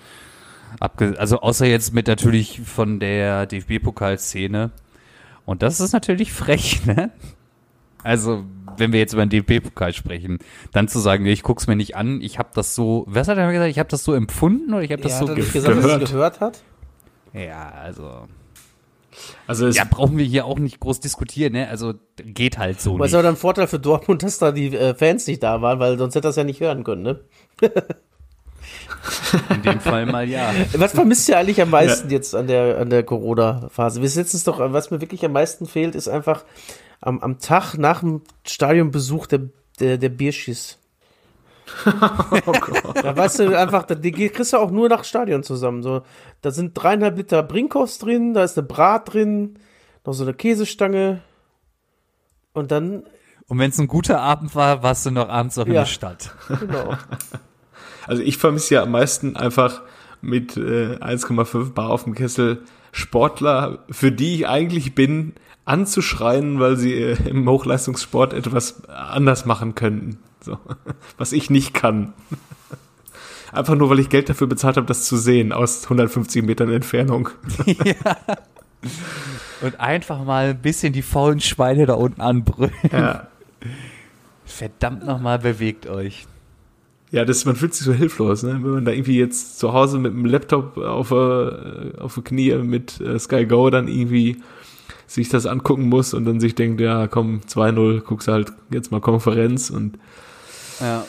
abge 0.78 1.16
also 1.18 1.40
außer 1.40 1.66
jetzt 1.66 1.92
mit 1.92 2.06
natürlich 2.06 2.60
von 2.62 3.00
der 3.00 3.46
DFB-Pokalszene. 3.46 4.70
Und 5.44 5.62
das 5.62 5.80
ist 5.80 5.92
natürlich 5.92 6.32
frech, 6.32 6.86
ne? 6.86 7.10
Also, 8.02 8.44
wenn 8.76 8.92
wir 8.92 8.98
jetzt 9.00 9.12
über 9.12 9.24
den 9.26 9.44
DFB-Pokal 9.44 9.92
sprechen, 9.92 10.38
dann 10.72 10.88
zu 10.88 10.98
sagen, 10.98 11.26
ich 11.26 11.42
guck's 11.42 11.66
mir 11.66 11.76
nicht 11.76 11.96
an, 11.96 12.20
ich 12.22 12.38
habe 12.38 12.48
das 12.54 12.74
so, 12.74 13.04
was 13.08 13.28
hat 13.28 13.36
er 13.38 13.50
gesagt, 13.52 13.70
ich 13.70 13.78
habe 13.78 13.88
das 13.88 14.04
so 14.04 14.14
empfunden 14.14 14.72
oder 14.72 14.82
ich 14.82 14.92
habe 14.92 15.02
das 15.02 15.12
Ja, 15.12 15.18
so 15.18 15.28
hat 15.28 15.30
er 15.30 15.36
nicht 15.36 15.52
ge 15.52 15.60
gesagt, 15.60 15.76
dass 15.76 15.84
er 15.84 15.88
gehört. 15.88 16.02
es 16.02 16.10
gehört 16.10 16.40
hat? 16.40 16.62
Ja, 17.32 17.70
also. 17.70 18.26
Also 19.46 19.66
es, 19.66 19.76
Ja, 19.76 19.84
brauchen 19.84 20.16
wir 20.16 20.24
hier 20.24 20.46
auch 20.46 20.58
nicht 20.58 20.80
groß 20.80 21.00
diskutieren, 21.00 21.52
ne? 21.52 21.68
Also 21.68 21.94
geht 22.16 22.58
halt 22.58 22.80
so 22.80 22.94
Aber 22.94 23.04
ist 23.04 23.10
nicht. 23.10 23.14
aber 23.16 23.22
dann 23.24 23.34
ein 23.34 23.38
Vorteil 23.38 23.66
für 23.66 23.78
Dortmund, 23.78 24.22
dass 24.22 24.38
da 24.38 24.50
die 24.52 24.74
äh, 24.74 24.94
Fans 24.94 25.26
nicht 25.26 25.42
da 25.42 25.60
waren, 25.60 25.78
weil 25.78 25.98
sonst 25.98 26.14
hätte 26.14 26.28
er 26.28 26.30
es 26.30 26.36
ja 26.36 26.44
nicht 26.44 26.60
hören 26.60 26.84
können, 26.84 27.02
ne? 27.02 27.20
In 29.54 29.62
dem 29.62 29.80
Fall 29.80 30.06
mal 30.06 30.28
ja. 30.28 30.52
Was 30.76 30.92
vermisst 30.92 31.28
ihr 31.28 31.38
eigentlich 31.38 31.60
am 31.60 31.70
meisten 31.70 32.10
jetzt 32.10 32.34
an 32.34 32.46
der, 32.46 32.78
an 32.78 32.90
der 32.90 33.02
Corona-Phase? 33.02 34.00
Wir 34.02 34.08
sitzen 34.08 34.36
es 34.36 34.44
doch, 34.44 34.58
was 34.60 34.90
mir 34.90 35.00
wirklich 35.00 35.24
am 35.24 35.32
meisten 35.32 35.66
fehlt, 35.66 35.94
ist 35.94 36.08
einfach 36.08 36.44
am, 37.00 37.20
am 37.20 37.38
Tag 37.38 37.74
nach 37.78 38.00
dem 38.00 38.22
Stadionbesuch 38.46 39.26
der, 39.26 39.40
der, 39.78 39.98
der 39.98 40.08
Bierschiss. 40.10 40.78
Da 43.02 43.16
weißt 43.16 43.38
du 43.40 43.58
einfach, 43.58 43.84
da- 43.84 43.94
die 43.94 44.12
kriegst 44.12 44.52
du 44.52 44.56
auch 44.58 44.70
nur 44.70 44.88
nach 44.88 45.04
Stadion 45.04 45.42
zusammen. 45.42 45.82
So, 45.82 46.02
da 46.42 46.50
sind 46.50 46.74
dreieinhalb 46.74 47.16
Liter 47.16 47.42
Brinkhoffs 47.42 47.98
drin, 47.98 48.34
da 48.34 48.44
ist 48.44 48.58
eine 48.58 48.66
Brat 48.66 49.12
drin, 49.12 49.58
noch 50.04 50.12
so 50.14 50.24
eine 50.24 50.34
Käsestange. 50.34 51.20
Und 52.52 52.70
dann, 52.72 53.04
Und 53.46 53.58
wenn 53.58 53.70
es 53.70 53.78
ein 53.78 53.86
guter 53.86 54.20
Abend 54.20 54.54
war, 54.54 54.82
warst 54.82 55.06
du 55.06 55.10
noch 55.10 55.28
abends 55.28 55.56
auch 55.58 55.66
in 55.66 55.72
Ja. 55.74 55.80
der 55.82 55.86
Stadt. 55.86 56.34
genau. 56.48 56.94
Also 58.06 58.22
ich 58.22 58.38
vermisse 58.38 58.74
ja 58.74 58.82
am 58.82 58.90
meisten 58.90 59.36
einfach 59.36 59.82
mit 60.20 60.56
äh, 60.56 60.96
1,5 60.96 61.74
Bar 61.74 61.90
auf 61.90 62.04
dem 62.04 62.14
Kessel 62.14 62.64
Sportler, 62.90 63.84
für 63.90 64.10
die 64.10 64.34
ich 64.34 64.48
eigentlich 64.48 64.96
bin, 64.96 65.34
anzuschreien, 65.64 66.60
weil 66.60 66.76
sie 66.76 66.94
äh, 66.94 67.28
im 67.28 67.48
Hochleistungssport 67.48 68.32
etwas 68.32 68.88
anders 68.88 69.46
machen 69.46 69.74
könnten. 69.74 70.18
So. 70.40 70.58
Was 71.18 71.32
ich 71.32 71.50
nicht 71.50 71.74
kann. 71.74 72.12
Einfach 73.52 73.74
nur, 73.74 73.90
weil 73.90 73.98
ich 73.98 74.08
Geld 74.08 74.28
dafür 74.28 74.46
bezahlt 74.46 74.76
habe, 74.76 74.86
das 74.86 75.06
zu 75.06 75.16
sehen, 75.16 75.52
aus 75.52 75.82
150 75.84 76.44
Metern 76.44 76.70
Entfernung. 76.70 77.30
Und 79.60 79.80
einfach 79.80 80.24
mal 80.24 80.50
ein 80.50 80.62
bisschen 80.62 80.92
die 80.92 81.02
faulen 81.02 81.40
Schweine 81.40 81.84
da 81.84 81.94
unten 81.94 82.20
anbrüllen. 82.20 82.72
Ja. 82.92 83.26
Verdammt 84.44 85.04
nochmal, 85.04 85.40
bewegt 85.40 85.88
euch. 85.88 86.26
Ja, 87.10 87.24
das, 87.24 87.44
man 87.44 87.56
fühlt 87.56 87.74
sich 87.74 87.84
so 87.84 87.92
hilflos, 87.92 88.44
ne? 88.44 88.52
wenn 88.62 88.70
man 88.70 88.84
da 88.84 88.92
irgendwie 88.92 89.18
jetzt 89.18 89.58
zu 89.58 89.72
Hause 89.72 89.98
mit 89.98 90.12
dem 90.12 90.24
Laptop 90.24 90.78
auf, 90.78 91.10
äh, 91.10 91.98
auf 91.98 92.14
die 92.14 92.22
Knie 92.22 92.54
mit 92.54 93.00
äh, 93.00 93.18
Sky 93.18 93.46
Go 93.46 93.68
dann 93.68 93.88
irgendwie 93.88 94.36
sich 95.10 95.28
das 95.28 95.44
angucken 95.46 95.88
muss 95.88 96.14
und 96.14 96.24
dann 96.24 96.38
sich 96.38 96.54
denkt, 96.54 96.80
ja, 96.80 97.08
komm, 97.08 97.40
2-0, 97.48 98.00
guckst 98.02 98.28
halt 98.28 98.52
jetzt 98.70 98.92
mal 98.92 99.00
Konferenz 99.00 99.68
und 99.68 99.98
Ja. 100.80 101.04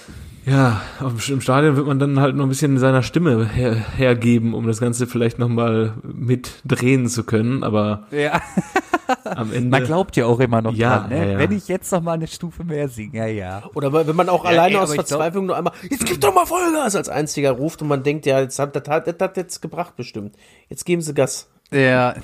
ja, 0.46 0.82
auf, 1.00 1.30
im 1.30 1.40
Stadion 1.40 1.76
wird 1.76 1.86
man 1.86 2.00
dann 2.00 2.20
halt 2.20 2.36
noch 2.36 2.46
ein 2.46 2.50
bisschen 2.50 2.80
seiner 2.80 3.04
Stimme 3.04 3.48
her, 3.48 3.76
hergeben, 3.76 4.56
um 4.56 4.66
das 4.66 4.80
Ganze 4.80 5.06
vielleicht 5.06 5.38
nochmal 5.38 5.94
mitdrehen 6.02 7.08
zu 7.10 7.24
können, 7.24 7.64
aber 7.64 8.08
ja. 8.10 8.42
am 9.26 9.54
Ende. 9.54 9.70
Man 9.70 9.84
glaubt 9.84 10.16
ja 10.18 10.26
auch 10.26 10.40
immer 10.40 10.64
noch 10.64 10.74
Ja, 10.74 11.00
dran, 11.02 11.10
ne? 11.10 11.18
ja, 11.18 11.32
ja. 11.34 11.38
Wenn 11.38 11.52
ich 11.52 11.68
jetzt 11.68 11.92
noch 11.92 12.02
mal 12.02 12.14
eine 12.14 12.26
Stufe 12.28 12.64
mehr 12.64 12.88
singe, 12.90 13.18
ja, 13.20 13.28
ja. 13.28 13.64
Oder 13.76 13.94
wenn 14.08 14.16
man 14.16 14.30
auch 14.30 14.46
Ja, 14.46 14.50
alleine 14.50 14.78
ey, 14.78 14.82
aus 14.82 14.96
Verzweiflung 14.96 15.46
nur 15.46 15.58
einmal, 15.58 15.74
jetzt 15.88 16.08
gib 16.08 16.20
doch 16.22 16.34
mal 16.34 16.48
Vollgas 16.48 16.96
als 16.96 17.08
einziger 17.08 17.52
ruft 17.52 17.84
und 17.84 17.88
man 17.88 18.02
denkt, 18.02 18.26
ja, 18.26 18.40
jetzt 18.40 18.58
hat, 18.58 18.76
das, 18.76 18.88
hat, 18.90 19.06
das 19.06 19.16
hat 19.20 19.38
jetzt 19.38 19.62
gebracht 19.62 19.96
bestimmt. 19.96 20.36
Jetzt 20.70 20.86
geben 20.88 21.04
sie 21.04 21.14
Gas. 21.14 21.48
Ja. 21.72 22.16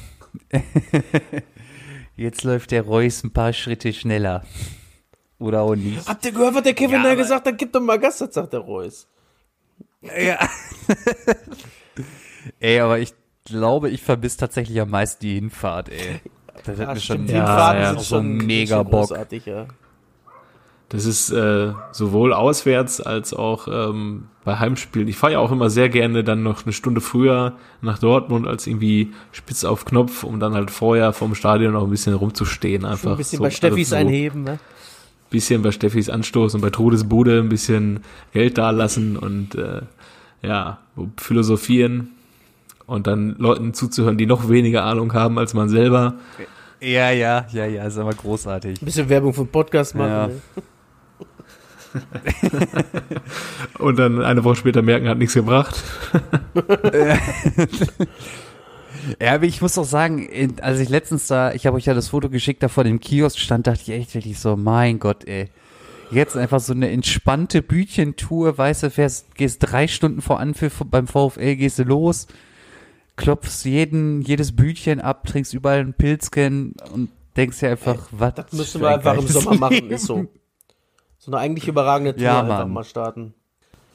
Jetzt 2.17 2.43
läuft 2.43 2.71
der 2.71 2.81
Reus 2.81 3.23
ein 3.23 3.31
paar 3.31 3.53
Schritte 3.53 3.93
schneller. 3.93 4.43
Oder 5.39 5.61
auch 5.61 5.75
nicht. 5.75 6.07
Habt 6.07 6.25
ihr 6.25 6.31
gehört, 6.31 6.55
was 6.55 6.63
der 6.63 6.73
Kevin 6.73 6.95
Ja, 6.95 7.03
da 7.03 7.15
gesagt 7.15 7.45
hat? 7.47 7.57
Gib 7.57 7.71
doch 7.71 7.79
mal 7.79 7.99
Gas, 7.99 8.17
das 8.17 8.33
sagt 8.33 8.53
der 8.53 8.59
Reus. 8.61 9.07
Ja. 10.01 10.39
ey, 12.59 12.79
aber 12.79 12.99
ich 12.99 13.13
glaube, 13.45 13.89
ich 13.89 14.01
vermisse 14.01 14.37
tatsächlich 14.37 14.79
am 14.81 14.89
meisten 14.89 15.21
die 15.21 15.35
Hinfahrt, 15.35 15.89
ey. 15.89 16.21
Das 16.65 16.79
hat 16.79 16.95
mir 16.95 16.99
schon 16.99 17.27
Die 17.27 17.33
Ja, 17.33 17.45
Fahrten 17.45 17.81
ja. 17.81 17.89
sind 17.91 17.99
so 17.99 18.15
schon 18.15 18.37
mega 18.37 18.83
Bock. 18.83 19.09
großartig, 19.09 19.45
ja. 19.45 19.67
Das 20.89 21.05
ist 21.05 21.31
äh, 21.31 21.73
sowohl 21.91 22.31
auswärts 22.31 23.01
als 23.01 23.33
auch 23.33 23.67
ähm, 23.69 24.27
bei 24.45 24.57
Heimspielen. 24.57 25.09
Ich 25.09 25.17
fahre 25.17 25.33
ja 25.33 25.39
auch 25.39 25.51
immer 25.51 25.69
sehr 25.69 25.89
gerne 25.89 26.23
dann 26.23 26.43
noch 26.43 26.63
eine 26.63 26.71
Stunde 26.71 27.01
früher 27.01 27.57
nach 27.81 27.99
Dortmund 27.99 28.47
als 28.47 28.67
irgendwie 28.67 29.11
spitz 29.33 29.65
auf 29.65 29.83
Knopf, 29.83 30.23
um 30.23 30.39
dann 30.39 30.53
halt 30.53 30.71
vorher 30.71 31.11
vom 31.11 31.35
Stadion 31.35 31.73
noch 31.73 31.83
ein 31.83 31.89
bisschen 31.89 32.13
rumzustehen. 32.13 32.85
Einfach 32.85 33.11
Ein 33.11 33.17
bisschen 33.17 33.37
so, 33.37 33.43
bei 33.43 33.49
Steffis 33.49 33.91
also 33.91 34.01
so 34.01 34.07
einheben, 34.07 34.43
ne? 34.43 34.59
bisschen 35.29 35.61
bei 35.61 35.71
Steffis 35.71 36.09
Anstoß 36.09 36.55
und 36.55 36.61
bei 36.61 36.69
Trudes 36.69 37.03
Bude 37.03 37.39
ein 37.39 37.49
bisschen 37.49 37.99
Geld 38.31 38.57
dalassen 38.57 39.17
und 39.17 39.55
äh, 39.55 39.81
ja, 40.41 40.79
philosophieren 41.17 42.11
und 42.85 43.07
dann 43.07 43.35
Leuten 43.37 43.73
zuzuhören, 43.73 44.17
die 44.17 44.25
noch 44.25 44.49
weniger 44.49 44.83
Ahnung 44.83 45.13
haben 45.13 45.37
als 45.37 45.53
man 45.53 45.67
selber. 45.67 46.15
Ja, 46.79 47.11
ja, 47.11 47.45
ja, 47.51 47.65
ja, 47.65 47.83
ist 47.85 47.97
aber 47.97 48.13
großartig. 48.13 48.81
Ein 48.81 48.85
bisschen 48.85 49.09
Werbung 49.09 49.33
für 49.33 49.43
den 49.43 49.51
Podcast 49.51 49.95
machen. 49.95 50.09
Ja. 50.09 50.27
Ne? 50.27 50.41
Und 53.79 53.97
dann 53.99 54.21
eine 54.21 54.43
Woche 54.43 54.55
später 54.57 54.81
merken, 54.81 55.07
hat 55.07 55.17
nichts 55.17 55.33
gebracht. 55.33 55.83
Ja, 59.21 59.35
aber 59.35 59.45
ich 59.45 59.61
muss 59.61 59.77
auch 59.77 59.85
sagen, 59.85 60.27
als 60.61 60.79
ich 60.79 60.89
letztens 60.89 61.27
da, 61.27 61.53
ich 61.53 61.65
habe 61.65 61.77
euch 61.77 61.85
ja 61.85 61.93
das 61.93 62.09
Foto 62.09 62.29
geschickt, 62.29 62.61
da 62.61 62.67
vor 62.67 62.83
dem 62.83 62.99
Kiosk 62.99 63.39
stand, 63.39 63.67
dachte 63.67 63.81
ich 63.83 63.91
echt 63.91 64.13
wirklich 64.13 64.39
so, 64.39 64.57
mein 64.57 64.99
Gott, 64.99 65.25
ey. 65.25 65.49
Jetzt 66.11 66.37
einfach 66.37 66.59
so 66.59 66.73
eine 66.73 66.89
entspannte 66.89 67.61
Bütchentour, 67.61 68.57
weißt 68.57 68.83
du, 68.83 68.91
fährst, 68.91 69.35
gehst 69.35 69.59
drei 69.61 69.87
Stunden 69.87 70.21
vor 70.21 70.39
Anpfiff 70.39 70.81
beim 70.85 71.07
VfL, 71.07 71.55
gehst 71.55 71.79
du 71.79 71.83
los, 71.83 72.27
klopfst 73.17 73.65
jeden, 73.65 74.21
jedes 74.21 74.55
Bütchen 74.55 75.01
ab, 75.01 75.25
trinkst 75.25 75.53
überall 75.53 75.79
einen 75.79 75.93
Pilzken 75.93 76.75
und 76.93 77.09
denkst 77.35 77.59
dir 77.59 77.71
einfach, 77.71 78.07
was 78.11 78.35
Das 78.35 78.51
müssen 78.53 78.81
wir 78.81 78.89
ein 78.89 78.95
einfach 78.95 79.17
im 79.17 79.27
Sommer 79.27 79.55
machen, 79.55 79.73
Leben. 79.73 79.91
ist 79.91 80.05
so. 80.05 80.27
So 81.27 81.33
eine 81.33 81.41
eigentlich 81.41 81.67
überragende 81.67 82.15
Tour 82.15 82.23
Ja, 82.23 82.39
einfach 82.39 82.67
mal 82.67 82.85
starten. 82.85 83.33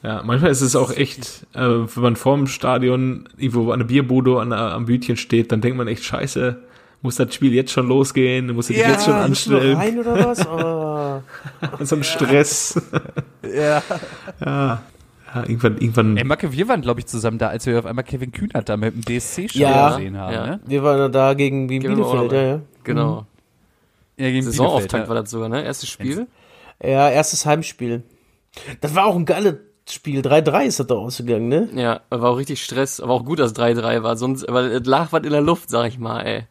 Ja, 0.03 0.21
manchmal 0.23 0.51
ist 0.51 0.61
es 0.61 0.75
auch 0.75 0.91
echt, 0.91 1.47
äh, 1.53 1.61
wenn 1.61 2.03
man 2.03 2.15
vorm 2.15 2.45
Stadion 2.45 3.27
irgendwo 3.37 3.71
an 3.71 3.79
der 3.79 3.87
Bierbude 3.87 4.39
an, 4.39 4.53
am 4.53 4.85
Bütchen 4.85 5.17
steht, 5.17 5.51
dann 5.51 5.59
denkt 5.59 5.75
man 5.75 5.87
echt, 5.87 6.03
scheiße, 6.03 6.59
muss 7.01 7.15
das 7.15 7.33
Spiel 7.33 7.51
jetzt 7.53 7.71
schon 7.71 7.87
losgehen, 7.87 8.53
muss 8.53 8.69
ich 8.69 8.77
Ja, 8.77 8.89
jetzt 8.89 9.05
schon 9.05 9.15
anstellen, 9.15 9.75
rein 9.77 9.97
oder 9.97 10.27
was? 10.27 10.45
Oh. 10.47 11.21
so 11.83 11.95
ein 11.95 12.03
Stress. 12.03 12.79
Ja. 13.43 13.81
ja, 14.45 14.83
irgendwann, 15.47 15.77
irgendwann, 15.79 16.17
Ey, 16.17 16.23
Macke, 16.23 16.51
wir 16.51 16.67
waren, 16.67 16.81
glaube 16.81 16.99
ich, 16.99 17.07
zusammen 17.07 17.39
da, 17.39 17.47
als 17.47 17.65
wir 17.65 17.79
auf 17.79 17.85
einmal 17.87 18.03
Kevin 18.03 18.31
Kühnert 18.31 18.69
da 18.69 18.77
mit 18.77 18.93
dem 18.93 19.01
DSC-Show 19.19 19.57
Ja. 19.59 19.89
gesehen 19.97 20.17
haben, 20.17 20.33
Ja. 20.33 20.45
ne? 20.45 20.59
Wir 20.67 20.83
waren 20.83 21.11
da 21.11 21.33
gegen, 21.33 21.67
gegen 21.67 21.83
Bielefeld, 21.95 22.31
ja, 22.31 22.41
ja. 22.43 22.59
Genau. 22.83 23.25
Ja, 24.17 24.29
gegen 24.29 24.43
Saisonauftakt 24.43 24.91
Bielefeld, 24.91 25.09
war 25.09 25.15
das 25.15 25.31
sogar, 25.31 25.49
ne? 25.49 25.63
Erstes 25.63 25.89
Spiel. 25.89 26.27
Ja, 26.83 27.09
erstes 27.09 27.45
Heimspiel. 27.45 28.03
Das 28.81 28.93
war 28.95 29.05
auch 29.05 29.15
ein 29.15 29.25
geiles 29.25 29.55
Spiel. 29.89 30.21
3-3 30.21 30.65
ist 30.65 30.79
das 30.79 30.87
da 30.87 30.95
ausgegangen, 30.95 31.47
ne? 31.47 31.69
Ja, 31.75 32.01
war 32.09 32.31
auch 32.31 32.37
richtig 32.37 32.63
Stress, 32.63 32.99
aber 32.99 33.13
auch 33.13 33.25
gut, 33.25 33.39
dass 33.39 33.55
3-3 33.55 34.03
war, 34.03 34.15
sonst, 34.15 34.45
weil 34.49 34.65
es 34.71 34.85
lag 34.85 35.11
was 35.11 35.23
in 35.23 35.31
der 35.31 35.41
Luft, 35.41 35.69
sag 35.69 35.87
ich 35.87 35.97
mal, 35.99 36.21
ey. 36.21 36.43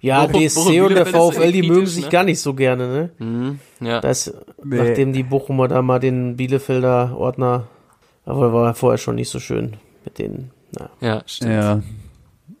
Ja, 0.00 0.24
Bochum- 0.26 0.46
DSC 0.46 0.54
Bochum 0.60 0.80
und 0.86 0.94
der 0.94 1.06
VfL, 1.06 1.50
die 1.52 1.62
mögen 1.68 1.86
sich 1.86 2.04
ne? 2.04 2.10
gar 2.10 2.22
nicht 2.24 2.40
so 2.40 2.54
gerne, 2.54 3.10
ne? 3.18 3.24
Mhm. 3.26 3.58
Ja. 3.80 4.00
Das, 4.00 4.32
Nee. 4.62 4.76
nachdem 4.76 5.12
die 5.12 5.24
Bochumer 5.24 5.66
da 5.68 5.82
mal 5.82 5.98
den 5.98 6.36
Bielefelder 6.36 7.16
Ordner, 7.16 7.66
aber 8.24 8.52
war 8.52 8.74
vorher 8.74 8.98
schon 8.98 9.16
nicht 9.16 9.28
so 9.28 9.40
schön 9.40 9.76
mit 10.04 10.18
denen. 10.20 10.52
Na. 10.78 10.90
Ja, 11.00 11.22
stimmt. 11.26 11.50
Ja. 11.52 11.82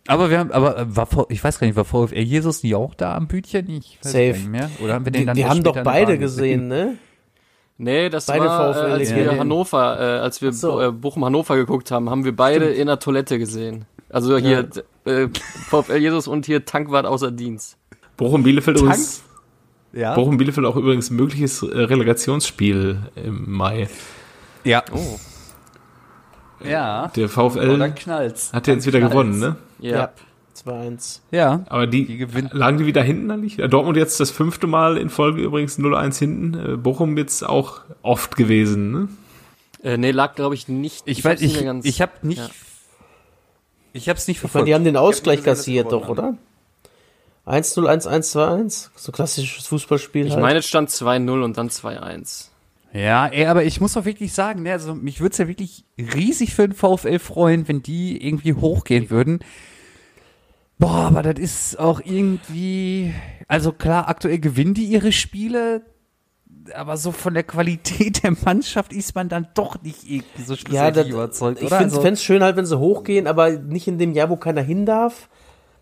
Aber 0.08 0.30
wir 0.30 0.38
haben, 0.38 0.50
aber 0.50 0.78
äh, 0.78 0.96
war 0.96 1.06
ich 1.28 1.44
weiß 1.44 1.58
gar 1.60 1.66
nicht, 1.68 1.76
war 1.76 1.84
VfL 1.84 2.18
Jesus 2.18 2.62
nie 2.64 2.74
auch 2.74 2.94
da 2.94 3.14
am 3.14 3.28
Bütchen? 3.28 3.68
Ich 3.70 3.98
weiß 4.02 4.10
Safe. 4.12 4.26
gar 4.30 4.32
nicht 4.38 4.48
mehr. 4.48 4.70
Oder 4.82 4.94
haben 4.94 5.04
wir 5.04 5.12
den 5.12 5.20
Die, 5.20 5.26
dann 5.26 5.36
die 5.36 5.44
haben 5.46 5.62
doch 5.62 5.80
beide 5.84 6.12
Bahn 6.12 6.20
gesehen, 6.20 6.66
ne? 6.68 6.94
Nee, 7.80 8.08
das 8.10 8.26
Beide 8.26 8.44
war, 8.44 8.70
äh, 8.70 8.74
VfL 8.74 8.90
als 8.92 9.14
wir. 9.14 9.38
Hannover, 9.38 10.00
äh, 10.00 10.18
als 10.18 10.42
wir 10.42 10.52
so. 10.52 10.80
Äh, 10.80 10.90
Bochum 10.92 11.24
Hannover 11.24 11.56
geguckt 11.56 11.90
haben, 11.92 12.10
haben 12.10 12.24
wir 12.24 12.34
beide 12.34 12.66
in 12.66 12.88
der 12.88 12.98
Toilette 12.98 13.38
gesehen. 13.38 13.84
Also 14.10 14.36
hier 14.38 14.68
äh, 15.04 15.28
VfL 15.68 15.96
Jesus 15.98 16.26
und 16.28 16.44
hier 16.46 16.64
Tankwart 16.64 17.06
außer 17.06 17.30
Dienst. 17.30 17.76
Bochum 18.16 18.42
Bielefeld 18.42 18.78
übrigens, 18.80 19.22
Ja. 19.92 20.14
Bochum 20.14 20.38
Bielefeld 20.38 20.66
auch 20.66 20.74
übrigens 20.76 21.10
mögliches 21.10 21.62
äh, 21.62 21.66
Relegationsspiel 21.78 22.98
im 23.14 23.50
Mai. 23.52 23.88
Ja. 24.64 24.82
Oh. 24.92 25.20
Ja. 26.64 27.08
Der 27.14 27.26
Oh, 27.26 27.48
VfL 27.50 27.78
dann 27.78 27.94
knallt's. 27.94 28.52
hat 28.52 28.66
ja 28.66 28.74
jetzt 28.74 28.86
wieder 28.86 28.98
Dann 29.00 29.10
gewonnen, 29.10 29.38
knallt's. 29.38 29.56
ne? 29.78 29.88
Ja. 29.88 30.10
2-1. 30.64 31.20
Ja. 31.30 31.64
Aber 31.68 31.86
die, 31.86 32.04
Die 32.06 32.16
gewinnt- 32.18 32.52
lagen 32.52 32.78
die 32.78 32.86
wieder 32.86 33.02
hinten 33.02 33.30
eigentlich? 33.30 33.56
Ja, 33.56 33.68
Dortmund 33.68 33.96
jetzt 33.96 34.18
das 34.20 34.30
fünfte 34.30 34.66
Mal 34.66 34.96
in 34.96 35.10
Folge 35.10 35.40
übrigens 35.42 35.78
0-1 35.78 36.18
hinten. 36.18 36.74
Äh, 36.74 36.76
Bochum 36.76 37.16
jetzt 37.18 37.42
auch 37.44 37.80
oft 38.02 38.36
gewesen, 38.36 38.92
ne? 38.92 39.08
Äh, 39.82 39.96
nee, 39.96 40.10
lag 40.10 40.34
glaube 40.34 40.54
ich 40.54 40.68
nicht. 40.68 41.02
Ich 41.06 41.24
weiß, 41.24 41.32
hab's 41.32 41.40
nicht 41.42 41.52
ich, 41.54 41.56
mehr 41.62 41.72
ganz- 41.72 41.84
ich 41.86 42.00
habe 42.02 42.12
nicht, 42.22 42.38
Ja. 42.38 42.48
ich 43.92 44.08
habe 44.08 44.18
es 44.18 44.26
nicht 44.28 44.38
Ich 44.38 44.42
meine, 44.42 44.50
verfolgt. 44.50 44.68
die 44.68 44.74
haben 44.74 44.84
den 44.84 44.96
Ausgleich 44.96 45.40
Ich 45.40 45.46
hab 45.46 45.54
gesehen, 45.56 45.84
kassiert 45.84 45.92
doch, 45.92 46.08
oder? 46.08 46.34
1-0, 47.46 47.86
1-1, 47.88 48.32
2-1. 48.32 48.90
So 48.94 49.12
klassisches 49.12 49.66
Fußballspiel 49.68 50.26
Ich 50.26 50.32
halt. 50.32 50.42
meine, 50.42 50.58
es 50.58 50.66
stand 50.66 50.90
2-0 50.90 51.42
und 51.42 51.56
dann 51.56 51.70
2-1. 51.70 52.50
Ja, 52.92 53.26
ey, 53.26 53.46
aber 53.46 53.64
ich 53.64 53.80
muss 53.80 53.96
auch 53.96 54.04
wirklich 54.06 54.32
sagen, 54.32 54.62
ne, 54.62 54.72
also 54.72 54.94
mich 54.94 55.20
würde 55.20 55.32
es 55.32 55.38
ja 55.38 55.46
wirklich 55.48 55.84
riesig 55.98 56.54
für 56.54 56.66
den 56.68 56.74
VfL 56.74 57.18
freuen, 57.18 57.68
wenn 57.68 57.82
die 57.82 58.22
irgendwie 58.26 58.54
hochgehen 58.54 59.10
würden. 59.10 59.40
Boah, 60.78 61.06
aber 61.08 61.22
das 61.22 61.38
ist 61.42 61.78
auch 61.78 62.00
irgendwie, 62.04 63.12
also 63.48 63.72
klar, 63.72 64.08
aktuell 64.08 64.38
gewinnen 64.38 64.74
die 64.74 64.84
ihre 64.84 65.10
Spiele. 65.12 65.82
aber 66.74 66.96
so 66.98 67.12
von 67.12 67.32
der 67.34 67.44
Qualität 67.44 68.22
der 68.22 68.36
Mannschaft 68.44 68.92
ist 68.92 69.14
man 69.14 69.28
dann 69.30 69.48
doch 69.54 69.82
nicht 69.82 70.04
irgendwie 70.08 70.42
so 70.42 70.52
Ja, 70.52 70.58
schlussendlich 70.58 71.04
das, 71.06 71.12
überzeugt, 71.14 71.58
ich 71.60 71.66
oder? 71.66 71.78
finde 71.78 71.94
es 71.94 71.98
Also- 72.04 72.16
schön 72.22 72.42
halt, 72.42 72.56
wenn 72.56 72.66
sie 72.66 72.78
hochgehen, 72.78 73.26
aber 73.26 73.50
nicht 73.50 73.88
in 73.88 73.98
dem 73.98 74.12
Jahr, 74.12 74.28
wo 74.30 74.36
keiner 74.36 74.60
hin 74.62 74.84
darf. 74.86 75.28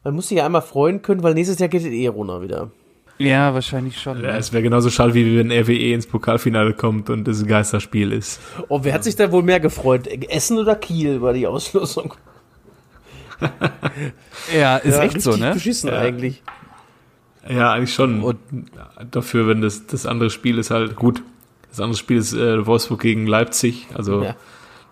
Man 0.05 0.15
muss 0.15 0.29
sich 0.29 0.39
ja 0.39 0.47
einmal 0.47 0.63
freuen 0.63 1.03
können, 1.03 1.23
weil 1.25 1.35
nächstes 1.35 1.59
Jahr 1.59 1.69
geht 1.69 1.81
es 1.83 1.89
eh 1.89 2.07
runter 2.07 2.41
wieder. 2.41 2.71
ja, 3.19 3.53
wahrscheinlich 3.53 4.01
schon. 4.01 4.19
Ja, 4.23 4.33
ne? 4.33 4.39
es 4.39 4.53
wäre 4.53 4.63
genauso 4.63 4.89
schade, 4.91 5.13
wie 5.15 5.37
wenn 5.39 5.51
RWE 5.51 5.93
ins 5.95 6.07
Pokalfinale 6.07 6.75
kommt 6.75 7.11
und 7.11 7.27
es 7.27 7.41
ein 7.43 7.49
Geisterspiel 7.49 8.13
ist. 8.13 8.41
Oh, 8.69 8.81
wer 8.85 8.95
hat 8.95 9.03
sich 9.05 9.17
da 9.17 9.33
wohl 9.33 9.43
mehr 9.43 9.59
gefreut? 9.59 10.07
Essen 10.07 10.57
oder 10.59 10.77
Kiel 10.77 11.21
war 11.21 11.33
die 11.33 11.47
Auslosung? 11.49 12.15
Ja, 14.57 14.77
ist 14.79 14.97
Ja, 14.97 15.03
echt 15.03 15.21
so, 15.21 15.37
ne? 15.37 15.53
Beschissen 15.55 15.91
eigentlich. 15.91 16.43
Ja, 17.49 17.73
eigentlich 17.73 17.95
schon. 17.95 18.23
Und- 18.23 18.39
dafür, 19.11 19.47
wenn 19.49 19.61
das, 19.61 19.87
das 19.87 20.07
andere 20.07 20.31
Spiel 20.31 20.59
ist 20.59 20.71
halt 20.71 20.97
gut. 20.97 21.23
Das 21.71 21.81
andere 21.81 21.99
Spiel 21.99 22.17
ist 22.17 22.33
äh, 22.33 22.67
Wolfsburg 22.67 23.01
gegen 23.01 23.27
Leipzig. 23.27 23.87
Also 23.95 24.23
Ja. 24.25 24.35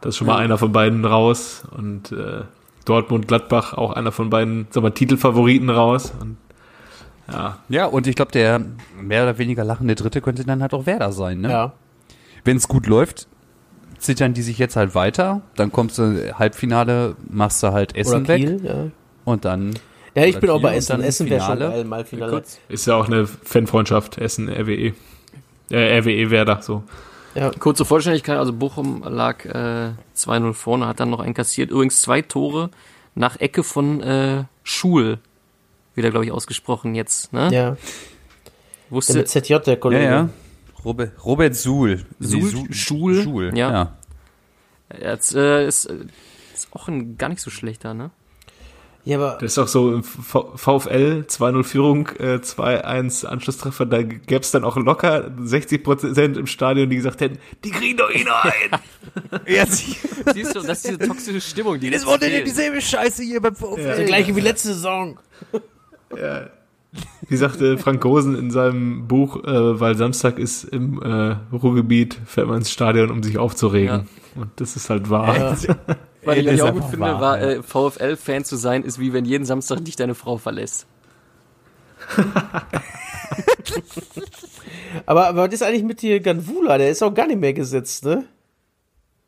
da 0.01 0.09
ist 0.11 0.17
schon 0.17 0.27
mal 0.27 0.37
einer 0.39 0.59
von 0.59 0.73
beiden 0.73 1.05
raus. 1.05 1.65
Und 1.77 2.13
äh, 2.13 2.43
Dortmund, 2.85 3.27
Gladbach, 3.29 3.73
auch 3.75 3.93
einer 3.95 4.13
von 4.13 4.29
beiden, 4.31 4.67
sag 4.71 4.83
mal, 4.83 4.91
Titelfavoriten 4.91 5.71
raus. 5.71 6.13
Und, 6.21 6.37
ja, 7.33 7.59
Ja, 7.71 7.87
und 7.87 8.07
ich 8.07 8.15
glaube, 8.15 8.33
der 8.33 8.61
mehr 9.01 9.23
oder 9.23 9.39
weniger 9.39 9.65
lachende 9.65 9.95
Dritte 9.95 10.21
könnte 10.21 10.45
dann 10.45 10.61
halt 10.61 10.75
auch 10.75 10.85
Werder 10.87 11.11
sein, 11.13 11.41
ne? 11.41 11.51
Ja. 11.51 11.73
Wenn 12.45 12.59
es 12.59 12.69
gut 12.69 12.87
läuft, 12.87 13.27
zittern 14.05 14.35
die 14.35 14.43
sich 14.43 14.59
jetzt 14.59 14.77
halt 14.77 14.95
weiter, 14.95 15.43
dann 15.57 15.73
kommst 15.73 15.99
du 15.99 16.39
Halbfinale, 16.39 17.17
machst 17.29 17.63
du 17.63 17.73
halt 17.73 17.93
Oder 17.93 18.01
Essen 18.01 18.29
weg 18.29 18.41
Kiel, 18.41 18.61
ja. 18.65 18.87
und 19.25 19.45
dann 19.45 19.75
Ja, 20.15 20.25
ich 20.25 20.37
Oder 20.37 20.41
bin 20.41 20.51
auch 20.51 20.55
Kiel 20.57 20.63
bei 20.63 20.69
und 20.71 20.75
Essen. 20.79 20.93
dann 20.93 21.01
Essen 21.03 21.31
wäre 21.31 21.45
schon 21.45 21.59
geil, 21.59 21.85
mal 21.85 22.05
Finale. 22.05 22.33
Kurz, 22.33 22.59
ist 22.69 22.87
ja 22.87 22.95
auch 22.97 23.07
eine 23.07 23.27
Fanfreundschaft, 23.27 24.19
Essen, 24.19 24.49
RWE. 24.49 24.93
Äh, 25.71 25.99
RWE 25.99 26.31
Werder, 26.31 26.61
so. 26.63 26.85
Ja. 27.35 27.51
kurze 27.51 27.85
Vollständigkeit, 27.85 28.39
also 28.39 28.53
Bochum 28.53 29.03
lag 29.03 29.45
äh, 29.45 29.91
2-0 30.17 30.53
vorne, 30.53 30.87
hat 30.87 31.01
dann 31.01 31.11
noch 31.11 31.19
einen 31.19 31.35
kassiert. 31.35 31.71
Übrigens 31.73 32.01
zwei 32.01 32.23
Tore 32.23 32.71
nach 33.17 33.41
Ecke 33.41 33.65
von 33.65 34.01
äh, 34.03 34.45
Schul. 34.63 35.19
Wieder, 35.97 36.11
glaube 36.11 36.27
ich, 36.27 36.33
ausgesprochen 36.33 36.95
jetzt. 36.95 37.33
Ne? 37.33 37.45
ja. 37.45 37.49
Der 37.51 37.77
Wusste, 38.91 39.15
mit 39.19 39.29
ZJ, 39.29 39.57
der 39.59 39.75
ja, 39.75 39.77
Kollege. 39.77 40.05
ja. 40.05 40.29
Robert, 40.85 41.25
Robert 41.25 41.55
Suhl. 41.57 42.05
Suhl? 42.21 42.73
Schul? 42.73 43.23
Schul. 43.23 43.53
Ja. 43.57 43.71
Ja. 43.73 43.97
Jetzt, 45.01 45.35
äh, 45.35 45.67
ist, 45.67 45.87
äh, 45.87 45.95
ist 46.55 46.69
auch 46.73 46.89
ein 46.89 47.17
gar 47.19 47.29
nicht 47.29 47.41
so 47.41 47.51
schlechter, 47.51 47.95
ne? 47.95 48.11
Ja, 49.07 49.19
aber 49.19 49.33
Das 49.39 49.53
ist 49.53 49.59
auch 49.59 49.69
so 49.69 49.93
im 49.97 50.03
V- 50.03 50.57
VfL 50.57 51.25
2-0 51.29 51.63
Führung, 51.65 52.09
äh, 52.19 52.41
2-1 52.41 53.27
Anschlusstreffer, 53.27 53.85
da 53.85 54.03
gäbe 54.03 54.41
es 54.41 54.51
dann 54.51 54.65
auch 54.65 54.79
locker 54.79 55.31
60% 55.43 56.39
im 56.39 56.47
Stadion, 56.47 56.89
die 56.89 56.97
gesagt 56.97 57.21
hätten, 57.21 57.39
die 57.65 57.71
kriegen 57.71 57.99
doch 57.99 58.11
eh 58.11 58.25
noch 58.25 58.43
ein. 58.45 58.81
Ja, 59.47 59.67
sie- 59.67 59.97
Siehst 60.33 60.55
du, 60.57 60.61
das 60.61 60.79
ist 60.79 60.87
diese 60.89 60.99
toxische 60.99 61.41
Stimmung, 61.43 61.79
die 61.81 61.91
das 61.91 62.01
jetzt 62.01 62.07
wurde 62.11 62.21
denn 62.21 62.31
fehlt. 62.31 62.47
dieselbe 62.47 62.81
Scheiße 62.81 63.23
hier 63.25 63.43
beim 63.43 63.55
VfL. 63.55 63.77
der 63.97 64.05
gleiche 64.07 64.35
wie 64.37 64.41
letzte 64.41 64.69
Saison. 64.69 65.19
Wie 67.29 67.37
sagte 67.37 67.79
Frank 67.79 68.01
Gosen 68.01 68.37
in 68.37 68.51
seinem 68.51 69.09
Buch, 69.09 69.43
äh, 69.45 69.81
weil 69.81 69.97
Samstag 69.97 70.39
ist 70.39 70.65
im 70.65 71.03
äh, 71.03 71.37
Ruhrgebiet, 71.53 72.19
fährt 72.27 72.49
man 72.49 72.59
ins 72.59 72.71
Stadion, 72.71 73.11
um 73.11 73.23
sich 73.23 73.39
aufzuregen. 73.39 74.09
Und 74.37 74.51
das 74.57 74.77
ist 74.77 74.91
halt 74.91 75.11
wahr. 75.11 75.57
Ich 76.27 76.31
das 76.31 76.39
eigentlich 76.39 76.55
ist 76.55 76.63
auch 76.63 76.73
gut 76.73 76.85
finde, 76.85 77.01
wahr, 77.01 77.21
war 77.21 77.39
ja. 77.39 77.49
äh, 77.49 77.63
VfL-Fan 77.63 78.47
zu 78.47 78.57
sein, 78.57 78.83
ist 78.83 78.99
wie 78.99 79.13
wenn 79.13 79.27
jeden 79.27 79.45
Samstag 79.45 79.85
dich 79.85 79.95
deine 79.95 80.15
Frau 80.15 80.39
verlässt. 80.39 80.87
Aber, 85.07 85.29
aber 85.29 85.47
was 85.47 85.53
ist 85.53 85.63
eigentlich 85.63 85.83
mit 85.83 86.01
hier 86.01 86.21
Ganvula? 86.21 86.79
Der 86.79 86.91
ist 86.91 87.03
auch 87.03 87.13
gar 87.13 87.27
nicht 87.27 87.41
mehr 87.41 87.53
gesetzt, 87.53 88.05
ne? 88.05 88.25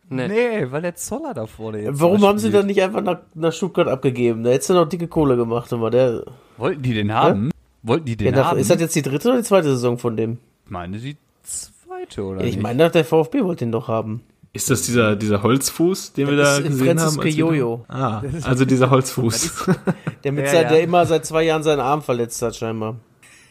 Ne. 0.08 0.28
Nee, 0.28 0.70
weil 0.70 0.82
der 0.82 0.94
Zoller 0.94 1.34
da 1.34 1.46
vorne 1.46 1.82
jetzt 1.82 2.00
Warum 2.00 2.22
haben 2.22 2.38
sie 2.38 2.50
dann 2.50 2.66
nicht 2.66 2.80
einfach 2.80 3.02
nach, 3.02 3.18
nach 3.34 3.52
Stuttgart 3.52 3.88
abgegeben? 3.88 4.44
Da 4.44 4.50
hättest 4.50 4.70
du 4.70 4.74
noch 4.74 4.88
dicke 4.88 5.08
Kohle 5.08 5.36
gemacht, 5.36 5.72
immer. 5.72 5.90
Der, 5.90 6.24
Wollten 6.56 6.82
die 6.82 6.94
den 6.94 7.12
haben? 7.12 7.50
Wollten 7.86 8.06
die 8.06 8.12
ja, 8.12 8.16
den 8.30 8.34
nach, 8.34 8.46
haben? 8.50 8.58
ist 8.58 8.70
das 8.70 8.80
jetzt 8.80 8.94
die 8.96 9.02
dritte 9.02 9.28
oder 9.28 9.38
die 9.38 9.44
zweite 9.44 9.68
Saison 9.68 9.98
von 9.98 10.16
dem? 10.16 10.38
meine 10.68 10.98
die 10.98 11.16
zweite, 11.42 12.24
oder 12.24 12.40
Ja, 12.40 12.46
ich 12.46 12.56
nicht? 12.56 12.62
meine, 12.62 12.90
der 12.90 13.04
VfB 13.04 13.44
wollte 13.44 13.64
ihn 13.64 13.72
doch 13.72 13.88
haben. 13.88 14.22
Ist 14.52 14.70
das 14.70 14.82
dieser, 14.82 15.16
dieser 15.16 15.42
Holzfuß, 15.42 16.14
den 16.14 16.28
wir 16.28 16.36
Das 16.36 16.48
da 16.48 16.56
ist 16.62 16.68
gesehen 16.68 16.98
Francis 16.98 17.16
haben? 17.18 17.24
wir- 17.24 17.30
Jojo. 17.30 17.84
Ah, 17.88 18.22
also 18.42 18.64
dieser 18.64 18.88
Holzfuß. 18.90 19.66
Der, 20.24 20.32
mit 20.32 20.46
Ja, 20.46 20.50
sein, 20.50 20.62
ja. 20.62 20.68
der 20.70 20.82
immer 20.82 21.04
seit 21.06 21.26
zwei 21.26 21.42
Jahren 21.44 21.62
seinen 21.62 21.80
Arm 21.80 22.00
verletzt 22.02 22.40
hat, 22.42 22.56
scheinbar. 22.56 22.96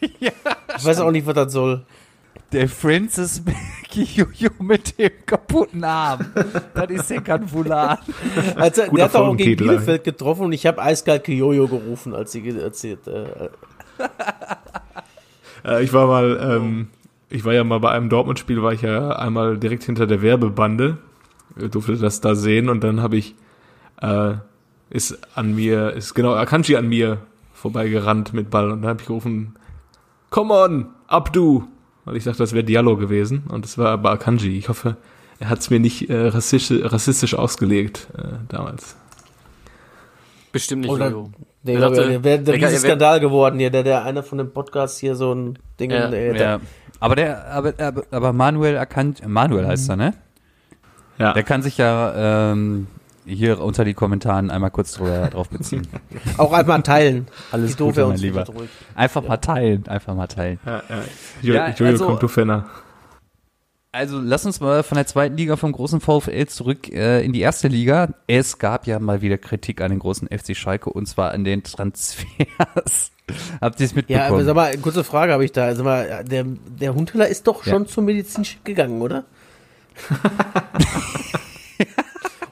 Ich 0.78 0.84
weiß 0.84 1.00
auch 1.00 1.10
nicht, 1.10 1.26
was 1.26 1.34
das 1.34 1.52
soll. 1.52 1.86
Der 2.52 2.68
Francis 2.68 3.42
Kiyoyo 3.88 4.50
mit 4.58 4.98
dem 4.98 5.10
kaputten 5.24 5.82
Arm. 5.84 6.26
das 6.74 6.90
ist 6.90 7.08
der 7.10 7.20
Kanfulan. 7.22 7.98
Also, 8.56 8.82
der 8.90 9.04
hat 9.04 9.14
doch 9.14 9.28
auch 9.28 9.36
gegen 9.36 9.56
Bielefeld 9.56 10.04
getroffen 10.04 10.44
und 10.46 10.52
ich 10.52 10.66
habe 10.66 10.82
eiskalt 10.82 11.24
Kiyoyo 11.24 11.66
gerufen, 11.66 12.14
als 12.14 12.32
sie 12.32 12.46
erzählt. 12.48 13.06
Äh, 13.06 13.48
Äh, 15.64 15.82
ich 15.82 15.92
war 15.92 16.06
mal, 16.06 16.38
ähm, 16.40 16.88
ich 17.28 17.44
war 17.44 17.52
ja 17.52 17.64
mal 17.64 17.80
bei 17.80 17.90
einem 17.90 18.08
Dortmund-Spiel, 18.08 18.62
war 18.62 18.72
ich 18.72 18.82
ja 18.82 19.10
einmal 19.16 19.58
direkt 19.58 19.82
hinter 19.82 20.06
der 20.06 20.22
Werbebande, 20.22 20.98
äh, 21.60 21.68
durfte 21.68 21.96
das 21.96 22.20
da 22.20 22.34
sehen 22.34 22.68
und 22.68 22.84
dann 22.84 23.00
habe 23.02 23.16
ich, 23.16 23.34
äh, 24.00 24.34
ist 24.90 25.18
an 25.36 25.56
mir, 25.56 25.92
ist 25.94 26.14
genau 26.14 26.34
Akanji 26.34 26.76
an 26.76 26.88
mir 26.88 27.18
vorbeigerannt 27.52 28.32
mit 28.32 28.50
Ball 28.50 28.70
und 28.70 28.82
dann 28.82 28.90
habe 28.90 29.00
ich 29.00 29.08
gerufen, 29.08 29.56
come 30.30 30.54
on, 30.54 30.86
Abdu, 31.08 31.64
weil 32.04 32.16
ich 32.16 32.24
dachte, 32.24 32.38
das 32.38 32.52
wäre 32.52 32.64
Diallo 32.64 32.96
gewesen 32.96 33.44
und 33.48 33.64
es 33.64 33.78
war 33.78 33.88
aber 33.88 34.12
Akanji. 34.12 34.56
Ich 34.56 34.68
hoffe, 34.68 34.96
er 35.40 35.48
hat 35.48 35.58
es 35.58 35.70
mir 35.70 35.80
nicht 35.80 36.08
äh, 36.08 36.28
rassistisch, 36.28 36.80
rassistisch 36.84 37.34
ausgelegt 37.34 38.08
äh, 38.16 38.38
damals. 38.48 38.96
Bestimmt 40.52 40.82
nicht, 40.82 40.90
Oder-. 40.90 41.28
Der 41.66 41.74
Er 41.74 41.80
wäre 41.80 41.90
dachte- 41.94 42.08
der, 42.10 42.24
wär 42.24 42.38
der 42.38 42.54
er- 42.54 42.60
er- 42.60 42.68
riesen 42.68 42.78
Skandal 42.80 43.20
geworden 43.20 43.58
hier, 43.58 43.70
der, 43.70 43.82
der 43.82 44.04
einer 44.04 44.22
von 44.22 44.38
dem 44.38 44.50
Podcast 44.52 44.98
hier 44.98 45.14
so 45.16 45.34
ein 45.34 45.58
Ding. 45.80 45.90
Ja. 45.90 46.08
äh, 46.10 46.38
Ja. 46.40 46.60
Aber 47.00 47.14
der, 47.16 47.46
aber, 47.52 47.74
aber, 47.78 48.02
aber 48.10 48.32
Manuel 48.32 48.74
erkannt, 48.76 49.20
Manuel 49.26 49.66
heißt 49.66 49.90
er, 49.90 49.96
ne? 49.96 50.14
Ja, 51.18 51.32
Der 51.32 51.42
kann 51.42 51.62
sich 51.62 51.78
ja 51.78 52.52
ähm, 52.52 52.86
hier 53.26 53.60
unter 53.60 53.84
die 53.84 53.94
Kommentaren 53.94 54.50
einmal 54.50 54.70
kurz 54.70 54.92
drüber, 54.92 55.26
drauf 55.32 55.48
beziehen. 55.48 55.86
Auch 56.38 56.52
einmal 56.52 56.82
teilen. 56.82 57.26
Alles 57.52 57.72
Wie 57.72 57.76
doof 57.76 57.88
Gute, 57.88 58.02
mein 58.02 58.10
uns 58.12 58.22
Lieber. 58.22 58.44
Einfach 58.94 59.22
mal 59.26 59.36
teilen, 59.38 59.86
einfach 59.88 60.14
mal 60.14 60.26
teilen. 60.26 60.58
ja, 60.64 60.82
ja. 60.88 60.96
Jo, 61.42 61.54
Ja, 61.54 61.64
also- 61.64 62.06
kommt 62.06 62.22
du 62.22 62.28
Fenner. 62.28 62.64
Also 63.96 64.20
lass 64.20 64.44
uns 64.44 64.60
mal 64.60 64.82
von 64.82 64.96
der 64.96 65.06
zweiten 65.06 65.38
Liga 65.38 65.56
vom 65.56 65.72
großen 65.72 66.02
VfL 66.02 66.44
zurück 66.48 66.92
äh, 66.92 67.24
in 67.24 67.32
die 67.32 67.40
erste 67.40 67.68
Liga. 67.68 68.10
Es 68.26 68.58
gab 68.58 68.86
ja 68.86 68.98
mal 68.98 69.22
wieder 69.22 69.38
Kritik 69.38 69.80
an 69.80 69.88
den 69.88 70.00
großen 70.00 70.28
FC 70.28 70.54
Schalke 70.54 70.90
und 70.90 71.06
zwar 71.06 71.30
an 71.30 71.44
den 71.44 71.62
Transfers. 71.62 73.10
Habt 73.62 73.80
ihr 73.80 73.86
es 73.86 73.94
mitbekommen? 73.94 74.26
Ja, 74.26 74.34
aber 74.34 74.44
sag 74.44 74.54
mal, 74.54 74.76
kurze 74.76 75.02
Frage 75.02 75.32
habe 75.32 75.46
ich 75.46 75.52
da. 75.52 75.74
Sag 75.74 75.86
mal, 75.86 76.22
der, 76.24 76.44
der 76.44 76.94
Hunteler 76.94 77.26
ist 77.26 77.46
doch 77.46 77.64
Ja. 77.64 77.72
schon 77.72 77.88
zum 77.88 78.04
Medizinchip 78.04 78.66
gegangen, 78.66 79.00
oder? 79.00 79.24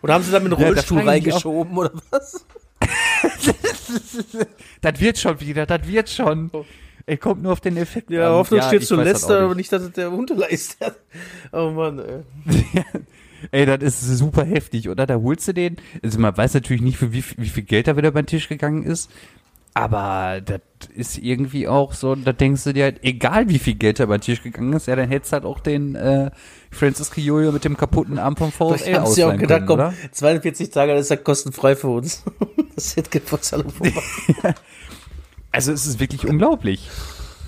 oder 0.01 0.14
haben 0.14 0.24
sie 0.24 0.32
da 0.32 0.40
mit 0.40 0.51
einem 0.51 0.62
Ja, 0.62 0.68
da 0.68 0.72
Rollstuhl 0.72 0.97
mich 0.97 1.07
reingeschoben, 1.07 1.76
oder 1.76 1.92
was? 2.09 2.47
das 4.80 4.99
wird 4.99 5.18
schon 5.18 5.38
wieder, 5.40 5.66
das 5.66 5.86
wird 5.86 6.09
schon. 6.09 6.51
Er 7.07 7.16
kommt 7.18 7.42
nur 7.42 7.52
auf 7.52 7.61
den 7.61 7.76
Effekt. 7.76 8.11
Ja, 8.11 8.28
an. 8.28 8.34
Hoffnung 8.36 8.62
steht 8.62 8.82
ich 8.82 8.88
zu 8.88 8.96
weiß 8.96 9.05
das 9.05 9.12
letzter, 9.22 9.38
auch 9.40 9.44
aber 9.44 9.55
nicht, 9.55 9.70
dass 9.72 9.82
es 9.82 9.92
der 9.92 10.11
Hunteler 10.11 10.50
ist. 10.50 10.78
oh 11.52 11.70
Mann, 11.70 11.98
ey. 11.98 12.22
Ey, 13.50 13.66
das 13.66 13.82
ist 13.82 14.16
super 14.18 14.42
heftig, 14.44 14.88
oder? 14.88 15.05
Da 15.07 15.16
holst 15.16 15.46
du 15.48 15.52
den. 15.52 15.76
Also 16.02 16.18
man 16.18 16.34
weiß 16.34 16.55
natürlich 16.55 16.80
nicht, 16.80 16.96
für 16.96 17.12
wie, 17.12 17.20
viel- 17.20 17.44
wie 17.44 17.50
viel 17.50 17.62
Geld 17.64 17.88
da 17.88 17.96
wieder 17.96 18.11
beim 18.11 18.24
Tisch 18.24 18.48
gegangen 18.48 18.84
ist. 18.84 19.11
Aber 19.74 20.40
das 20.40 20.61
ist 20.94 21.18
irgendwie 21.18 21.66
auch 21.68 21.92
so, 21.92 22.14
da 22.14 22.32
denkst 22.32 22.62
du 22.64 22.72
dir 22.72 22.84
halt, 22.84 23.00
egal 23.02 23.48
wie 23.48 23.59
viel 23.59 23.74
Geld 23.74 23.98
da 24.00 24.07
beim 24.07 24.20
Tisch 24.20 24.40
gegangen 24.42 24.72
ist, 24.72 24.86
ja, 24.86 24.94
dann 24.96 25.09
hättest 25.09 25.32
du 25.32 25.34
halt 25.34 25.44
auch 25.44 25.59
den 25.61 25.96
äh, 25.96 26.30
Francis 26.70 27.11
Kiyoyo 27.11 27.50
mit 27.52 27.64
dem 27.64 27.76
kaputten 27.76 28.18
Arm 28.18 28.36
vom 28.36 28.52
VfL 28.52 28.88
Ich 28.88 28.94
hab 28.94 29.09
sie 29.09 29.24
auch 29.24 29.36
gedacht, 29.36 29.66
können, 29.66 29.66
komm, 29.66 29.80
oder? 29.80 29.94
42 30.12 30.70
Tage, 30.70 30.92
das 30.94 31.02
ist 31.02 31.11
ja 31.11 31.16
kostenfrei 31.16 31.74
für 31.74 31.88
uns. 31.88 32.22
das 32.76 32.96
wird 32.96 33.11
Geburtstag 33.11 33.64
vorbei. 33.70 33.92
Also 35.55 35.72
es 35.72 35.86
ist 35.86 36.00
wirklich 36.00 36.26
unglaublich. 36.26 36.90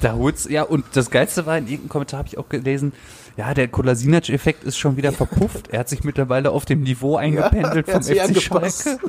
Da 0.00 0.14
holst 0.14 0.48
ja 0.48 0.62
und 0.62 0.84
das 0.94 1.10
Geilste 1.10 1.44
war, 1.46 1.58
in 1.58 1.64
irgendeinem 1.64 1.88
Kommentar 1.88 2.18
habe 2.18 2.28
ich 2.28 2.38
auch 2.38 2.48
gelesen, 2.48 2.92
ja, 3.36 3.52
der 3.52 3.68
Kolasinac-Effekt 3.68 4.64
ist 4.64 4.78
schon 4.78 4.96
wieder 4.96 5.12
verpufft. 5.24 5.68
Er 5.68 5.80
hat 5.80 5.88
sich 5.88 6.04
mittlerweile 6.04 6.50
auf 6.50 6.64
dem 6.64 6.82
Niveau 6.82 7.16
eingependelt 7.16 7.88
er 7.88 7.94
vom 7.94 8.02
FC. 8.02 8.40
Schalke. 8.40 8.98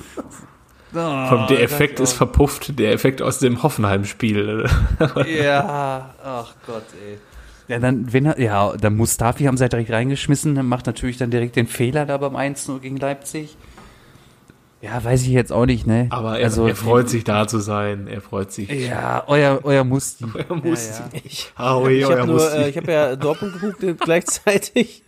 Vom, 0.94 1.48
der 1.50 1.62
Effekt 1.62 2.00
ist 2.00 2.14
verpufft, 2.14 2.80
der 2.80 2.94
Effekt 2.94 3.22
aus 3.22 3.40
dem 3.40 3.62
Hoffenheim-Spiel. 3.62 4.68
Ja, 5.28 6.16
ach 6.24 6.56
Gott, 6.66 6.86
ey. 7.06 7.18
Ja, 7.68 7.78
dann, 7.80 8.14
wenn 8.14 8.26
er, 8.26 8.40
ja, 8.40 8.74
dann 8.78 8.96
Mustafi 8.96 9.44
haben 9.44 9.58
sie 9.58 9.64
halt 9.64 9.74
direkt 9.74 9.92
reingeschmissen, 9.92 10.56
dann 10.56 10.66
macht 10.66 10.88
natürlich 10.88 11.18
dann 11.18 11.30
direkt 11.30 11.58
den 11.58 11.68
Fehler 11.68 12.06
da 12.06 12.18
beim 12.18 12.38
1-0 12.38 12.80
gegen 12.80 12.96
Leipzig. 12.96 13.58
Ja, 14.82 15.04
weiß 15.04 15.24
ich 15.24 15.30
jetzt 15.30 15.52
auch 15.52 15.66
nicht, 15.66 15.88
ne? 15.88 16.08
Aber 16.12 16.38
er, 16.38 16.46
also, 16.46 16.68
er 16.68 16.76
freut 16.76 17.10
sich 17.10 17.24
da 17.24 17.48
zu 17.48 17.60
sein. 17.60 18.08
Er 18.08 18.22
freut 18.22 18.52
sich. 18.52 18.70
Ja, 18.70 19.24
euer, 19.28 19.62
euer 19.64 19.84
Musti. 19.84 20.26
Er 20.48 20.56
muss. 20.56 21.02
Ich, 21.24 21.52
Aue, 21.58 21.94
ich 21.94 22.06
euer 22.06 22.20
habe 22.20 22.28
nur, 22.32 22.40
Musti. 22.42 22.58
äh, 22.58 22.70
ich 22.70 22.78
habe 22.78 22.92
ja 22.92 23.16
Dortmund 23.18 23.60
geguckt 23.60 23.84
äh, 23.84 23.94
gleichzeitig. 23.96 25.04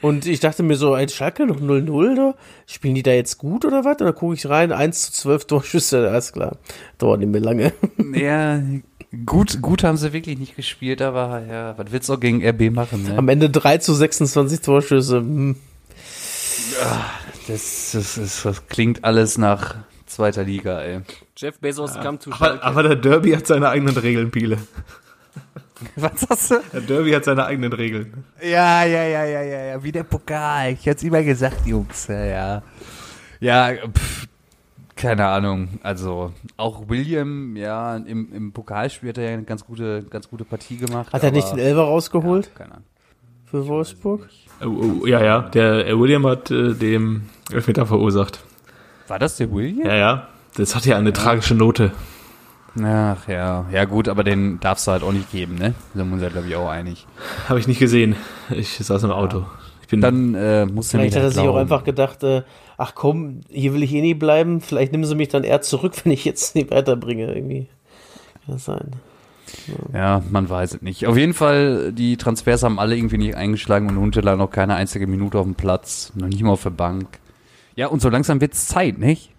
Und 0.00 0.26
ich 0.26 0.40
dachte 0.40 0.62
mir 0.62 0.76
so, 0.76 0.94
ein 0.94 1.08
Schalke 1.08 1.46
noch 1.46 1.60
0-0 1.60 2.16
da? 2.16 2.34
Spielen 2.66 2.94
die 2.94 3.02
da 3.02 3.12
jetzt 3.12 3.38
gut 3.38 3.64
oder 3.64 3.84
was? 3.84 3.92
Und 4.00 4.06
dann 4.06 4.14
gucke 4.14 4.34
ich 4.34 4.48
rein, 4.48 4.72
1 4.72 5.02
zu 5.02 5.12
12 5.12 5.44
Torschüsse, 5.46 6.08
alles 6.08 6.32
klar. 6.32 6.56
Dauert 6.98 7.20
nicht 7.20 7.30
mehr 7.30 7.40
lange. 7.40 7.72
Ja, 8.14 8.60
gut, 9.24 9.62
gut 9.62 9.84
haben 9.84 9.96
sie 9.96 10.12
wirklich 10.12 10.38
nicht 10.38 10.56
gespielt, 10.56 11.02
aber 11.02 11.42
ja, 11.48 11.78
was 11.78 11.92
willst 11.92 12.08
du 12.08 12.14
auch 12.14 12.20
gegen 12.20 12.44
RB 12.44 12.72
machen, 12.72 13.04
ne? 13.04 13.16
Am 13.16 13.28
Ende 13.28 13.48
3 13.50 13.78
zu 13.78 13.94
26 13.94 14.60
Torschüsse. 14.60 15.18
Hm. 15.18 15.56
Das, 17.48 17.90
das, 17.92 18.16
ist, 18.18 18.44
das 18.44 18.66
klingt 18.68 19.04
alles 19.04 19.38
nach 19.38 19.76
zweiter 20.06 20.44
Liga, 20.44 20.80
ey. 20.80 21.00
Jeff 21.36 21.58
Bezos 21.58 21.94
kam 21.94 22.20
zu 22.20 22.32
Aber, 22.32 22.62
aber 22.62 22.82
der 22.82 22.96
Derby 22.96 23.32
hat 23.32 23.46
seine 23.46 23.68
eigenen 23.68 23.96
Regeln, 23.96 24.30
Piele. 24.30 24.58
Was 25.96 26.26
hast 26.28 26.50
du? 26.52 26.60
Der 26.72 26.80
Derby 26.82 27.10
hat 27.12 27.24
seine 27.24 27.44
eigenen 27.46 27.72
Regeln. 27.72 28.24
Ja, 28.40 28.84
ja, 28.84 29.04
ja, 29.04 29.24
ja, 29.24 29.42
ja, 29.42 29.64
ja, 29.64 29.82
wie 29.82 29.90
der 29.90 30.04
Pokal. 30.04 30.72
Ich 30.72 30.88
hab's 30.88 31.02
immer 31.02 31.22
gesagt, 31.22 31.66
Jungs, 31.66 32.06
ja, 32.06 32.24
ja. 32.24 32.62
Ja, 33.40 33.72
pff, 33.88 34.28
keine 34.94 35.26
Ahnung. 35.26 35.80
Also, 35.82 36.32
auch 36.56 36.88
William, 36.88 37.56
ja, 37.56 37.96
im, 37.96 38.32
im 38.32 38.52
Pokalspiel 38.52 39.08
hat 39.08 39.18
er 39.18 39.24
ja 39.24 39.30
eine 39.32 39.42
ganz 39.42 39.64
gute, 39.64 40.04
ganz 40.04 40.28
gute 40.28 40.44
Partie 40.44 40.76
gemacht. 40.76 41.12
Hat 41.12 41.22
er 41.24 41.32
nicht 41.32 41.48
den 41.48 41.54
aber- 41.54 41.62
Elfer 41.62 41.82
rausgeholt 41.82 42.46
Ja, 42.46 42.58
keine 42.58 42.72
Ahnung. 42.74 42.86
Für 43.52 43.68
Wolfsburg? 43.68 44.28
Oh, 44.64 45.02
oh, 45.02 45.06
ja, 45.06 45.22
ja. 45.22 45.42
Der 45.42 45.86
äh, 45.86 45.98
William 45.98 46.26
hat 46.26 46.50
äh, 46.50 46.72
dem 46.72 47.28
Elfmeter 47.52 47.84
verursacht. 47.84 48.40
War 49.08 49.18
das 49.18 49.36
der 49.36 49.52
William? 49.52 49.86
Ja, 49.86 49.94
ja. 49.94 50.28
Das 50.56 50.74
hat 50.74 50.86
ja 50.86 50.96
eine 50.96 51.12
tragische 51.12 51.54
Note. 51.54 51.92
Ach 52.82 53.28
ja, 53.28 53.66
ja 53.70 53.84
gut, 53.84 54.08
aber 54.08 54.24
den 54.24 54.58
darfst 54.60 54.86
du 54.86 54.92
halt 54.92 55.02
auch 55.02 55.12
nicht 55.12 55.30
geben, 55.30 55.56
ne? 55.56 55.74
Da 55.92 56.00
sind 56.00 56.08
wir 56.08 56.14
uns 56.14 56.22
ja, 56.22 56.30
glaube 56.30 56.48
ich, 56.48 56.56
auch 56.56 56.70
einig. 56.70 57.06
Habe 57.46 57.60
ich 57.60 57.68
nicht 57.68 57.78
gesehen. 57.78 58.16
Ich 58.50 58.78
saß 58.78 59.02
im 59.02 59.10
Auto. 59.10 59.44
Ich 59.82 59.88
bin 59.88 60.00
Dann 60.00 60.34
äh, 60.34 60.64
musst 60.64 60.94
du 60.94 60.96
Vielleicht 60.96 61.14
hat 61.14 61.22
er 61.22 61.26
das 61.26 61.34
sich 61.34 61.46
auch 61.46 61.56
einfach 61.56 61.84
gedacht, 61.84 62.22
äh, 62.22 62.42
ach 62.78 62.94
komm, 62.94 63.42
hier 63.50 63.74
will 63.74 63.82
ich 63.82 63.92
eh 63.92 64.00
nie 64.00 64.14
bleiben. 64.14 64.62
Vielleicht 64.62 64.92
nehmen 64.92 65.04
sie 65.04 65.14
mich 65.14 65.28
dann 65.28 65.44
eher 65.44 65.60
zurück, 65.60 65.92
wenn 66.04 66.12
ich 66.12 66.24
jetzt 66.24 66.54
nicht 66.54 66.70
weiterbringe. 66.70 67.34
Irgendwie. 67.34 67.68
Kann 68.46 68.54
das 68.54 68.64
sein. 68.64 68.92
Ja, 69.92 70.22
man 70.30 70.48
weiß 70.48 70.74
es 70.74 70.82
nicht. 70.82 71.06
Auf 71.06 71.16
jeden 71.16 71.34
Fall, 71.34 71.92
die 71.92 72.16
Transfers 72.16 72.62
haben 72.62 72.78
alle 72.78 72.96
irgendwie 72.96 73.18
nicht 73.18 73.34
eingeschlagen 73.36 73.88
und 73.88 73.96
Huntelaar 73.98 74.36
noch 74.36 74.50
keine 74.50 74.74
einzige 74.74 75.06
Minute 75.06 75.38
auf 75.38 75.44
dem 75.44 75.54
Platz, 75.54 76.12
noch 76.14 76.28
nicht 76.28 76.42
mal 76.42 76.50
auf 76.52 76.62
der 76.62 76.70
Bank. 76.70 77.06
Ja, 77.76 77.86
und 77.88 78.00
so 78.02 78.08
langsam 78.08 78.40
wird's 78.40 78.66
Zeit, 78.66 78.98
nicht? 78.98 79.30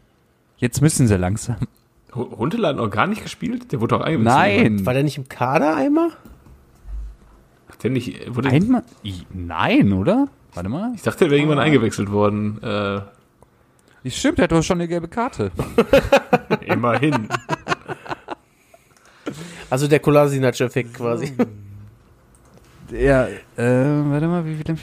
Jetzt 0.57 0.82
müssen 0.82 1.07
sie 1.07 1.18
langsam. 1.18 1.57
Huntelaar 2.14 2.70
hat 2.72 2.78
noch 2.78 2.89
gar 2.89 3.07
nicht 3.07 3.24
gespielt? 3.24 3.72
Der 3.72 3.82
wurde 3.82 3.95
doch 3.95 4.01
eingewechselt. 4.01 4.36
Nein! 4.38 4.86
War 4.86 4.93
der 4.93 5.03
nicht 5.03 5.18
im 5.18 5.28
Kader 5.30 5.76
einmal? 5.76 6.09
Hat 7.70 7.84
Der 7.84 7.89
nicht, 7.91 8.36
wurde, 8.36 8.49
Einmal? 8.49 8.84
I- 9.03 9.26
Nein, 9.34 9.93
oder? 9.93 10.28
Warte 10.53 10.70
mal. 10.70 10.91
ich 10.95 11.01
dachte, 11.01 11.20
der 11.26 11.32
wäre 11.32 11.39
irgendwann 11.39 11.59
eingewechselt 11.59 12.11
worden. 12.11 12.61
Äh, 12.61 13.01
Stimmt, 14.09 14.38
der 14.38 14.43
hat 14.43 14.51
doch 14.51 14.61
schon 14.61 14.78
eine 14.80 14.88
gelbe 14.88 15.07
Karte. 15.07 15.51
immerhin. 16.66 17.28
Also 19.74 19.88
der 19.88 19.99
Kolasinac-Effekt 19.99 20.93
quasi. 20.93 21.34
Ja, 22.91 23.26
äh, 23.26 23.32
warte 23.57 24.28
mal, 24.28 24.45
wie 24.45 24.55
viele 24.55 24.78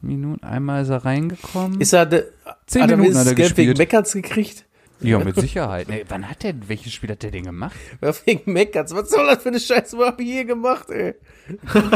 Minuten? 0.00 0.42
Einmal 0.42 0.82
ist 0.82 0.88
er 0.88 1.04
reingekommen. 1.04 1.80
Ist 1.80 1.92
er, 1.92 2.04
de, 2.06 2.24
Zehn 2.66 2.82
hat 2.82 2.90
er 2.90 2.96
Minuten 2.96 3.14
wenigstens 3.14 3.20
hat 3.20 3.26
er 3.28 3.34
Geld 3.36 3.56
wegen 3.56 3.68
gespielt. 3.68 3.78
Meckerns 3.78 4.12
gekriegt? 4.14 4.64
ja, 5.00 5.20
mit 5.20 5.36
Sicherheit. 5.36 5.88
Nee, 5.88 6.04
wann 6.08 6.28
hat 6.28 6.42
der, 6.42 6.54
welches 6.66 6.92
Spiel 6.92 7.10
hat 7.10 7.22
der 7.22 7.30
denn 7.30 7.44
gemacht? 7.44 7.76
Wegen 8.24 8.52
Meckerns. 8.52 8.92
Was 8.96 9.10
soll 9.10 9.26
das 9.26 9.44
für 9.44 9.50
eine 9.50 9.60
Scheiße? 9.60 9.96
Was 9.96 10.08
hab 10.08 10.20
ich 10.20 10.26
hier 10.26 10.44
gemacht, 10.44 10.90
ey? 10.90 11.14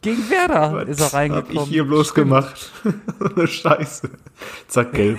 Gegen 0.00 0.30
Werder 0.30 0.88
ist 0.88 1.00
er 1.00 1.06
Hab 1.06 1.14
reingekommen. 1.14 1.64
ich 1.64 1.68
hier 1.68 1.84
bloß 1.84 2.14
gemacht. 2.14 2.72
so 3.18 3.34
eine 3.34 3.46
Scheiße. 3.46 4.08
Zack, 4.68 4.94
gelb. 4.94 5.18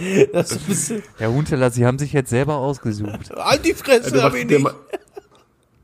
Das 0.32 0.52
ist 0.52 0.60
ein 0.60 0.66
bisschen. 0.66 1.02
Herr 1.18 1.30
Hunteler, 1.32 1.70
Sie 1.70 1.84
haben 1.86 1.98
sich 1.98 2.12
jetzt 2.12 2.30
selber 2.30 2.56
ausgesucht. 2.56 3.30
Halt 3.36 3.64
die 3.64 3.74
Fresse, 3.74 4.12
Der 4.12 4.22
hab 4.22 4.32
macht, 4.32 4.42
ich 4.42 4.48
nicht. 4.48 4.66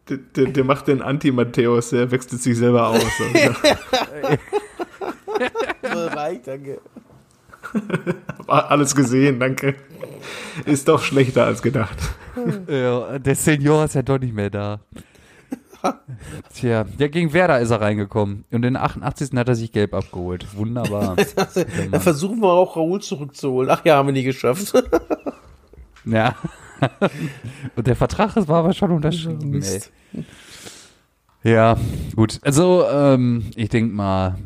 der, 0.09 0.17
der, 0.37 0.47
der 0.47 0.65
macht 0.65 0.89
den 0.89 1.03
Anti-Matthäus, 1.03 1.91
der 1.91 2.11
wechselt 2.11 2.41
sich 2.43 2.57
selber 2.57 2.89
aus. 2.89 3.03
Also, 3.03 3.55
Reicht, 6.17 6.47
danke. 6.47 6.81
hab 8.49 8.49
alles 8.71 8.95
gesehen, 8.95 9.39
danke. 9.41 9.75
Ist 10.65 10.89
doch 10.89 11.03
schlechter 11.03 11.45
als 11.45 11.63
gedacht. 11.63 11.97
Ja, 12.69 13.19
der 13.19 13.35
Senior 13.35 13.85
ist 13.85 13.95
ja 13.95 14.03
doch 14.03 14.19
nicht 14.19 14.35
mehr 14.35 14.51
da. 14.51 14.81
Tja, 16.55 16.85
ja, 16.99 17.09
gegen 17.09 17.33
Werder 17.33 17.61
ist 17.61 17.71
er 17.71 17.81
reingekommen. 17.81 18.45
Und 18.51 18.65
in 18.65 18.75
der 18.75 18.83
88. 18.83 19.31
hat 19.37 19.49
er 19.49 19.55
sich 19.55 19.73
gelb 19.73 19.95
abgeholt. 19.95 20.47
Wunderbar. 20.57 21.17
Dann 21.91 22.01
versuchen 22.01 22.41
wir 22.41 22.53
auch 22.53 22.77
Raoul 22.77 23.01
zurückzuholen. 23.01 23.71
Ach 23.71 23.85
ja, 23.85 23.97
haben 23.97 24.07
wir 24.07 24.13
nie 24.13 24.23
geschafft. 24.23 24.73
ja. 26.05 26.35
Und 27.75 27.87
der 27.87 27.97
Vertrag 27.97 28.35
das 28.35 28.49
war 28.49 28.59
aber 28.59 28.73
schon 28.75 28.91
unterschrieben. 28.91 29.63
Ja, 31.43 31.77
gut. 32.15 32.41
Also, 32.43 32.85
ähm, 32.91 33.51
ich 33.55 33.69
denke 33.69 33.95
mal, 33.95 34.37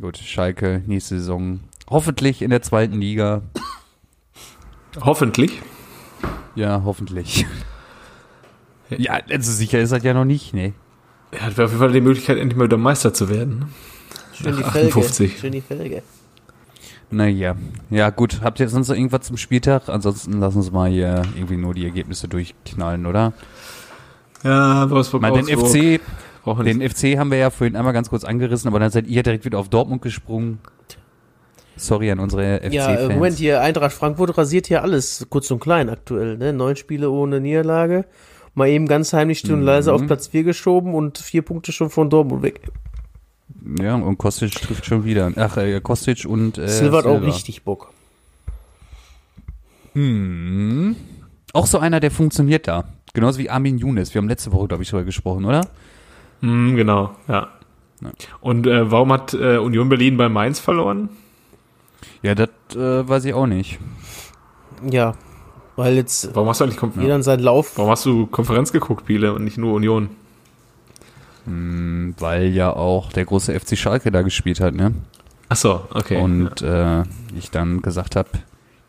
gut, 0.00 0.18
Schalke 0.18 0.82
nächste 0.86 1.18
Saison 1.18 1.60
hoffentlich 1.88 2.42
in 2.42 2.50
der 2.50 2.62
zweiten 2.62 3.00
Liga. 3.00 3.42
Hoffentlich. 5.00 5.62
Ja, 6.54 6.82
hoffentlich. 6.84 7.46
Ja, 8.96 9.20
also 9.28 9.52
sicher 9.52 9.80
ist 9.80 9.92
das 9.92 10.02
ja 10.02 10.14
noch 10.14 10.24
nicht, 10.24 10.54
ne? 10.54 10.72
Er 11.30 11.42
hat 11.42 11.60
auf 11.60 11.70
jeden 11.70 11.78
Fall 11.78 11.92
die 11.92 12.00
Möglichkeit, 12.00 12.38
endlich 12.38 12.56
mal 12.56 12.64
wieder 12.64 12.78
Meister 12.78 13.12
zu 13.12 13.28
werden. 13.28 13.66
Schön 14.32 14.56
die 14.56 14.64
Ach, 14.64 14.72
Felge. 14.72 14.88
58. 14.88 15.38
Schön 15.38 15.52
die 15.52 15.60
Felge. 15.60 16.02
Naja. 17.10 17.56
Ja, 17.90 18.10
gut. 18.10 18.40
Habt 18.42 18.60
ihr 18.60 18.68
sonst 18.68 18.88
noch 18.88 18.96
irgendwas 18.96 19.22
zum 19.22 19.36
Spieltag? 19.36 19.88
Ansonsten 19.88 20.40
lassen 20.40 20.58
uns 20.58 20.70
mal 20.70 20.90
hier 20.90 21.22
irgendwie 21.34 21.56
nur 21.56 21.74
die 21.74 21.84
Ergebnisse 21.84 22.28
durchknallen, 22.28 23.06
oder? 23.06 23.32
Ja, 24.44 24.88
Wolfsburg, 24.88 25.22
Mal 25.22 25.32
den. 25.32 25.46
FC, 25.46 26.00
Brauchen 26.44 26.64
den 26.64 26.78
nicht. 26.78 26.98
FC 26.98 27.18
haben 27.18 27.30
wir 27.30 27.38
ja 27.38 27.50
vorhin 27.50 27.76
einmal 27.76 27.92
ganz 27.92 28.08
kurz 28.08 28.24
angerissen, 28.24 28.68
aber 28.68 28.78
dann 28.78 28.90
seid 28.90 29.06
ihr 29.06 29.22
direkt 29.22 29.44
wieder 29.44 29.58
auf 29.58 29.68
Dortmund 29.68 30.02
gesprungen. 30.02 30.60
Sorry 31.76 32.10
an 32.10 32.18
unsere 32.18 32.58
FC-Fans. 32.58 32.74
Ja, 32.74 32.94
äh, 32.94 33.08
Moment, 33.08 33.38
hier 33.38 33.60
Eintracht 33.60 33.92
Frankfurt 33.92 34.36
rasiert 34.36 34.66
hier 34.66 34.82
alles 34.82 35.26
kurz 35.30 35.50
und 35.50 35.60
klein 35.60 35.88
aktuell. 35.88 36.36
Ne? 36.36 36.52
Neun 36.52 36.76
Spiele 36.76 37.10
ohne 37.10 37.40
Niederlage. 37.40 38.04
Mal 38.58 38.70
eben 38.70 38.88
ganz 38.88 39.12
heimlich 39.12 39.38
still 39.38 39.54
und 39.54 39.62
leise 39.62 39.92
auf 39.92 40.04
Platz 40.04 40.26
4 40.26 40.42
geschoben 40.42 40.92
und 40.92 41.16
vier 41.16 41.42
Punkte 41.42 41.70
schon 41.70 41.90
von 41.90 42.10
Dortmund 42.10 42.42
weg. 42.42 42.60
Ja, 43.80 43.94
und 43.94 44.18
Kostic 44.18 44.50
trifft 44.50 44.84
schon 44.84 45.04
wieder. 45.04 45.30
Ach, 45.36 45.56
äh, 45.56 45.80
Kostic 45.80 46.26
und 46.26 46.58
äh, 46.58 46.66
Silva 46.66 46.98
hat 46.98 47.06
auch 47.06 47.22
richtig 47.22 47.62
Bock. 47.62 47.92
Hm. 49.92 50.96
Auch 51.52 51.66
so 51.66 51.78
einer, 51.78 52.00
der 52.00 52.10
funktioniert 52.10 52.66
da. 52.66 52.84
Genauso 53.14 53.38
wie 53.38 53.48
Armin 53.48 53.78
Younes. 53.78 54.12
Wir 54.12 54.20
haben 54.20 54.28
letzte 54.28 54.50
Woche, 54.50 54.66
glaube 54.66 54.82
ich, 54.82 54.90
darüber 54.90 55.04
gesprochen, 55.04 55.44
oder? 55.44 55.68
Hm, 56.40 56.74
genau, 56.74 57.14
ja. 57.28 57.50
Ja. 58.00 58.10
Und 58.40 58.66
äh, 58.66 58.90
warum 58.90 59.12
hat 59.12 59.34
äh, 59.34 59.58
Union 59.58 59.88
Berlin 59.88 60.16
bei 60.16 60.28
Mainz 60.28 60.58
verloren? 60.58 61.10
Ja, 62.22 62.34
das 62.34 62.48
äh, 62.74 63.08
weiß 63.08 63.24
ich 63.24 63.34
auch 63.34 63.46
nicht. 63.46 63.78
Ja, 64.90 65.14
weil 65.78 65.94
jetzt 65.94 66.34
Warum 66.34 66.48
hast 66.48 66.60
du 66.60 66.64
eigentlich 66.64 66.76
Kom 66.76 66.92
jeder 67.00 67.14
in 67.16 67.22
seinen 67.22 67.40
Lauf. 67.42 67.78
Warum 67.78 67.90
hast 67.90 68.04
du 68.04 68.26
Konferenz 68.26 68.72
geguckt, 68.72 69.06
Biele, 69.06 69.32
und 69.32 69.44
nicht 69.44 69.56
nur 69.58 69.72
Union? 69.74 70.10
Hm, 71.46 72.14
Weil 72.18 72.48
ja 72.48 72.72
auch 72.72 73.12
der 73.12 73.24
große 73.24 73.58
FC 73.58 73.78
Schalke 73.78 74.10
da 74.10 74.22
gespielt 74.22 74.60
hat, 74.60 74.74
ne? 74.74 74.92
Ach 75.48 75.56
so, 75.56 75.80
okay. 75.94 76.20
Und 76.20 76.60
äh, 76.62 77.04
ich 77.38 77.50
dann 77.50 77.80
gesagt 77.80 78.16
habe, 78.16 78.28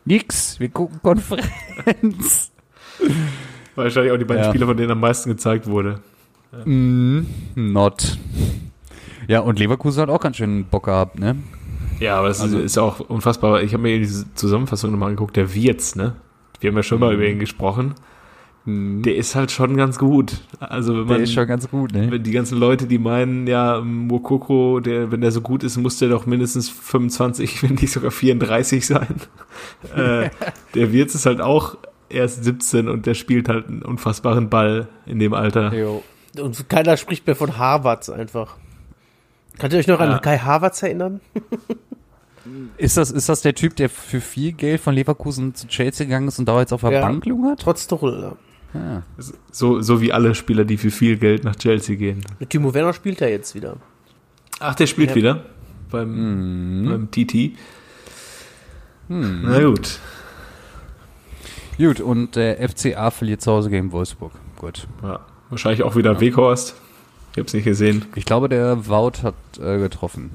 nix, 0.04 0.60
wir 0.60 0.68
gucken 0.68 1.00
Konferenz. 1.02 2.50
Wahrscheinlich 3.76 4.12
auch 4.12 4.18
die 4.18 4.24
beiden 4.26 4.42
Ja. 4.44 4.50
Spiele, 4.50 4.66
von 4.66 4.76
denen 4.76 4.90
am 4.90 5.00
meisten 5.00 5.30
gezeigt 5.30 5.66
wurde. 5.66 6.00
mm, 6.66 7.20
not. 7.54 8.18
Ja, 9.28 9.40
und 9.40 9.58
Leverkusen 9.58 10.02
hat 10.02 10.10
auch 10.10 10.20
ganz 10.20 10.36
schön 10.36 10.64
Bock 10.66 10.84
gehabt, 10.86 11.18
ne? 11.18 11.36
Ja, 12.00 12.18
aber 12.18 12.28
das 12.28 12.40
Also- 12.40 12.58
ist, 12.58 12.64
ist 12.64 12.78
auch 12.78 13.00
unfassbar. 13.00 13.62
Ich 13.62 13.72
habe 13.72 13.82
mir 13.84 13.98
diese 13.98 14.26
Zusammenfassung 14.34 14.90
nochmal 14.90 15.10
angeguckt. 15.10 15.36
Der 15.36 15.54
Wirtz, 15.54 15.94
ne? 15.96 16.16
Wir 16.60 16.70
haben 16.70 16.76
ja 16.76 16.82
schon 16.82 16.98
Mhm. 16.98 17.04
mal 17.04 17.14
über 17.14 17.26
ihn 17.26 17.38
gesprochen. 17.38 17.94
Der 18.66 19.16
ist 19.16 19.34
halt 19.34 19.50
schon 19.50 19.74
ganz 19.76 19.98
gut. 19.98 20.42
Also 20.60 20.92
wenn 20.92 21.06
Der 21.06 21.14
man 21.16 21.22
ist 21.22 21.32
schon 21.32 21.46
ganz 21.46 21.68
gut, 21.70 21.92
ne? 21.94 22.10
wenn 22.10 22.22
die 22.22 22.30
ganzen 22.30 22.58
Leute, 22.58 22.86
die 22.86 22.98
meinen, 22.98 23.46
ja, 23.46 23.80
Mokoko, 23.80 24.80
der, 24.80 25.10
wenn 25.10 25.22
der 25.22 25.30
so 25.32 25.40
gut 25.40 25.64
ist, 25.64 25.78
muss 25.78 25.98
der 25.98 26.10
doch 26.10 26.26
mindestens 26.26 26.68
25, 26.68 27.62
wenn 27.62 27.76
nicht 27.76 27.90
sogar 27.90 28.10
34 28.10 28.84
sein. 28.86 29.16
äh, 29.96 30.28
der 30.74 30.92
Wirtz 30.92 31.14
ist 31.14 31.24
halt 31.24 31.40
auch 31.40 31.78
erst 32.10 32.44
17 32.44 32.88
und 32.88 33.06
der 33.06 33.14
spielt 33.14 33.48
halt 33.48 33.66
einen 33.68 33.80
unfassbaren 33.82 34.50
Ball 34.50 34.88
in 35.06 35.18
dem 35.18 35.32
Alter. 35.32 35.72
Jo. 35.74 36.02
Und 36.38 36.68
keiner 36.68 36.98
spricht 36.98 37.26
mehr 37.26 37.36
von 37.36 37.56
Harvards 37.56 38.10
einfach. 38.10 38.56
Könnt 39.58 39.72
ihr 39.72 39.78
euch 39.78 39.86
noch 39.88 40.00
Ja. 40.00 40.06
an 40.06 40.20
Kai 40.20 40.36
Havertz 40.38 40.82
erinnern? 40.82 41.20
Ist 42.78 42.96
das, 42.96 43.10
ist 43.10 43.28
das 43.28 43.42
der 43.42 43.54
Typ, 43.54 43.76
der 43.76 43.88
für 43.90 44.20
viel 44.20 44.52
Geld 44.52 44.80
von 44.80 44.94
Leverkusen 44.94 45.54
zu 45.54 45.66
Chelsea 45.68 46.06
gegangen 46.06 46.28
ist 46.28 46.38
und 46.38 46.46
da 46.46 46.58
jetzt 46.60 46.72
auf 46.72 46.80
der 46.80 46.92
Ja. 46.92 47.00
Bank 47.02 47.26
lungert? 47.26 47.60
Trotz 47.60 47.86
Tuchel. 47.86 48.20
Ja. 48.22 48.80
Ja. 48.80 49.02
So, 49.50 49.80
so 49.82 50.00
wie 50.00 50.12
alle 50.12 50.34
Spieler, 50.34 50.64
die 50.64 50.76
für 50.78 50.90
viel 50.90 51.16
Geld 51.18 51.44
nach 51.44 51.56
Chelsea 51.56 51.96
gehen. 51.96 52.24
Mit 52.38 52.50
Timo 52.50 52.72
Werner 52.72 52.92
spielt 52.92 53.20
er 53.20 53.28
jetzt 53.28 53.54
wieder. 53.54 53.76
Ach, 54.60 54.74
der 54.74 54.86
spielt 54.86 55.10
Ja. 55.10 55.16
wieder 55.16 55.44
beim, 55.90 56.86
beim 56.88 57.10
TT. 57.10 57.56
Na 59.08 59.60
gut. 59.64 59.98
Gut, 61.78 62.00
und 62.00 62.36
der 62.36 62.60
FCA 62.68 63.10
verliert 63.10 63.40
zu 63.40 63.50
Hause 63.50 63.70
gegen 63.70 63.90
Wolfsburg. 63.90 64.32
Gut. 64.56 64.86
Ja. 65.02 65.20
Wahrscheinlich 65.48 65.82
auch 65.82 65.96
wieder 65.96 66.20
Weghorst. 66.20 66.74
Ich 67.32 67.38
hab's 67.38 67.52
nicht 67.54 67.64
gesehen. 67.64 68.04
Ich 68.14 68.24
glaube, 68.24 68.48
der 68.48 68.86
Wout 68.88 69.22
hat 69.22 69.34
äh, 69.60 69.78
getroffen. 69.78 70.30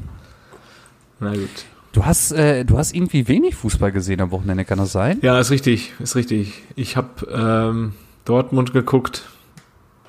Na 1.20 1.34
gut. 1.34 1.66
Du 1.96 2.06
hast, 2.06 2.34
äh, 2.34 2.66
du 2.66 2.78
hast 2.78 2.94
irgendwie 2.94 3.26
wenig 3.30 3.56
Fußball 3.56 3.94
gesehen 3.94 4.20
am 4.20 4.30
Wochenende, 4.32 4.66
kann 4.66 4.78
das 4.78 4.92
sein? 4.92 5.20
Ja, 5.22 5.40
ist 5.40 5.50
richtig, 5.50 5.94
ist 6.00 6.18
richtig. 6.18 6.62
Ich 6.76 6.98
habe 6.98 7.08
ähm, 7.34 7.94
Dortmund 8.26 8.74
geguckt 8.74 9.24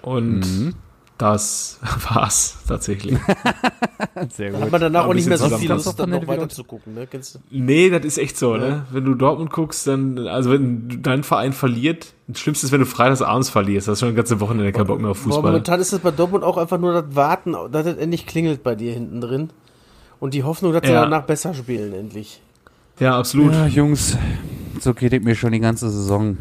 und 0.02 0.40
Mhm. 0.40 0.74
das 1.16 1.78
war's 2.10 2.58
tatsächlich. 2.66 3.16
Sehr 4.34 4.50
Da 4.50 4.58
hat 4.62 4.72
man 4.72 4.80
danach 4.80 5.06
auch 5.06 5.14
nicht 5.14 5.28
mehr 5.28 5.38
so 5.38 5.48
viel 5.56 5.70
Lust, 5.70 5.96
dann 6.00 6.10
noch 6.10 6.26
weiter 6.26 6.48
zu 6.48 6.64
gucken. 6.64 6.94
Ne? 6.94 7.06
Kennst 7.06 7.36
du? 7.36 7.38
nee, 7.50 7.88
das 7.88 8.04
ist 8.04 8.18
echt 8.18 8.36
so, 8.36 8.56
ne? 8.56 8.84
Wenn 8.90 9.04
du 9.04 9.14
Dortmund 9.14 9.50
guckst, 9.52 9.86
dann, 9.86 10.26
also 10.26 10.50
wenn 10.50 11.00
dein 11.04 11.22
Verein 11.22 11.52
verliert, 11.52 12.14
das 12.26 12.40
Schlimmste 12.40 12.66
ist, 12.66 12.72
wenn 12.72 12.80
du 12.80 12.86
freitags 12.86 13.22
abends 13.22 13.48
verlierst. 13.48 13.86
Das 13.86 13.92
ist 13.92 14.00
schon 14.00 14.08
ein 14.08 14.16
ganze 14.16 14.40
Wochenende 14.40 14.72
kein 14.72 14.88
Bock 14.88 15.00
mehr 15.00 15.10
auf 15.12 15.18
Aber 15.18 15.34
Fußball. 15.34 15.52
momentan 15.52 15.78
ist 15.78 15.92
es 15.92 16.00
bei 16.00 16.10
Dortmund 16.10 16.42
auch 16.42 16.56
einfach 16.56 16.80
nur 16.80 17.00
das 17.00 17.14
Warten, 17.14 17.54
dass 17.70 17.86
es 17.86 17.96
endlich 17.96 18.26
klingelt 18.26 18.64
bei 18.64 18.74
dir 18.74 18.92
hinten 18.92 19.20
drin. 19.20 19.50
Und 20.20 20.34
die 20.34 20.42
Hoffnung, 20.44 20.72
dass 20.72 20.82
sie 20.86 20.92
Ja. 20.92 21.02
danach 21.02 21.24
besser 21.26 21.52
spielen, 21.54 21.92
endlich. 21.92 22.40
Ja, 22.98 23.18
absolut. 23.18 23.52
Ja, 23.52 23.66
Jungs, 23.66 24.16
so 24.80 24.94
geht 24.94 25.12
es 25.12 25.22
mir 25.22 25.34
schon 25.34 25.52
die 25.52 25.60
ganze 25.60 25.90
Saison. 25.90 26.36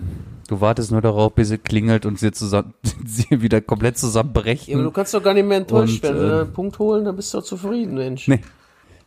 Du 0.47 0.61
wartest 0.61 0.91
nur 0.91 1.01
darauf, 1.01 1.33
bis 1.33 1.49
es 1.51 1.61
klingelt 1.63 2.05
und 2.05 2.19
sie, 2.19 2.31
zusammen, 2.31 2.73
sie 3.05 3.25
wieder 3.41 3.61
komplett 3.61 3.97
zusammenbrechen. 3.97 4.71
Ja, 4.71 4.75
aber 4.77 4.83
du 4.85 4.91
kannst 4.91 5.13
doch 5.13 5.23
gar 5.23 5.33
nicht 5.33 5.47
mehr 5.47 5.57
enttäuscht 5.57 5.95
Und, 5.95 6.03
werden. 6.03 6.17
Wenn 6.19 6.25
äh, 6.27 6.31
wir 6.31 6.41
einen 6.41 6.53
Punkt 6.53 6.79
holen, 6.79 7.03
dann 7.05 7.15
bist 7.15 7.33
du 7.33 7.39
doch 7.39 7.45
zufrieden, 7.45 7.95
Mensch. 7.95 8.27
Nee. 8.27 8.39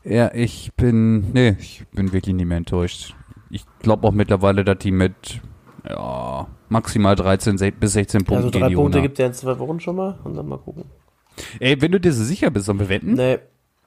Ja, 0.05 0.33
ich 0.35 0.73
bin, 0.77 1.33
nee, 1.33 1.57
ich 1.59 1.85
bin 1.93 2.13
wirklich 2.13 2.35
nicht 2.35 2.47
mehr 2.47 2.57
enttäuscht. 2.59 3.15
Ich 3.51 3.65
glaube 3.81 4.07
auch 4.07 4.13
mittlerweile, 4.13 4.65
dass 4.65 4.79
die 4.79 4.91
mit, 4.91 5.41
ja, 5.89 6.47
maximal 6.69 7.15
13 7.17 7.57
se- 7.59 7.73
bis 7.73 7.93
16 7.93 8.21
Punkten 8.25 8.37
Also 8.37 8.51
gegen 8.51 8.63
drei 8.63 8.69
die 8.71 8.75
Punkte 8.75 9.03
gibt 9.03 9.19
er 9.19 9.27
in 9.29 9.33
zwei 9.33 9.59
Wochen 9.59 9.81
schon 9.81 9.97
mal 9.97 10.19
und 10.25 10.35
dann 10.37 10.47
mal 10.47 10.59
gucken. 10.59 10.85
Ey, 11.61 11.81
wenn 11.81 11.93
du 11.93 12.01
dir 12.01 12.13
so 12.13 12.25
sicher 12.25 12.51
bist, 12.51 12.69
wir 12.69 12.89
wetten? 12.89 13.15
Nee, 13.15 13.39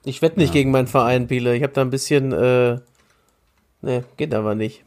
ich 0.03 0.21
wette 0.21 0.39
nicht 0.39 0.53
gegen 0.53 0.71
meinen 0.71 0.87
Verein, 0.87 1.27
Biele. 1.27 1.55
Ich 1.55 1.63
habe 1.63 1.73
da 1.73 1.81
ein 1.81 1.89
bisschen, 1.89 2.31
äh, 2.31 2.79
nee, 3.81 4.03
geht 4.17 4.33
aber 4.33 4.55
nicht. 4.55 4.83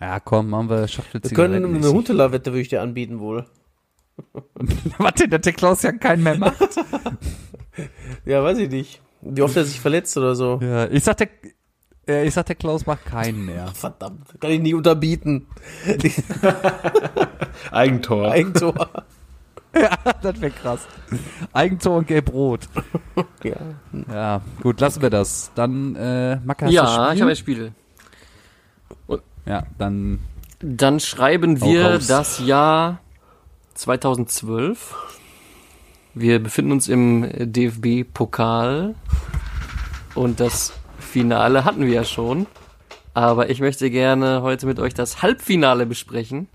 Ja, 0.00 0.20
komm, 0.20 0.50
machen 0.50 0.70
wir 0.70 0.80
Wir 0.82 0.88
Schachtelzigaretten. 0.88 1.62
können 1.62 1.76
eine 1.76 1.92
Huntela-Wette 1.92 2.52
würde 2.52 2.60
ich 2.60 2.68
dir 2.68 2.82
anbieten 2.82 3.18
wohl. 3.18 3.46
Warte, 4.98 5.28
dass 5.28 5.40
der 5.42 5.52
Klaus 5.52 5.82
ja 5.82 5.92
keinen 5.92 6.22
mehr 6.22 6.36
macht. 6.38 6.56
Ja, 8.24 8.42
weiß 8.42 8.58
ich 8.58 8.70
nicht. 8.70 9.00
Wie 9.20 9.40
oft 9.40 9.56
er 9.56 9.64
sich 9.64 9.78
verletzt 9.80 10.16
oder 10.16 10.34
so. 10.34 10.58
ja, 10.60 10.88
ich 10.90 11.04
sag 11.04 11.16
der, 11.18 11.28
äh, 12.08 12.26
ich 12.26 12.34
sag 12.34 12.46
der 12.46 12.56
Klaus 12.56 12.86
macht 12.86 13.06
keinen 13.06 13.46
mehr. 13.46 13.68
Verdammt, 13.74 14.34
kann 14.40 14.50
ich 14.50 14.60
nie 14.60 14.74
unterbieten. 14.74 15.46
Eigentor. 17.70 18.32
Eigentor. 18.32 18.90
ja, 19.82 19.96
das 20.22 20.40
wäre 20.40 20.50
krass. 20.52 20.86
Eigentor 21.52 21.98
und 21.98 22.06
Gelb-Rot. 22.06 22.68
ja. 23.44 23.56
Ja, 24.12 24.40
gut, 24.62 24.80
lassen 24.80 25.02
wir 25.02 25.10
das. 25.10 25.50
Dann, 25.54 25.94
äh, 25.96 26.36
Macke, 26.44 26.66
hast 26.66 26.70
du 26.72 26.74
Ja, 26.76 27.12
ich 27.12 27.20
habe 27.20 27.30
ein 27.30 27.36
Spiel. 27.36 27.72
Ja, 29.46 29.62
dann, 29.78 30.18
Dann 30.60 31.00
schreiben 31.00 31.60
wir 31.62 31.86
raus. 31.94 32.06
das 32.06 32.38
Jahr 32.38 32.98
2012. 33.74 34.94
Wir 36.14 36.42
befinden 36.42 36.72
uns 36.72 36.88
im 36.88 37.26
DFB-Pokal 37.38 38.94
und 40.14 40.40
das 40.40 40.72
Finale 40.98 41.64
hatten 41.64 41.82
wir 41.86 41.92
ja 41.92 42.04
schon. 42.04 42.46
Aber 43.14 43.50
ich 43.50 43.60
möchte 43.60 43.90
gerne 43.90 44.42
heute 44.42 44.66
mit 44.66 44.78
euch 44.78 44.94
das 44.94 45.22
Halbfinale 45.22 45.86
besprechen. 45.86 46.48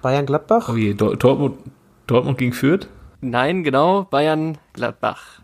Bayern 0.00 0.26
Gladbach? 0.26 0.68
Oh 0.72 0.76
je, 0.76 0.94
Dor- 0.94 1.16
Dortmund, 1.16 1.58
Dortmund 2.10 2.38
gegen 2.38 2.52
Fürth? 2.52 2.88
Nein, 3.20 3.62
genau, 3.62 4.02
Bayern-Gladbach. 4.02 5.42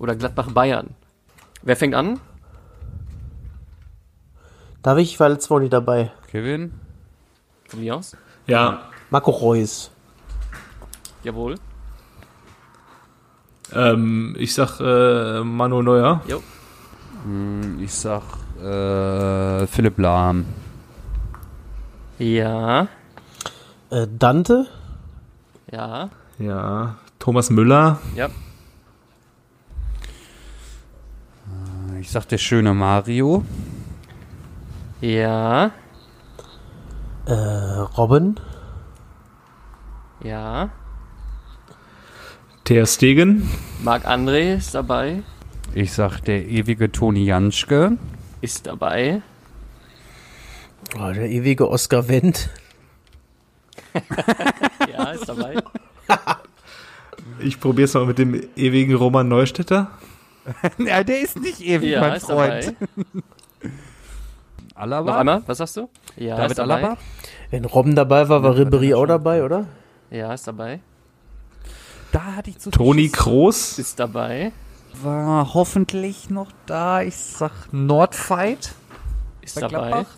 Oder 0.00 0.16
Gladbach-Bayern. 0.16 0.88
Wer 1.62 1.76
fängt 1.76 1.94
an? 1.94 2.18
Darf 4.82 4.98
ich? 4.98 5.12
Ich 5.12 5.20
war 5.20 5.28
letztes 5.28 5.50
Mal 5.50 5.60
nicht 5.60 5.72
dabei. 5.72 6.10
Kevin? 6.30 6.72
Von 7.68 7.80
mir 7.80 7.94
aus? 7.94 8.16
Ja. 8.48 8.88
Marco 9.10 9.30
Reus. 9.30 9.92
Jawohl. 11.22 11.54
Ähm, 13.72 14.34
ich 14.36 14.52
sag 14.52 14.80
äh, 14.80 15.44
Manu 15.44 15.80
Neuer. 15.82 16.22
Jo. 16.26 16.42
Ich 17.78 17.92
sag, 17.92 18.22
äh, 18.60 19.66
Philipp 19.66 19.98
Lahm. 19.98 20.46
Ja. 22.18 22.88
Äh, 23.90 24.06
Dante? 24.18 24.66
Ja. 25.70 26.10
Ja. 26.38 26.96
Thomas 27.18 27.50
Müller. 27.50 27.98
Ja. 28.16 28.28
Ich 32.00 32.10
sag 32.10 32.26
der 32.28 32.38
schöne 32.38 32.72
Mario. 32.74 33.44
Ja. 35.00 35.70
Äh, 37.26 37.32
Robben? 37.32 38.40
Ja. 40.24 40.70
Ter 42.64 42.86
Stegen. 42.86 43.48
Marc 43.82 44.06
André 44.06 44.56
ist 44.56 44.74
dabei. 44.74 45.22
Ich 45.74 45.92
sag 45.92 46.20
der 46.20 46.46
ewige 46.46 46.90
Toni 46.90 47.24
Janschke. 47.24 47.96
Ist 48.40 48.66
dabei. 48.66 49.22
Oh, 50.96 51.12
der 51.12 51.28
ewige 51.28 51.68
Oscar 51.68 52.08
Wendt. 52.08 52.50
Ja, 54.92 55.10
ist 55.12 55.28
dabei. 55.28 55.56
Ich 57.42 57.58
probier's 57.60 57.94
mal 57.94 58.04
mit 58.06 58.18
dem 58.18 58.42
ewigen 58.56 58.94
Roman 58.94 59.26
Neustädter. 59.28 59.90
ja, 60.78 61.02
der 61.04 61.20
ist 61.20 61.38
nicht 61.40 61.60
ewig, 61.60 61.90
Ja, 61.90 62.00
mein 62.00 62.14
ist 62.14 62.26
Freund. 62.26 62.64
dabei. 62.64 63.22
Alaba? 64.74 65.10
Noch 65.12 65.18
einmal, 65.18 65.42
was 65.46 65.58
sagst 65.58 65.76
du? 65.76 65.88
Ja, 66.16 66.36
David 66.36 66.50
ist 66.52 66.58
dabei. 66.58 66.74
Alaba? 66.74 66.96
Wenn 67.50 67.64
Robben 67.64 67.94
dabei 67.94 68.28
war, 68.28 68.42
war 68.42 68.54
Ribéry 68.56 68.94
auch 68.94 69.06
dabei, 69.06 69.44
oder? 69.44 69.66
Ja, 70.10 70.32
ist 70.34 70.46
dabei. 70.46 70.80
Da 72.12 72.36
hatte 72.36 72.50
ich 72.50 72.58
zu 72.58 72.70
Toni 72.70 73.08
Kroos. 73.08 73.78
Ist 73.78 73.98
dabei. 74.00 74.52
war 75.02 75.54
hoffentlich 75.54 76.30
noch 76.30 76.50
da. 76.66 77.02
Ich 77.02 77.16
sag 77.16 77.52
Nordfight. 77.72 78.74
Ist 79.42 79.54
Bei 79.54 79.68
dabei. 79.68 79.88
Gladbach? 79.88 80.16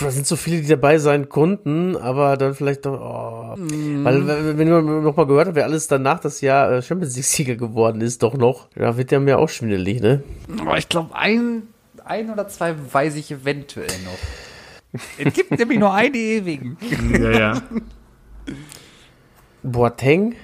Da 0.00 0.10
sind 0.10 0.26
so 0.26 0.36
viele, 0.36 0.62
die 0.62 0.66
dabei 0.66 0.98
sein 0.98 1.28
konnten, 1.28 1.94
aber 1.96 2.38
dann 2.38 2.54
vielleicht 2.54 2.86
doch, 2.86 2.98
oh. 2.98 3.56
Weil, 3.58 4.56
wenn 4.56 4.70
man 4.70 5.02
noch 5.02 5.14
mal 5.14 5.26
gehört 5.26 5.48
hat, 5.48 5.54
wer 5.54 5.64
alles 5.64 5.88
danach 5.88 6.20
das 6.20 6.40
Jahr 6.40 6.72
äh, 6.72 6.82
Champions 6.82 7.16
League-Sieger 7.16 7.56
geworden 7.56 8.00
ist, 8.00 8.22
doch 8.22 8.34
noch, 8.34 8.68
da 8.74 8.96
wird 8.96 9.10
der 9.10 9.20
mir 9.20 9.38
auch 9.38 9.50
schwindelig, 9.50 10.00
ne? 10.00 10.22
Aber 10.58 10.78
ich 10.78 10.88
glaube, 10.88 11.14
ein, 11.14 11.64
ein 12.04 12.30
oder 12.30 12.48
zwei 12.48 12.74
weiß 12.92 13.16
ich 13.16 13.30
eventuell 13.30 13.90
noch. 14.04 15.00
es 15.18 15.34
gibt 15.34 15.50
nämlich 15.50 15.78
nur 15.78 15.92
einen 15.92 16.14
ewigen. 16.14 16.78
Ja, 17.12 17.30
ja. 17.30 17.62
Boateng? 19.62 20.34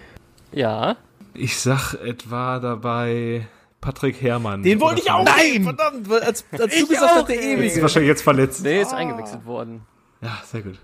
Ja. 0.53 0.97
Ich 1.33 1.59
sag 1.59 1.95
etwa 1.95 2.59
dabei 2.59 3.47
Patrick 3.81 4.21
Herrmann. 4.21 4.63
Den 4.63 4.81
wollte 4.81 5.01
ich 5.03 5.11
auch 5.11 5.25
Nein! 5.25 5.53
nehmen, 5.53 5.65
verdammt, 5.65 6.11
als, 6.13 6.45
als 6.53 6.75
Ich 6.75 6.81
du 6.81 6.89
gesagt 6.89 7.13
auch, 7.13 7.17
hast, 7.19 7.29
der 7.29 7.41
ey. 7.43 7.67
Ist 7.67 7.81
wahrscheinlich 7.81 8.09
jetzt 8.09 8.23
verletzt. 8.23 8.63
Nee, 8.65 8.81
ist 8.83 8.93
eingewechselt 8.93 9.45
worden. 9.47 9.83
Ja, 10.23 10.39
sehr 10.45 10.63
gut. 10.63 10.79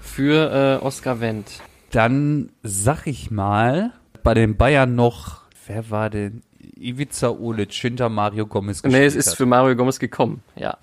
Für 0.00 0.78
äh, 0.80 0.84
Oscar 0.84 1.20
Wendt. 1.20 1.62
Dann 1.90 2.50
sag 2.62 3.06
ich 3.06 3.30
mal, 3.30 3.92
bei 4.22 4.34
den 4.34 4.56
Bayern 4.56 4.94
noch, 4.94 5.42
wer 5.66 5.90
war 5.90 6.10
denn? 6.10 6.42
Ivica 6.76 7.28
Olic 7.30 7.72
hinter 7.72 8.08
Mario 8.08 8.46
Gomez 8.46 8.82
Nee, 8.82 8.88
es 8.88 9.14
gespielt 9.14 9.14
ist 9.16 9.26
hat. 9.30 9.36
für 9.36 9.46
Mario 9.46 9.76
Gomez 9.76 9.98
gekommen. 9.98 10.42
Ja. 10.56 10.76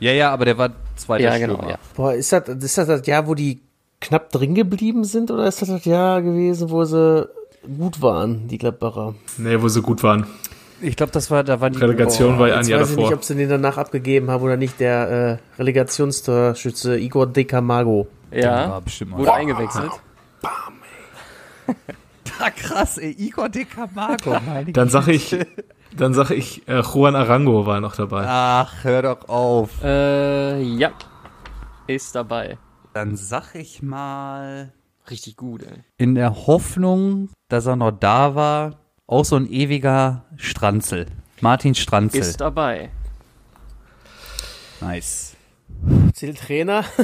Ja, 0.00 0.12
ja, 0.12 0.30
aber 0.32 0.44
der 0.44 0.58
war 0.58 0.70
zweiter 0.96 1.24
Ja, 1.24 1.38
genau. 1.38 1.54
Stürmer. 1.54 1.70
Ja. 1.70 1.78
Boah, 1.94 2.14
ist 2.14 2.32
das, 2.32 2.48
ist 2.48 2.78
das 2.78 2.86
das 2.88 3.06
Jahr, 3.06 3.26
wo 3.26 3.34
die 3.34 3.60
knapp 4.00 4.30
drin 4.30 4.54
geblieben 4.54 5.04
sind, 5.04 5.30
oder 5.30 5.46
ist 5.46 5.62
das 5.62 5.68
das 5.68 5.84
Jahr 5.84 6.20
gewesen, 6.22 6.70
wo 6.70 6.84
sie 6.84 7.28
gut 7.78 8.00
waren, 8.02 8.48
die 8.48 8.58
Gladbacher? 8.58 9.14
Nee, 9.38 9.60
wo 9.60 9.68
sie 9.68 9.82
gut 9.82 10.02
waren. 10.02 10.26
Ich 10.80 10.96
glaube, 10.96 11.12
das 11.12 11.30
war, 11.30 11.44
da 11.44 11.60
waren 11.60 11.72
die 11.72 11.78
Relegation 11.78 12.38
war 12.38 12.48
ja 12.48 12.56
ein 12.56 12.66
Jahr 12.66 12.80
weiß 12.80 12.90
ich 12.90 12.96
nicht, 12.96 13.04
davor. 13.06 13.16
ob 13.18 13.24
sie 13.24 13.34
den 13.36 13.48
danach 13.48 13.78
abgegeben 13.78 14.30
haben 14.30 14.42
oder 14.42 14.56
nicht, 14.56 14.80
der 14.80 15.40
äh, 15.56 15.58
Relegationstorschütze 15.58 16.98
Igor 16.98 17.26
De 17.26 17.44
Camargo. 17.44 18.06
Ja. 18.30 18.70
war 18.70 18.80
bestimmt 18.80 19.12
mal. 19.12 19.18
Wurde 19.18 19.32
eingewechselt. 19.32 19.90
Ah, 22.40 22.50
krass, 22.50 22.98
ey, 22.98 23.14
Igor 23.16 23.48
De 23.48 23.64
Camargo, 23.64 24.36
meine 24.44 24.72
Dann 24.72 24.88
sag 24.88 25.06
ich, 25.06 25.36
Dann 25.96 26.14
sage 26.14 26.34
ich, 26.34 26.66
äh, 26.66 26.80
Juan 26.80 27.14
Arango 27.14 27.64
war 27.66 27.80
noch 27.80 27.94
dabei. 27.94 28.24
Ach, 28.26 28.82
hör 28.82 29.02
doch 29.02 29.28
auf. 29.28 29.70
Äh, 29.84 30.60
ja. 30.62 30.90
Ist 31.86 32.14
dabei. 32.16 32.58
Dann 32.92 33.16
sag 33.16 33.54
ich 33.54 33.82
mal, 33.82 34.72
Richtig 35.10 35.36
gut, 35.36 35.62
ey. 35.62 35.84
in 35.96 36.14
der 36.14 36.46
Hoffnung, 36.46 37.28
dass 37.54 37.66
er 37.66 37.76
noch 37.76 37.92
da 37.92 38.34
war, 38.34 38.76
auch 39.06 39.24
so 39.24 39.36
ein 39.36 39.46
ewiger 39.50 40.24
Stranzel. 40.36 41.06
Martin 41.40 41.74
Stranzel. 41.74 42.20
Ist 42.20 42.40
dabei. 42.40 42.90
nice. 44.80 45.36
Zieltrainer. 46.14 46.84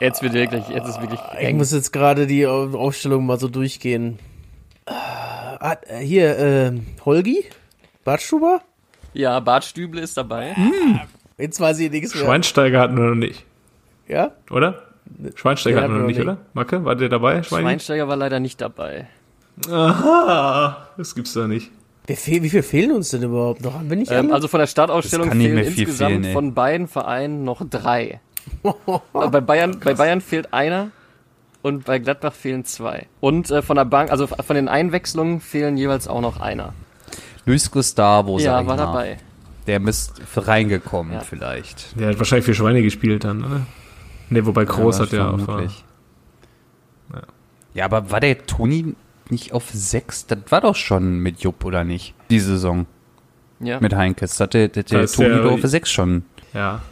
Jetzt 0.00 0.22
wird 0.22 0.32
wirklich, 0.32 0.68
jetzt 0.68 0.88
ist 0.88 1.00
wirklich 1.00 1.20
Ich 1.38 1.46
eng. 1.46 1.56
muss 1.58 1.72
jetzt 1.72 1.92
gerade 1.92 2.26
die 2.26 2.46
Au- 2.46 2.76
Aufstellung 2.76 3.24
mal 3.24 3.38
so 3.38 3.48
durchgehen. 3.48 4.18
Ah, 4.86 5.76
hier, 6.00 6.38
äh, 6.38 6.72
Holgi? 7.04 7.44
Bartschuber? 8.04 8.62
Ja, 9.14 9.38
Bart 9.40 9.64
Stüble 9.64 10.00
ist 10.00 10.16
dabei. 10.16 10.56
Jetzt 11.38 11.60
weiß 11.60 11.78
ich 11.78 11.90
nichts 11.90 12.14
mehr. 12.14 12.24
Schweinsteiger 12.24 12.80
hatten 12.80 12.96
wir 12.96 13.04
noch 13.04 13.14
nicht, 13.14 13.44
Ja? 14.08 14.32
oder? 14.50 14.82
Schweinsteiger 15.34 15.82
hatten 15.82 15.92
wir 15.94 16.00
noch 16.00 16.06
nicht, 16.06 16.20
oder? 16.20 16.38
Macke, 16.54 16.84
war 16.84 16.94
der 16.96 17.08
dabei? 17.08 17.42
Schweini? 17.42 17.62
Schweinsteiger 17.62 18.08
war 18.08 18.16
leider 18.16 18.40
nicht 18.40 18.60
dabei. 18.60 19.06
Aha, 19.70 20.88
das 20.96 21.14
gibt's 21.14 21.32
doch 21.34 21.46
nicht. 21.46 21.70
Wer 22.06 22.16
fehl, 22.16 22.42
wie 22.42 22.50
viel 22.50 22.62
fehlen 22.62 22.92
uns 22.92 23.10
denn 23.10 23.22
überhaupt 23.22 23.62
noch? 23.62 23.74
Haben 23.74 23.88
wir 23.88 23.96
nicht 23.96 24.10
Ähm, 24.10 24.32
also 24.32 24.48
von 24.48 24.58
der 24.60 24.66
Startausstellung 24.66 25.30
fehlen 25.30 25.64
viel 25.64 25.84
insgesamt 25.84 26.22
fehlen, 26.22 26.32
von 26.32 26.54
beiden 26.54 26.88
Vereinen 26.88 27.44
noch 27.44 27.62
drei. 27.68 28.20
Äh, 28.64 29.28
bei, 29.28 29.40
Bayern, 29.40 29.78
bei 29.78 29.94
Bayern 29.94 30.20
fehlt 30.20 30.52
einer 30.52 30.90
und 31.62 31.84
bei 31.84 32.00
Gladbach 32.00 32.32
fehlen 32.32 32.64
zwei. 32.64 33.06
Und 33.20 33.52
äh, 33.52 33.62
von 33.62 33.76
der 33.76 33.84
Bank, 33.84 34.10
also 34.10 34.26
von 34.26 34.56
den 34.56 34.66
Einwechslungen 34.66 35.40
fehlen 35.40 35.76
jeweils 35.76 36.08
auch 36.08 36.20
noch 36.20 36.40
einer. 36.40 36.72
Luis 37.46 37.70
Gustavo, 37.70 38.38
sag 38.40 38.44
ja, 38.46 38.60
ich 38.62 38.66
war 38.66 38.76
mal. 38.76 38.84
dabei. 38.84 39.18
Der 39.68 39.78
müsste 39.78 40.22
reingekommen 40.48 41.12
Ja. 41.12 41.20
vielleicht. 41.20 41.98
Der 41.98 42.08
hat 42.08 42.18
wahrscheinlich 42.18 42.44
für 42.46 42.54
Schweine 42.54 42.82
gespielt 42.82 43.22
dann, 43.22 43.44
oder? 43.44 43.60
Ne, 44.32 44.46
wobei 44.46 44.64
Groß 44.64 44.98
Ja, 44.98 45.04
hat 45.04 45.12
ja 45.12 45.30
auch. 45.30 45.38
vermutlich. 45.40 45.84
Ja, 47.74 47.86
aber 47.86 48.10
war 48.10 48.20
der 48.20 48.46
Toni 48.46 48.94
nicht 49.30 49.52
auf 49.52 49.70
sechs? 49.70 50.26
Das 50.26 50.38
war 50.50 50.60
doch 50.60 50.76
schon 50.76 51.18
mit 51.20 51.40
Jupp, 51.40 51.64
oder 51.64 51.84
nicht? 51.84 52.14
Die 52.30 52.38
Saison 52.40 52.86
Ja. 53.60 53.80
mit 53.80 53.94
Heinkes. 53.94 54.32
Das 54.32 54.40
hatte 54.40 54.68
der, 54.68 54.82
der 54.82 55.06
Toni 55.06 55.36
doch 55.42 55.52
auf 55.52 55.60
sechs 55.62 55.90
schon. 55.90 56.24
Ja. 56.52 56.82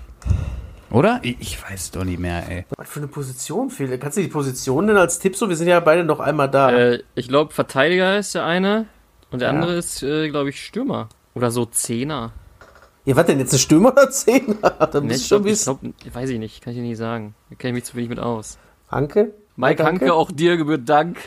Oder? 0.91 1.21
Ich, 1.23 1.37
ich 1.41 1.63
weiß 1.63 1.91
doch 1.93 2.05
nicht 2.05 2.19
mehr, 2.19 2.49
ey. 2.51 2.65
Was 2.77 2.89
für 2.89 3.01
eine 3.01 3.09
Position 3.09 3.71
fehlt? 3.71 4.01
Kannst 4.01 4.17
du 4.17 4.23
die 4.23 4.29
Position 4.29 4.87
denn 4.87 4.97
als 4.97 5.19
Tipp 5.19 5.37
so? 5.37 5.49
Wir 5.49 5.57
sind 5.57 5.69
ja 5.69 5.79
beide 5.81 6.03
noch 6.05 6.19
einmal 6.21 6.51
da. 6.51 6.71
Äh, 6.71 7.03
ich 7.15 7.29
glaube, 7.29 7.53
Verteidiger 7.53 8.19
ist 8.19 8.35
der 8.35 8.45
eine 8.47 8.87
und 9.31 9.41
der 9.41 9.49
Ja. 9.49 9.55
andere 9.55 9.75
ist, 9.75 10.03
äh, 10.03 10.29
glaube 10.31 10.49
ich, 10.51 10.65
Stürmer. 10.65 11.09
Oder 11.35 11.51
so 11.51 11.65
Zehner. 11.67 12.33
Ja, 13.05 13.17
was 13.17 13.27
denn 13.27 13.39
jetzt, 13.39 13.53
ein 13.53 13.59
Stürmer 13.59 13.93
oder 13.93 14.11
Zehner? 14.11 14.55
Da 14.61 15.01
ich 15.03 15.27
schon 15.27 15.47
ich 15.47 15.63
glaub, 15.63 15.81
weiß 16.13 16.31
ich 16.31 16.39
nicht, 16.39 16.63
kann 16.63 16.73
ich 16.73 16.79
dir 16.79 16.83
nicht 16.83 16.99
sagen. 16.99 17.35
Da 17.49 17.57
kenne 17.57 17.71
ich 17.71 17.75
mich 17.77 17.85
zu 17.85 17.97
wenig 17.97 18.11
mit 18.11 18.19
aus. 18.19 18.59
Hanke? 18.91 19.33
Mike 19.57 19.83
Danke. 19.83 19.85
Hanke, 20.05 20.15
auch 20.15 20.31
dir 20.31 20.57
gebührt 20.57 20.89
Dank, 20.89 21.19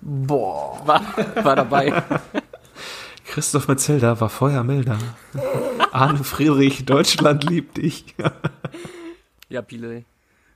Boah. 0.00 0.80
war, 0.84 1.02
war 1.44 1.56
dabei. 1.56 2.02
Christoph 3.26 3.68
Metzelder 3.68 4.20
war 4.20 4.28
Feuermelder. 4.28 4.98
Arne 5.92 6.22
Friedrich, 6.24 6.84
Deutschland 6.84 7.44
liebt 7.44 7.76
dich. 7.76 8.14
ja, 9.48 9.62
Pile. 9.62 10.04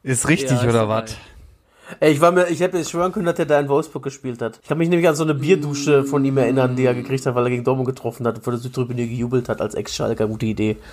Ist 0.03 0.29
richtig, 0.29 0.53
Ja, 0.53 0.63
ist 0.63 0.69
oder 0.69 0.89
was? 0.89 1.17
Ey, 1.99 2.13
ich 2.13 2.21
war 2.21 2.31
mir, 2.31 2.49
ich 2.49 2.61
hätte 2.61 2.79
jetzt 2.79 2.91
schwören 2.91 3.13
können, 3.13 3.27
dass 3.27 3.39
er 3.39 3.47
da 3.47 3.59
in 3.59 3.69
Wolfsburg 3.69 4.05
gespielt 4.05 4.41
hat. 4.41 4.61
Ich 4.63 4.69
kann 4.69 4.79
mich 4.79 4.89
nämlich 4.89 5.09
an 5.09 5.17
so 5.17 5.25
eine 5.25 5.35
Bierdusche 5.35 6.05
von 6.05 6.25
ihm 6.25 6.37
erinnern, 6.39 6.77
die 6.77 6.85
er 6.85 6.95
gekriegt 6.95 7.27
hat, 7.27 7.35
weil 7.35 7.45
er 7.45 7.51
gegen 7.51 7.65
Dortmund 7.65 7.89
getroffen 7.89 8.27
hat 8.27 8.37
und 8.37 8.45
vor 8.45 8.53
der 8.53 8.61
Südtribüne 8.61 9.07
gejubelt 9.07 9.49
hat 9.49 9.61
als 9.61 9.75
Ex-Schalker. 9.75 10.29
Gute 10.29 10.47
Idee. 10.47 10.77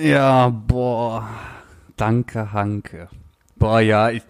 Ja, 0.00 0.48
boah. 0.48 1.28
Danke, 1.96 2.52
Hanke. 2.52 3.08
Boah, 3.56 3.80
ja, 3.80 4.10
ich, 4.10 4.22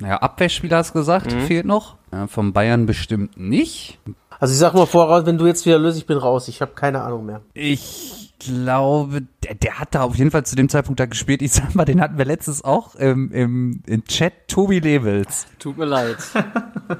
naja, 0.00 0.16
Abwehrspieler 0.16 0.78
hast 0.78 0.90
du 0.90 0.94
gesagt, 0.94 1.32
fehlt 1.32 1.66
noch. 1.66 1.96
Ja, 2.12 2.26
von 2.26 2.52
Bayern 2.52 2.86
bestimmt 2.86 3.36
nicht. 3.36 3.98
Also 4.38 4.52
ich 4.52 4.58
sag 4.58 4.74
mal 4.74 4.86
voraus, 4.86 5.26
wenn 5.26 5.38
du 5.38 5.46
jetzt 5.46 5.66
wieder 5.66 5.78
löst, 5.78 5.98
ich 5.98 6.06
bin 6.06 6.16
raus. 6.16 6.48
Ich 6.48 6.62
habe 6.62 6.72
keine 6.74 7.02
Ahnung 7.02 7.26
mehr. 7.26 7.42
Ich 7.52 8.19
glaube, 8.40 9.22
der, 9.44 9.54
der 9.54 9.78
hat 9.78 9.94
da 9.94 10.02
auf 10.02 10.16
jeden 10.16 10.30
Fall 10.30 10.44
zu 10.44 10.56
dem 10.56 10.68
Zeitpunkt 10.68 10.98
da 10.98 11.06
gespielt. 11.06 11.42
Ich 11.42 11.52
sag 11.52 11.74
mal, 11.74 11.84
den 11.84 12.00
hatten 12.00 12.18
wir 12.18 12.24
letztens 12.24 12.64
auch 12.64 12.94
im, 12.96 13.30
im, 13.32 13.82
im 13.86 14.04
Chat. 14.04 14.48
Tobi 14.48 14.80
Levels. 14.80 15.46
Tut 15.58 15.78
mir 15.78 15.84
leid. 15.84 16.16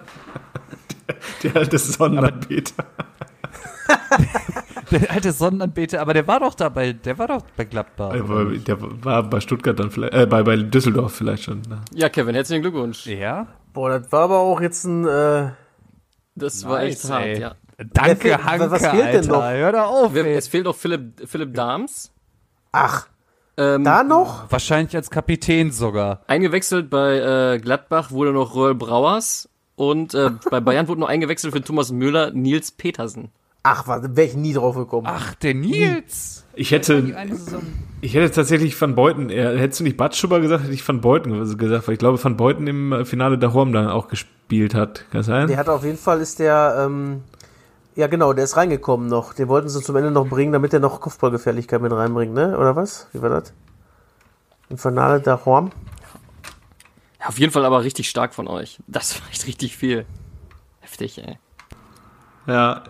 Der 1.43 1.57
alte 1.57 1.79
Sonnenanbeter. 1.79 2.85
Der 4.91 5.11
alte 5.11 5.33
Sonnenanbeter, 5.33 6.01
aber 6.01 6.15
der 6.15 6.27
war 6.27 6.41
doch 6.41 6.55
dabei, 6.55 6.93
der 6.93 7.19
war 7.19 7.29
doch 7.29 7.43
bei 7.57 7.65
Gladbach. 7.65 8.15
Aber 8.15 8.45
Der 8.57 8.77
war 9.05 9.23
bei 9.23 9.41
Stuttgart 9.41 9.79
dann 9.79 9.91
vielleicht, 9.91 10.15
äh, 10.15 10.27
bei, 10.27 10.43
bei 10.43 10.57
Düsseldorf 10.57 11.15
vielleicht 11.15 11.45
schon. 11.45 11.63
Ne? 11.69 11.81
Ja, 11.95 12.09
Kevin, 12.09 12.35
herzlichen 12.35 12.63
Glückwunsch. 12.63 13.07
Ja? 13.07 13.47
Boah, 13.73 14.01
das 14.01 14.11
war 14.13 14.23
aber 14.23 14.39
auch 14.39 14.61
jetzt 14.61 14.85
ein, 14.85 15.07
äh, 15.07 15.51
Das 16.35 16.65
war 16.67 16.83
echt 16.83 17.09
hart, 17.09 17.25
ey. 17.25 17.41
ja. 17.41 17.55
Danke, 17.93 18.25
Wer 18.25 18.45
Hanke, 18.45 18.71
was 18.71 18.83
fehlt 18.87 18.95
denn 19.15 19.17
Alter. 19.17 19.33
noch? 19.33 19.43
Hör 19.43 19.73
da 19.73 19.85
auf, 19.87 20.15
Wir, 20.15 20.27
ey. 20.27 20.35
es 20.35 20.49
fehlt 20.49 20.65
noch 20.65 20.77
Philipp, 20.77 21.27
Philipp 21.27 21.55
Dahms. 21.55 22.13
ach, 22.73 23.07
Ähm, 23.57 23.85
da 23.85 24.03
noch? 24.05 24.51
Wahrscheinlich 24.51 24.95
als 24.97 25.11
Kapitän 25.11 25.71
sogar. 25.73 26.21
Eingewechselt 26.27 26.91
bei 26.91 27.55
äh, 27.55 27.59
Gladbach 27.59 28.11
wurde 28.11 28.33
noch 28.33 28.55
Royal 28.55 28.75
Brauers 28.75 29.49
und 29.77 30.15
äh, 30.15 30.31
bei 30.51 30.61
Bayern 30.61 30.89
wurde 30.89 31.01
noch 31.01 31.09
eingewechselt 31.09 31.53
für 31.55 31.63
Thomas 31.63 31.91
Müller 31.93 32.31
Nils 32.33 32.71
Petersen. 32.71 33.31
Ach, 33.63 33.87
wäre 33.87 34.27
ich 34.27 34.35
nie 34.37 34.55
drauf 34.55 34.75
gekommen. 34.77 35.07
Ach, 35.11 35.35
der 35.35 35.53
Nils. 35.55 36.47
Ich 36.55 36.71
hätte, 36.71 37.15
ich 38.01 38.15
hätte 38.15 38.31
tatsächlich 38.31 38.79
Van 38.81 38.95
Beuten, 38.95 39.29
äh, 39.29 39.59
hättest 39.59 39.81
du 39.81 39.85
nicht 39.85 39.97
Battschuber 39.99 40.41
gesagt, 40.41 40.63
hätte 40.65 40.73
ich 40.73 40.87
Van 40.87 41.01
Beuten 41.03 41.57
gesagt, 41.59 41.87
weil 41.87 41.93
ich 41.95 41.99
glaube, 41.99 42.23
Van 42.23 42.37
Beuten 42.39 42.67
im 42.67 42.93
äh, 42.93 43.05
Finale 43.05 43.37
der 43.37 43.53
Horm 43.53 43.73
dann 43.73 43.89
auch 43.89 44.09
gespielt 44.09 44.75
hat. 44.75 45.05
Kann 45.11 45.23
sein? 45.23 45.49
Der 45.49 45.59
hat 45.59 45.69
auf 45.69 45.85
jeden 45.85 45.99
Fall, 45.99 46.21
ist 46.21 46.39
der, 46.39 46.85
ähm, 46.87 47.23
ja 48.01 48.07
genau, 48.09 48.33
der 48.33 48.45
ist 48.45 48.57
reingekommen 48.57 49.09
noch. 49.09 49.33
Den 49.35 49.49
wollten 49.49 49.69
sie 49.69 49.81
zum 49.83 49.95
Ende 49.97 50.11
noch 50.11 50.27
bringen, 50.27 50.53
damit 50.53 50.73
er 50.75 50.81
noch 50.81 51.01
Kopfballgefährlichkeit 51.01 51.81
mit 51.81 51.93
reinbringt, 51.93 52.35
ne? 52.35 52.59
Oder 52.59 52.75
was? 52.75 53.07
Wie 53.13 53.23
war 53.23 53.29
das? 53.31 53.53
Im 54.69 54.79
Finale 54.79 55.21
der 55.21 55.45
Horm? 55.45 55.71
Ja, 57.21 57.27
auf 57.29 57.39
jeden 57.39 57.53
Fall 57.53 57.65
aber 57.65 57.85
richtig 57.85 58.09
stark 58.09 58.35
von 58.35 58.49
euch. 58.49 58.79
Das 58.87 59.21
war 59.21 59.29
echt 59.31 59.47
richtig 59.47 59.77
viel. 59.77 60.07
Heftig, 60.81 61.19
ey. 61.19 61.39
Ja. 62.47 62.83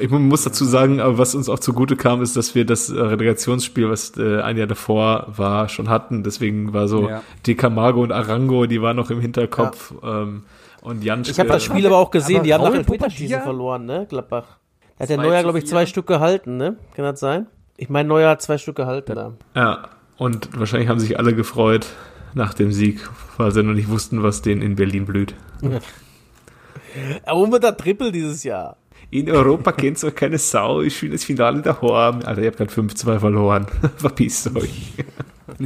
Ich 0.00 0.10
mu- 0.10 0.18
muss 0.18 0.44
dazu 0.44 0.64
sagen, 0.64 1.00
aber 1.00 1.18
was 1.18 1.34
uns 1.34 1.48
auch 1.48 1.58
zugute 1.58 1.96
kam, 1.96 2.22
ist, 2.22 2.36
dass 2.36 2.54
wir 2.54 2.64
das 2.64 2.88
äh, 2.90 3.00
Relegationsspiel, 3.00 3.90
was 3.90 4.16
äh, 4.16 4.40
ein 4.42 4.56
Jahr 4.56 4.66
davor 4.68 5.26
war, 5.28 5.68
schon 5.68 5.88
hatten. 5.88 6.22
Deswegen 6.22 6.72
war 6.72 6.86
so 6.86 7.08
Ja. 7.08 7.22
De 7.46 7.54
Camargo 7.56 8.02
und 8.02 8.12
Arango, 8.12 8.66
die 8.66 8.80
waren 8.80 8.96
noch 8.96 9.10
im 9.10 9.20
Hinterkopf. 9.20 9.94
Ähm, 10.02 10.44
und 10.82 11.02
Jan 11.02 11.22
Ich 11.22 11.38
habe 11.38 11.48
das 11.48 11.64
Spiel 11.64 11.86
aber 11.86 11.98
auch 11.98 12.10
gesehen, 12.10 12.36
aber 12.36 12.44
die 12.44 12.54
haben 12.54 12.64
nach 12.64 12.74
Elfmeterschießen 12.74 13.42
verloren, 13.42 13.86
ne? 13.86 14.06
Gladbach. 14.08 14.58
Da 14.96 15.02
hat 15.02 15.10
der 15.10 15.18
Neuer, 15.18 15.42
glaube 15.42 15.58
ich, 15.58 15.66
zwei 15.66 15.86
Stück 15.86 16.06
gehalten, 16.06 16.56
ne? 16.56 16.76
Kann 16.94 17.04
das 17.04 17.20
sein? 17.20 17.46
Ich 17.76 17.88
meine, 17.88 18.08
Neuer 18.08 18.30
hat 18.30 18.42
zwei 18.42 18.58
Stück 18.58 18.76
gehalten 18.76 19.14
da. 19.14 19.32
Ja, 19.54 19.88
und 20.16 20.58
wahrscheinlich 20.58 20.88
haben 20.88 21.00
sich 21.00 21.18
alle 21.18 21.34
gefreut 21.34 21.86
nach 22.34 22.54
dem 22.54 22.72
Sieg, 22.72 23.08
weil 23.36 23.52
sie 23.52 23.62
noch 23.62 23.74
nicht 23.74 23.88
wussten, 23.88 24.22
was 24.22 24.42
denen 24.42 24.62
in 24.62 24.74
Berlin 24.76 25.06
blüht. 25.06 25.34
Aber 27.24 27.50
wir 27.50 27.60
da 27.60 27.72
Triple 27.72 28.12
dieses 28.12 28.42
Jahr. 28.44 28.76
In 29.10 29.30
Europa 29.30 29.72
kennt 29.72 29.98
zwar 29.98 30.10
keine 30.10 30.38
Sau, 30.38 30.82
ich 30.82 30.96
spiele 30.96 31.12
das 31.12 31.24
Finale 31.24 31.62
der 31.62 31.80
Horm. 31.80 32.20
Alter, 32.24 32.42
ihr 32.42 32.48
habt 32.48 32.58
gerade 32.58 32.72
5-2 32.72 33.18
verloren. 33.18 33.66
Verpisst 33.96 34.54
euch. 34.54 34.92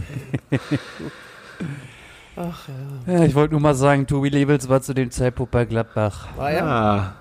Ja, 3.07 3.25
ich 3.25 3.35
wollte 3.35 3.53
nur 3.53 3.61
mal 3.61 3.75
sagen, 3.75 4.07
Tobi 4.07 4.31
Lebels 4.31 4.69
war 4.69 4.81
zu 4.81 4.95
dem 4.95 5.11
Zeitpunkt 5.11 5.51
bei 5.53 5.65
Gladbach. 5.65 6.29
War 6.37 6.53
ja? 6.53 6.67
Ah, 6.67 7.15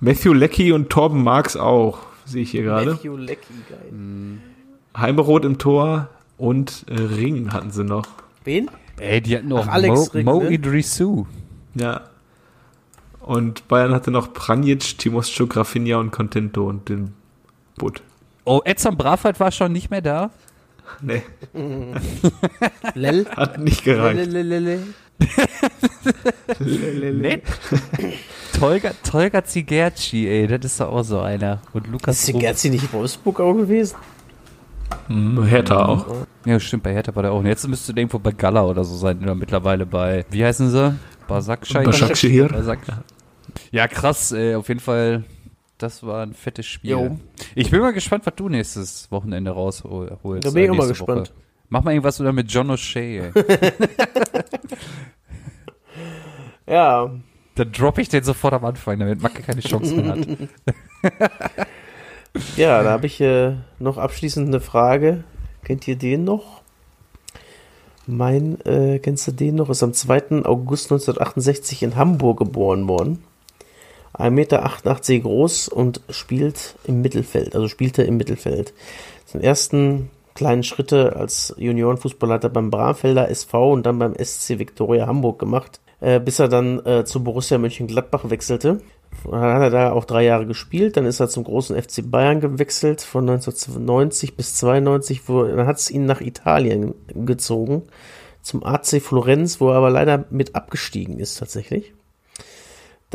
Matthew 0.00 0.32
Leckie 0.32 0.72
und 0.72 0.90
Torben 0.90 1.22
Marx 1.22 1.56
auch, 1.56 1.98
sehe 2.24 2.42
ich 2.42 2.50
hier 2.50 2.62
gerade. 2.62 2.92
Matthew 2.92 3.16
Lecky, 3.16 3.54
geil. 3.68 4.38
Heimeroth 4.96 5.44
im 5.44 5.58
Tor 5.58 6.08
und 6.38 6.84
äh, 6.88 6.94
Ring 6.94 7.52
hatten 7.52 7.70
sie 7.70 7.84
noch. 7.84 8.06
Wen? 8.44 8.70
Ey, 8.98 9.20
die 9.20 9.36
hatten 9.36 9.48
noch 9.48 9.66
Ach, 9.68 9.74
Alex 9.74 9.92
Mo, 9.92 10.10
Ring, 10.14 10.24
Mo 10.24 10.42
ne? 10.42 10.50
Idrisu. 10.50 11.26
Ja. 11.74 12.02
Und 13.20 13.68
Bayern 13.68 13.92
hatte 13.92 14.10
noch 14.10 14.32
Pranjic, 14.32 14.98
Timoscho, 14.98 15.46
Grafinja 15.46 15.98
und 15.98 16.12
Contento 16.12 16.66
und 16.68 16.88
den 16.88 17.12
Butt. 17.76 18.02
Oh, 18.44 18.60
Edson 18.64 18.96
Bravheit 18.96 19.40
war 19.40 19.50
schon 19.50 19.72
nicht 19.72 19.90
mehr 19.90 20.00
da. 20.00 20.30
Nee, 21.00 21.22
Lel? 22.94 23.26
hat 23.36 23.58
nicht 23.58 23.84
gereicht. 23.84 24.16
Lelelelele. 24.16 24.80
Nett. 27.12 27.42
Tolga, 28.58 28.92
Tolga 29.02 29.44
Zigerci, 29.44 30.26
ey, 30.26 30.46
das 30.46 30.64
ist 30.64 30.80
doch 30.80 30.88
auch 30.92 31.02
so 31.02 31.20
einer. 31.20 31.60
Und 31.72 31.86
Lukas 31.88 32.28
Ist. 32.28 32.38
Gerzi 32.38 32.70
nicht 32.70 32.92
Wolfsburg 32.92 33.40
auch 33.40 33.54
gewesen? 33.54 33.96
Hm, 35.08 35.44
Hertha 35.44 35.84
auch. 35.84 36.06
Ja, 36.44 36.58
stimmt, 36.60 36.82
bei 36.82 36.92
Hertha 36.92 37.14
war 37.14 37.22
der 37.22 37.32
auch. 37.32 37.40
Und 37.40 37.46
jetzt 37.46 37.66
müsste 37.68 37.92
der 37.92 38.02
irgendwo 38.02 38.18
bei 38.18 38.32
Gala 38.32 38.64
oder 38.64 38.84
so 38.84 38.96
sein, 38.96 39.18
oder 39.22 39.34
mittlerweile 39.34 39.84
bei, 39.84 40.24
wie 40.30 40.44
heißen 40.44 40.70
sie? 40.70 40.94
Basakshahir? 41.28 41.86
Başakşehir. 41.86 42.48
Basak 42.48 42.78
Ja, 43.72 43.88
krass, 43.88 44.32
ey, 44.32 44.54
auf 44.54 44.68
jeden 44.68 44.80
Fall. 44.80 45.24
Das 45.78 46.02
war 46.02 46.22
ein 46.22 46.32
fettes 46.32 46.66
Spiel. 46.66 46.90
Jo. 46.90 47.18
Ich 47.54 47.70
bin 47.70 47.80
mal 47.80 47.92
gespannt, 47.92 48.24
was 48.26 48.34
du 48.34 48.48
nächstes 48.48 49.10
Wochenende 49.10 49.50
rausholst. 49.50 50.12
Da 50.46 50.50
bin 50.50 50.62
ich 50.62 50.68
äh, 50.68 50.70
auch 50.70 50.74
mal 50.74 50.86
nächste 50.86 50.88
gespannt. 50.88 51.30
Woche. 51.30 51.40
Mach 51.68 51.82
mal 51.82 51.90
irgendwas 51.90 52.20
wieder 52.20 52.32
mit 52.32 52.50
John 52.50 52.70
O'Shea. 52.70 53.32
Ja, 56.66 57.10
Dann 57.54 57.72
droppe 57.72 58.02
ich 58.02 58.08
den 58.08 58.24
sofort 58.24 58.54
am 58.54 58.64
Anfang, 58.64 58.98
damit 58.98 59.22
Macke 59.22 59.42
keine 59.42 59.60
Chance 59.60 59.94
mehr 59.94 60.16
hat. 60.16 60.26
ja, 62.56 62.82
da 62.82 62.90
habe 62.90 63.06
ich 63.06 63.20
äh, 63.20 63.54
noch 63.78 63.98
abschließend 63.98 64.48
eine 64.48 64.60
Frage. 64.60 65.24
Kennt 65.62 65.86
ihr 65.86 65.96
den 65.96 66.24
noch? 66.24 66.62
Mein, 68.06 68.60
äh, 68.62 68.98
kennst 68.98 69.26
du 69.26 69.32
den 69.32 69.56
noch? 69.56 69.70
Ist 69.70 69.82
am 69.82 69.92
2. 69.92 70.44
August 70.44 70.90
1968 70.90 71.82
in 71.82 71.96
Hamburg 71.96 72.38
geboren 72.38 72.88
worden. 72.88 73.22
1,88 74.18 74.30
Meter 74.30 75.20
groß 75.20 75.68
und 75.68 76.00
spielt 76.10 76.76
im 76.84 77.02
Mittelfeld, 77.02 77.54
also 77.54 77.68
spielte 77.68 78.02
im 78.02 78.16
Mittelfeld. 78.16 78.72
Seine 79.26 79.44
ersten 79.44 80.10
kleinen 80.34 80.62
Schritte 80.62 81.16
als 81.16 81.54
Juniorenfußballer 81.58 82.34
hat 82.34 82.44
er 82.44 82.50
beim 82.50 82.70
Bramfelder 82.70 83.28
SV 83.30 83.72
und 83.72 83.84
dann 83.84 83.98
beim 83.98 84.14
SC 84.14 84.58
Viktoria 84.58 85.06
Hamburg 85.06 85.38
gemacht, 85.38 85.80
äh, 86.00 86.20
bis 86.20 86.38
er 86.38 86.48
dann 86.48 86.84
äh, 86.86 87.04
zu 87.04 87.24
Borussia 87.24 87.58
Mönchengladbach 87.58 88.30
wechselte. 88.30 88.80
Dann 89.24 89.40
hat 89.40 89.62
er 89.62 89.70
da 89.70 89.92
auch 89.92 90.04
drei 90.04 90.24
Jahre 90.24 90.46
gespielt, 90.46 90.96
dann 90.96 91.06
ist 91.06 91.20
er 91.20 91.28
zum 91.28 91.44
großen 91.44 91.80
FC 91.80 92.08
Bayern 92.10 92.40
gewechselt 92.40 93.00
von 93.00 93.28
1990 93.28 94.36
bis 94.36 94.54
92, 94.56 95.28
wo, 95.28 95.44
dann 95.44 95.66
hat 95.66 95.78
es 95.78 95.90
ihn 95.90 96.04
nach 96.04 96.20
Italien 96.20 96.94
gezogen, 97.14 97.82
zum 98.42 98.62
AC 98.62 99.00
Florenz, 99.00 99.60
wo 99.60 99.70
er 99.70 99.76
aber 99.76 99.90
leider 99.90 100.26
mit 100.30 100.54
abgestiegen 100.54 101.18
ist 101.18 101.38
tatsächlich. 101.38 101.95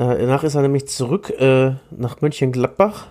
Danach 0.08 0.44
ist 0.44 0.56
er 0.56 0.62
nämlich 0.62 0.88
zurück 0.88 1.30
äh, 1.30 1.74
nach 1.92 2.22
Mönchengladbach 2.22 3.08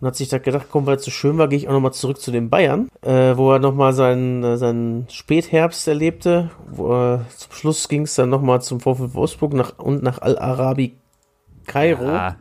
und 0.00 0.06
hat 0.06 0.16
sich 0.16 0.28
da 0.28 0.38
gedacht, 0.38 0.66
komm, 0.70 0.86
weil 0.86 0.96
es 0.96 1.04
so 1.04 1.10
schön 1.10 1.38
war, 1.38 1.48
gehe 1.48 1.58
ich 1.58 1.68
auch 1.68 1.72
nochmal 1.72 1.92
zurück 1.92 2.20
zu 2.20 2.30
den 2.30 2.50
Bayern, 2.50 2.88
äh, 3.02 3.36
wo 3.36 3.52
er 3.52 3.58
nochmal 3.58 3.92
seinen, 3.92 4.44
äh, 4.44 4.56
seinen 4.56 5.06
Spätherbst 5.10 5.88
erlebte. 5.88 6.50
Wo, 6.70 6.92
er 6.92 7.24
zum 7.36 7.52
Schluss 7.52 7.88
ging 7.88 8.02
es 8.02 8.14
dann 8.14 8.28
nochmal 8.28 8.62
zum 8.62 8.80
VfL 8.80 9.14
Wolfsburg 9.14 9.54
nach, 9.54 9.78
und 9.78 10.02
nach 10.02 10.20
Al-Arabi 10.20 10.96
Kairo. 11.66 12.08
Ah, 12.08 12.36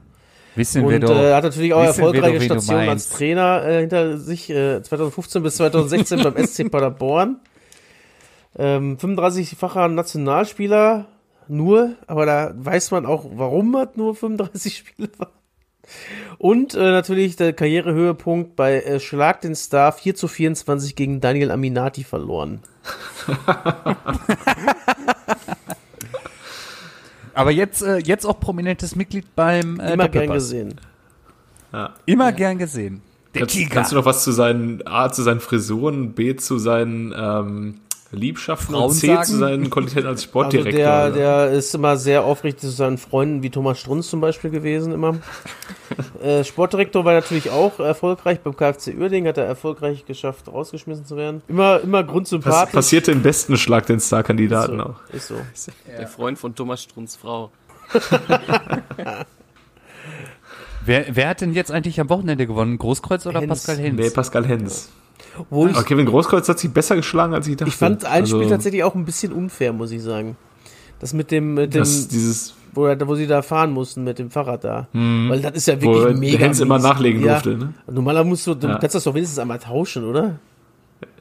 wissen 0.56 0.88
wir 0.88 0.96
Und 0.96 1.04
doch. 1.04 1.18
äh, 1.18 1.34
hat 1.34 1.44
natürlich 1.44 1.74
auch 1.74 1.82
wir 1.82 1.88
erfolgreiche 1.88 2.42
Stationen 2.42 2.90
als. 2.90 3.10
Trainer 3.10 3.64
äh, 3.66 3.80
hinter 3.82 4.18
sich, 4.20 4.50
äh, 4.50 4.82
2015 4.84 5.42
bis 5.42 5.56
2016 5.58 6.24
beim 6.24 6.46
SC 6.46 6.70
Paderborn. 6.70 7.40
Ähm, 8.60 8.98
35-facher 8.98 9.88
Nationalspieler, 9.88 11.06
nur, 11.50 11.96
aber 12.08 12.26
da 12.26 12.54
weiß 12.56 12.92
man 12.92 13.06
auch, 13.06 13.26
warum 13.34 13.76
er 13.76 13.90
nur 13.96 14.16
35 14.16 14.78
Spiele 14.88 15.10
war. 15.18 15.32
Und 16.38 16.76
äh, 16.76 16.92
natürlich 16.92 17.36
der 17.38 17.54
Karrierehöhepunkt 17.54 18.56
bei 18.56 18.82
äh, 18.82 19.00
Schlag 19.00 19.42
den 19.42 19.56
Star 19.56 19.92
4 19.94 20.16
zu 20.16 20.28
24 20.28 20.96
gegen 20.96 21.22
Daniel 21.22 21.50
Aminati 21.52 22.04
verloren. 22.04 22.60
Aber 27.34 27.52
jetzt, 27.52 27.82
äh, 27.84 27.98
jetzt 27.98 28.26
auch 28.26 28.40
prominentes 28.40 28.96
Mitglied 28.96 29.36
beim 29.36 29.80
äh, 29.80 29.94
Immer 29.94 30.10
gern 30.10 30.32
gesehen. 30.32 30.82
Immer 32.06 32.32
gern 32.32 32.58
gesehen. 32.58 33.02
Der 33.34 33.42
Kannst, 33.42 33.56
Tiger. 33.56 33.70
kannst 33.70 33.92
du 33.92 33.98
noch 33.98 34.06
was 34.06 34.24
zu 34.24 34.32
seinen 34.32 34.86
A, 34.88 35.12
zu 35.12 35.22
seinen 35.22 35.42
Frisuren, 35.42 36.14
B, 36.14 36.36
zu 36.36 36.58
seinen 36.58 37.14
ähm, 37.16 37.82
Liebschaften 38.12 38.74
Frauen 38.76 38.90
und 38.90 38.96
C, 38.96 39.08
sagen? 39.08 39.24
zu 39.26 39.38
seinen 39.38 39.70
Qualitäten 39.70 40.08
als 40.08 40.22
Also 40.22 40.30
Sportdirektor? 40.30 40.72
der, 40.74 41.08
oder? 41.08 41.12
der 41.12 41.52
ist 41.52 41.76
immer 41.76 41.98
sehr 41.98 42.24
aufrichtig 42.24 42.62
zu 42.62 42.70
seinen 42.70 42.98
Freunden 42.98 43.44
wie 43.44 43.50
Thomas 43.50 43.80
Strunz 43.80 44.10
zum 44.10 44.22
Beispiel 44.22 44.50
gewesen 44.50 44.94
immer. 44.94 45.18
äh, 46.24 46.44
Sportdirektor 46.44 47.04
war 47.06 47.14
natürlich 47.14 47.50
auch 47.50 47.80
erfolgreich 47.80 48.40
beim 48.40 48.56
KfC 48.56 48.96
Uerdingen, 48.98 49.28
hat 49.30 49.38
er 49.38 49.46
erfolgreich 49.46 50.06
geschafft, 50.06 50.48
rausgeschmissen 50.48 51.06
zu 51.06 51.18
werden. 51.18 51.42
Immer, 51.48 51.82
immer 51.82 52.04
grundsympathisch. 52.04 52.74
passierte 52.74 53.12
im 53.12 53.22
besten 53.22 53.58
Schlag 53.58 53.86
den 53.88 54.00
Star-Kandidaten 54.00 54.78
so, 54.78 54.84
auch. 54.84 54.96
Ist 55.14 55.28
so. 55.28 55.36
Der 55.88 56.08
Freund 56.08 56.40
von 56.40 56.56
Thomas 56.56 56.84
Strunz 56.84 57.16
Frau. 57.16 57.52
wer, 60.86 61.06
wer 61.10 61.30
hat 61.30 61.42
denn 61.42 61.54
jetzt 61.54 61.72
eigentlich 61.72 62.00
am 62.00 62.10
Wochenende 62.10 62.48
gewonnen? 62.48 62.78
Großkreuz 62.78 63.26
oder 63.26 63.42
Hens. 63.42 63.50
Pascal 63.50 63.78
Hens? 63.78 64.00
Nee, 64.00 64.10
Pascal 64.10 64.46
Hens. 64.46 64.90
Wo 65.50 65.68
ich, 65.68 65.76
Aber 65.76 65.84
Kevin 65.84 66.06
Großkreuz 66.06 66.48
hat 66.50 66.60
sich 66.60 66.72
besser 66.72 66.96
geschlagen, 66.96 67.34
als 67.34 67.48
ich 67.48 67.56
dachte. 67.56 67.70
ich 67.70 67.76
fand 67.76 68.06
ein 68.06 68.12
Also, 68.24 68.38
Spiel 68.38 68.50
tatsächlich 68.50 68.84
auch 68.84 68.96
ein 68.96 69.06
bisschen 69.06 69.32
unfair, 69.34 69.74
muss 69.74 69.92
ich 69.92 70.02
sagen. 70.02 70.38
Das 71.00 71.14
mit 71.14 71.30
dem, 71.32 71.54
mit 71.54 71.74
dem 71.74 71.80
Das, 71.80 72.08
dieses, 72.08 72.56
wo, 72.74 72.86
er- 72.86 73.08
wo 73.08 73.16
sie 73.16 73.28
da 73.28 73.42
fahren 73.42 73.72
mussten 73.72 74.04
mit 74.04 74.18
dem 74.20 74.32
Fahrrad 74.32 74.64
da. 74.64 74.88
Weil 74.94 75.42
das 75.42 75.54
ist 75.54 75.68
ja 75.68 75.82
wo 75.82 75.94
wirklich 75.94 76.18
mega. 76.18 76.38
Hens 76.40 76.60
immer 76.60 76.80
nachlegen 76.80 77.22
ja. 77.24 77.34
durfte. 77.34 77.56
Ne? 77.58 77.74
Normaler 77.92 78.24
musst 78.24 78.46
du, 78.48 78.56
du 78.56 78.68
Ja. 78.68 78.78
kannst 78.80 78.96
das 78.96 79.04
doch 79.04 79.14
wenigstens 79.14 79.40
einmal 79.40 79.60
tauschen, 79.60 80.04
oder? 80.06 80.40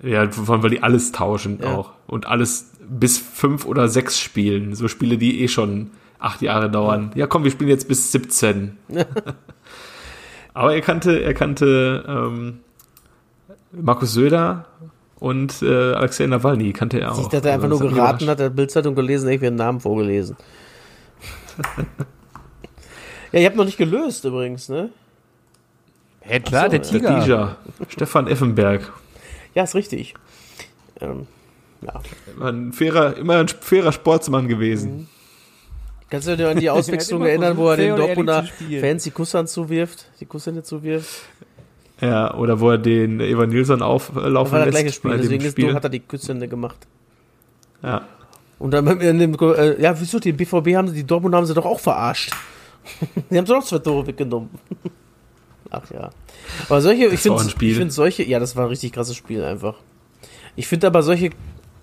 Ja, 0.03 0.31
vor 0.31 0.55
allem, 0.55 0.63
weil 0.63 0.71
die 0.71 0.83
alles 0.83 1.13
tauschen 1.13 1.59
Ja. 1.63 1.75
auch. 1.75 1.91
Und 2.07 2.27
alles 2.27 2.71
bis 2.89 3.19
fünf 3.19 3.67
oder 3.67 3.89
sechs 3.89 4.19
spielen. 4.19 4.75
So 4.75 4.89
Spiele, 4.89 5.19
die 5.19 5.43
eh 5.43 5.49
schon 5.49 5.91
acht 6.19 6.41
Jahre 6.41 6.71
dauern. 6.71 7.11
Ja, 7.15 7.27
komm, 7.27 7.45
wir 7.45 7.51
spielen 7.51 7.69
jetzt 7.69 7.87
bis 7.89 8.11
17. 8.13 8.79
Aber 10.55 10.75
er 10.75 10.81
kannte, 10.81 11.23
er 11.23 11.35
kannte 11.35 12.05
ähm, 12.09 12.61
Markus 13.83 14.13
Söder 14.13 14.67
und 15.19 15.63
äh, 15.63 15.93
Alexei 15.93 16.27
Nawalny 16.27 16.73
kannte 16.73 17.01
er 17.01 17.13
auch. 17.13 17.21
Ich 17.21 17.29
dachte 17.29 17.51
einfach 17.51 17.69
nur 17.69 17.81
Also, 17.81 17.85
hat 17.85 17.93
mich 17.93 18.03
geraten, 18.03 18.29
hat 18.29 18.39
der 18.39 18.51
Bildzeitung 18.51 18.95
gelesen, 18.95 19.29
ich 19.29 19.43
einen 19.43 19.57
Namen 19.57 19.81
vorgelesen. 19.81 20.37
ja, 23.33 23.41
ihr 23.41 23.47
habt 23.47 23.57
noch 23.57 23.65
nicht 23.65 23.79
gelöst 23.79 24.25
übrigens, 24.25 24.69
ne? 24.69 24.91
Ja, 26.29 26.39
klar, 26.41 26.65
so, 26.65 26.71
der 26.71 26.81
ja. 26.81 26.87
Tiger. 26.87 27.09
Der 27.11 27.25
Dija, 27.25 27.57
Stefan 27.89 28.27
Effenberg. 28.27 28.93
Ja, 29.55 29.63
ist 29.65 29.75
richtig. 29.75 30.15
Ähm, 31.01 31.27
ja. 31.83 32.01
War 32.37 32.53
ein 32.53 32.73
fairer, 32.73 33.17
immer 33.17 33.39
ein 33.39 33.49
fairer 33.49 33.93
Sportsmann 33.93 34.49
gewesen. 34.49 35.09
Kannst 36.11 36.29
du 36.29 36.37
dir 36.37 36.51
an 36.51 36.59
die 36.59 36.71
Auswechslung 36.71 37.21
immer 37.21 37.31
erinnern, 37.31 37.57
wo 37.57 37.69
er 37.69 37.77
den 37.77 37.97
Dortmunder. 37.97 38.47
Fans 38.81 39.05
die 39.05 39.11
Kusshand 39.11 39.49
zuwirft, 39.49 40.07
die 40.21 40.27
Kusshände 40.27 40.63
zuwirft? 40.63 41.23
Ja, 42.01 42.35
oder 42.35 42.61
wo 42.61 42.71
er 42.71 42.79
den 42.79 43.21
Evan 43.21 43.49
Nilsson 43.49 43.79
Das 43.79 43.89
auflaufen 43.89 44.53
war 44.53 44.67
das 44.67 44.67
lässt 44.67 44.71
gleiche 44.71 44.93
Spiel, 44.93 45.17
deswegen 45.17 45.45
ist, 45.45 45.53
Spiel. 45.53 45.75
hat 45.75 45.85
er 45.85 45.91
die 45.91 46.01
Kusshände 46.01 46.47
gemacht. 46.47 46.87
Ja. 47.83 48.03
Und 48.59 48.71
dann 48.73 48.87
in 49.01 49.19
dem, 49.19 49.35
äh, 49.35 49.81
ja, 49.81 49.99
wieso, 49.99 50.19
den 50.19 50.37
BVB 50.37 50.75
haben 50.75 50.89
sie, 50.89 50.95
die 50.95 51.05
Dortmund 51.05 51.35
haben 51.35 51.47
sie 51.47 51.55
doch 51.55 51.65
auch 51.65 51.81
verarscht. 51.81 52.33
die 53.31 53.39
haben 53.39 53.47
sie 53.47 53.53
doch 53.53 53.65
zwei 53.65 53.79
Tore 53.79 54.07
weggenommen. 54.07 54.51
Ach 55.71 55.91
ja. 55.91 56.11
Aber 56.69 56.81
solche, 56.81 57.07
ich 57.07 57.23
Das 57.23 57.29
war 57.29 57.39
finde, 57.41 57.65
ich 57.67 57.77
finde 57.77 57.93
solche, 57.93 58.23
ja, 58.25 58.39
das 58.39 58.57
war 58.57 58.65
ein 58.65 58.69
richtig 58.69 58.93
krasses 58.93 59.17
Spiel 59.17 59.43
einfach. 59.43 59.77
Ich 60.55 60.67
finde 60.67 60.87
aber 60.87 61.03
solche 61.03 61.31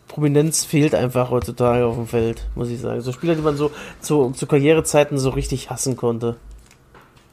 Prominenz 0.08 0.64
fehlt 0.64 0.96
einfach 0.96 1.32
heutzutage 1.32 1.86
auf 1.86 1.96
dem 1.96 2.08
Feld, 2.08 2.48
muss 2.56 2.70
ich 2.70 2.80
sagen. 2.80 3.02
So 3.02 3.12
Spieler, 3.12 3.36
die 3.36 3.42
man 3.42 3.58
so 3.58 3.72
zu, 4.00 4.32
zu 4.32 4.48
Karrierezeiten 4.48 5.18
so 5.18 5.30
richtig 5.32 5.70
hassen 5.70 5.98
konnte. 5.98 6.38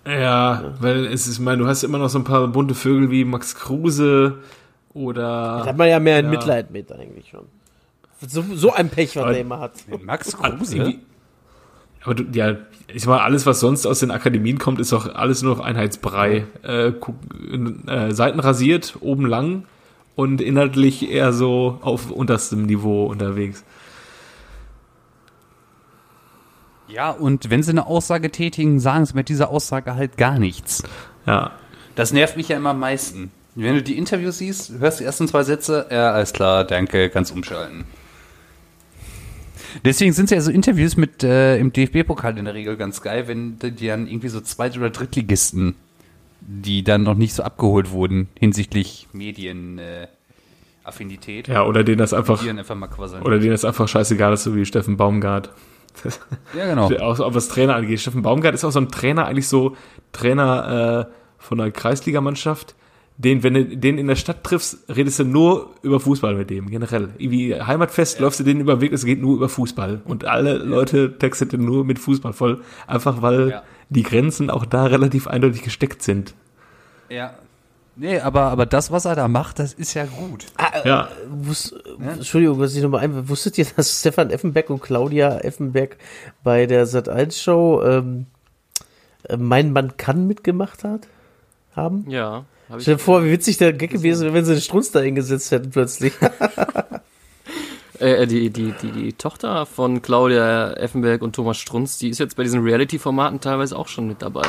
Ja, 0.07 0.75
weil 0.81 1.07
es 1.07 1.27
ist, 1.27 1.35
ich 1.35 1.41
meine, 1.41 1.59
du 1.59 1.67
hast 1.69 1.83
immer 1.83 1.99
noch 1.99 2.09
so 2.09 2.19
ein 2.19 2.25
paar 2.25 2.47
bunte 2.49 2.75
Vögel 2.75 3.11
wie 3.11 3.25
Max 3.25 3.55
Kruse 3.55 4.39
oder. 4.95 5.59
Da 5.63 5.67
hat 5.67 5.77
man 5.77 5.89
ja 5.89 6.01
mehr 6.01 6.17
ein 6.17 6.25
Ja. 6.27 6.31
Mitleid 6.31 6.71
mit 6.71 6.91
eigentlich 6.91 7.29
schon. 7.29 7.45
So, 8.27 8.43
so 8.55 8.73
ein 8.73 8.89
Pech, 8.89 9.17
was 9.17 9.23
Aber- 9.25 9.33
der 9.33 9.41
immer 9.43 9.61
hat. 9.61 9.73
Max 10.03 10.37
Kruse? 10.37 10.95
Aber 12.03 12.15
du, 12.15 12.25
ja, 12.33 12.57
ich 12.89 13.03
sag 13.03 13.09
mal, 13.11 13.19
alles, 13.21 13.45
was 13.45 13.61
sonst 13.61 13.87
aus 13.87 14.01
den 14.01 14.11
Akademien 14.11 14.59
kommt, 14.59 14.81
ist 14.81 14.91
doch 14.93 15.15
alles 15.15 15.43
nur 15.43 15.57
noch 15.57 15.63
Einheitsbrei. 15.65 16.47
Äh, 16.63 16.93
äh, 17.87 18.13
Seiten 18.13 18.41
rasiert, 18.41 18.97
oben 19.01 19.27
lang 19.27 19.65
und 20.17 20.41
inhaltlich 20.41 21.11
eher 21.11 21.35
so 21.35 21.79
auf 21.83 22.11
unterstem 22.11 22.65
Niveau 22.65 23.05
unterwegs. 23.07 23.65
Ja, 26.93 27.11
und 27.11 27.51
wenn 27.51 27.63
sie 27.63 27.71
eine 27.71 27.87
Aussage 27.87 28.31
tätigen, 28.31 28.81
sagen 28.81 29.07
sie 29.07 29.15
mit 29.15 29.29
dieser 29.29 29.51
Aussage 29.51 29.95
halt 29.95 30.17
gar 30.17 30.39
nichts. 30.39 30.83
Ja. 31.27 31.53
Das 31.95 32.13
nervt 32.13 32.37
mich 32.37 32.49
ja 32.49 32.57
immer 32.57 32.71
am 32.71 32.81
meisten. 32.81 33.31
Wenn 33.55 33.75
du 33.75 33.83
die 33.83 33.99
Interviews 33.99 34.39
siehst, 34.39 34.73
hörst 34.79 35.01
die 35.01 35.05
ersten 35.05 35.29
zwei 35.29 35.43
Sätze, 35.43 35.87
ja, 35.91 36.13
alles 36.13 36.33
klar, 36.33 36.65
danke, 36.65 37.11
kannst 37.11 37.33
umschalten. 37.33 37.85
Deswegen 39.85 40.13
sind 40.13 40.31
ja 40.31 40.41
so 40.41 40.51
Interviews 40.51 40.97
mit 40.97 41.23
äh, 41.23 41.57
im 41.59 41.73
DFB-Pokal 41.73 42.39
in 42.39 42.45
der 42.45 42.55
Regel 42.55 42.77
ganz 42.77 43.03
geil, 43.03 43.29
wenn 43.29 43.59
die 43.59 43.87
dann 43.87 44.07
irgendwie 44.07 44.29
so 44.29 44.41
Zweit- 44.41 44.77
oder 44.77 44.91
Drittligisten, 44.91 45.75
die 46.41 46.83
dann 46.83 47.03
noch 47.03 47.15
nicht 47.15 47.35
so 47.35 47.43
abgeholt 47.43 47.91
wurden 47.91 48.29
hinsichtlich 48.39 49.09
Medienaffinität, 49.13 50.09
äh, 50.09 50.89
Affinität, 50.89 51.49
Ja, 51.49 51.65
oder 51.65 51.85
denen 51.85 51.99
das 51.99 52.13
einfach, 52.13 52.43
einfach 52.45 53.23
oder 53.23 53.39
denen 53.39 53.53
das 53.53 53.65
einfach 53.65 53.87
scheißegal 53.89 54.33
ist, 54.33 54.45
so 54.45 54.55
wie 54.57 54.65
Steffen 54.65 54.97
Baumgart. 54.97 55.51
ja, 56.57 56.67
genau. 56.67 56.91
Auch, 57.01 57.21
auch 57.21 57.35
was 57.35 57.49
Trainer 57.49 57.75
angeht. 57.77 58.01
Steffen 58.01 58.23
Baumgart 58.23 58.55
ist 58.55 58.65
auch 58.65 58.71
so 58.73 58.81
ein 58.81 58.89
Trainer, 58.89 59.27
eigentlich 59.27 59.49
so 59.49 59.77
Trainer 60.13 61.09
äh, 61.09 61.13
von 61.39 61.61
einer 61.61 61.71
Kreisligamannschaft. 61.71 62.75
Den, 63.17 63.43
wenn 63.43 63.53
du 63.53 63.65
den 63.77 63.99
in 63.99 64.07
der 64.07 64.17
Stadt 64.17 64.45
triffst, 64.45 64.79
redest 64.89 65.19
du 65.19 65.25
nur 65.25 65.75
über 65.83 66.01
Fußball 66.01 66.35
mit 66.37 66.49
dem, 66.49 66.71
generell. 66.71 67.11
Wie 67.19 67.55
Heimatfest 67.55 68.19
läufst 68.19 68.41
du 68.41 68.45
den 68.45 68.61
über 68.61 68.77
den 68.77 68.81
Weg, 68.81 68.93
es 68.95 69.05
geht 69.05 69.21
nur 69.21 69.37
über 69.37 69.51
Fußball. 69.51 70.01
Und 70.07 70.25
alle 70.25 70.57
Leute 70.57 71.19
textet 71.19 71.53
den 71.53 71.65
nur 71.67 71.85
mit 71.85 71.99
Fußball 71.99 72.33
voll. 72.33 72.63
Einfach 72.87 73.21
weil 73.21 73.51
Ja. 73.51 73.63
die 73.91 74.05
Grenzen 74.05 74.49
auch 74.49 74.65
da 74.65 74.87
relativ 74.87 75.27
eindeutig 75.27 75.63
gesteckt 75.63 76.03
sind. 76.03 76.35
Ja. 77.11 77.35
Nee, 78.01 78.19
aber, 78.19 78.45
aber 78.45 78.65
das, 78.65 78.91
was 78.91 79.05
er 79.05 79.15
da 79.15 79.29
macht, 79.29 79.59
das 79.59 79.75
ist 79.75 79.93
ja 79.93 80.07
gut. 80.07 80.47
Ja, 80.87 81.11
Wus 81.29 81.75
Entschuldigung, 81.99 82.59
was 82.59 82.75
ich 82.75 82.83
nochmal 82.83 83.01
ein. 83.01 83.29
Wusstet 83.29 83.59
ihr, 83.59 83.67
dass 83.77 84.01
Stefan 84.01 84.31
Effenberg 84.31 84.71
und 84.71 84.81
Claudia 84.81 85.37
Effenberg 85.41 85.99
bei 86.43 86.65
der 86.65 86.87
Sat1-Show 86.87 87.83
ähm, 87.85 88.25
äh, 89.25 89.37
Mein 89.37 89.75
Mann 89.75 89.99
kann 89.99 90.27
mitgemacht 90.27 90.83
hat? 90.83 91.09
Haben? 91.77 92.07
Ja. 92.09 92.47
Hab 92.71 92.79
ich 92.79 92.85
Stell 92.85 92.95
dir 92.95 93.01
vor, 93.01 93.23
wie 93.23 93.33
witzig 93.33 93.59
der 93.59 93.75
Gag 93.75 93.91
gewesen 93.91 94.23
wäre, 94.23 94.33
wenn 94.33 94.47
sie 94.47 94.55
den 94.55 94.63
Strunz 94.63 94.91
da 94.93 95.01
hingesetzt 95.01 95.51
hätten 95.51 95.71
plötzlich. 95.71 96.15
Äh, 97.99 98.27
die, 98.27 98.49
die, 98.49 98.73
die, 98.81 98.93
die 98.93 99.13
Tochter 99.13 99.67
von 99.67 100.01
Claudia 100.01 100.73
Effenberg 100.73 101.21
und 101.21 101.37
Thomas 101.37 101.59
Strunz, 101.59 101.99
die 101.99 102.09
ist 102.09 102.19
jetzt 102.19 102.35
bei 102.35 102.45
diesen 102.45 102.63
Reality-Formaten 102.63 103.43
teilweise 103.43 103.77
auch 103.77 103.89
schon 103.89 104.07
mit 104.07 104.23
dabei. 104.23 104.47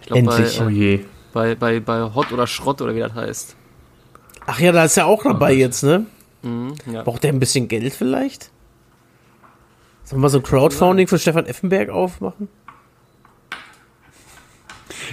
Ich 0.00 0.06
glaube, 0.06 0.22
bei, 0.22 0.36
Endlich. 0.36 0.60
oh 0.62 0.68
äh, 0.68 0.72
je. 0.72 1.00
Bei, 1.32 1.54
bei, 1.54 1.80
bei 1.80 2.14
Hot 2.14 2.32
oder 2.32 2.46
Schrott 2.46 2.80
oder 2.82 2.94
wie 2.94 3.00
das 3.00 3.14
heißt. 3.14 3.56
Ach 4.46 4.58
ja, 4.58 4.72
da 4.72 4.84
ist 4.84 4.96
er 4.96 5.06
auch 5.06 5.22
dabei 5.22 5.52
jetzt, 5.52 5.82
ne? 5.82 6.06
Mhm, 6.42 6.74
ja. 6.90 7.02
Braucht 7.02 7.22
der 7.22 7.32
ein 7.32 7.40
bisschen 7.40 7.68
Geld 7.68 7.92
vielleicht? 7.92 8.50
Sollen 10.04 10.20
wir 10.20 10.22
mal 10.22 10.28
so 10.28 10.38
ein 10.38 10.42
Crowdfunding 10.42 11.06
für 11.06 11.18
Stefan 11.18 11.46
Effenberg 11.46 11.88
aufmachen? 11.90 12.48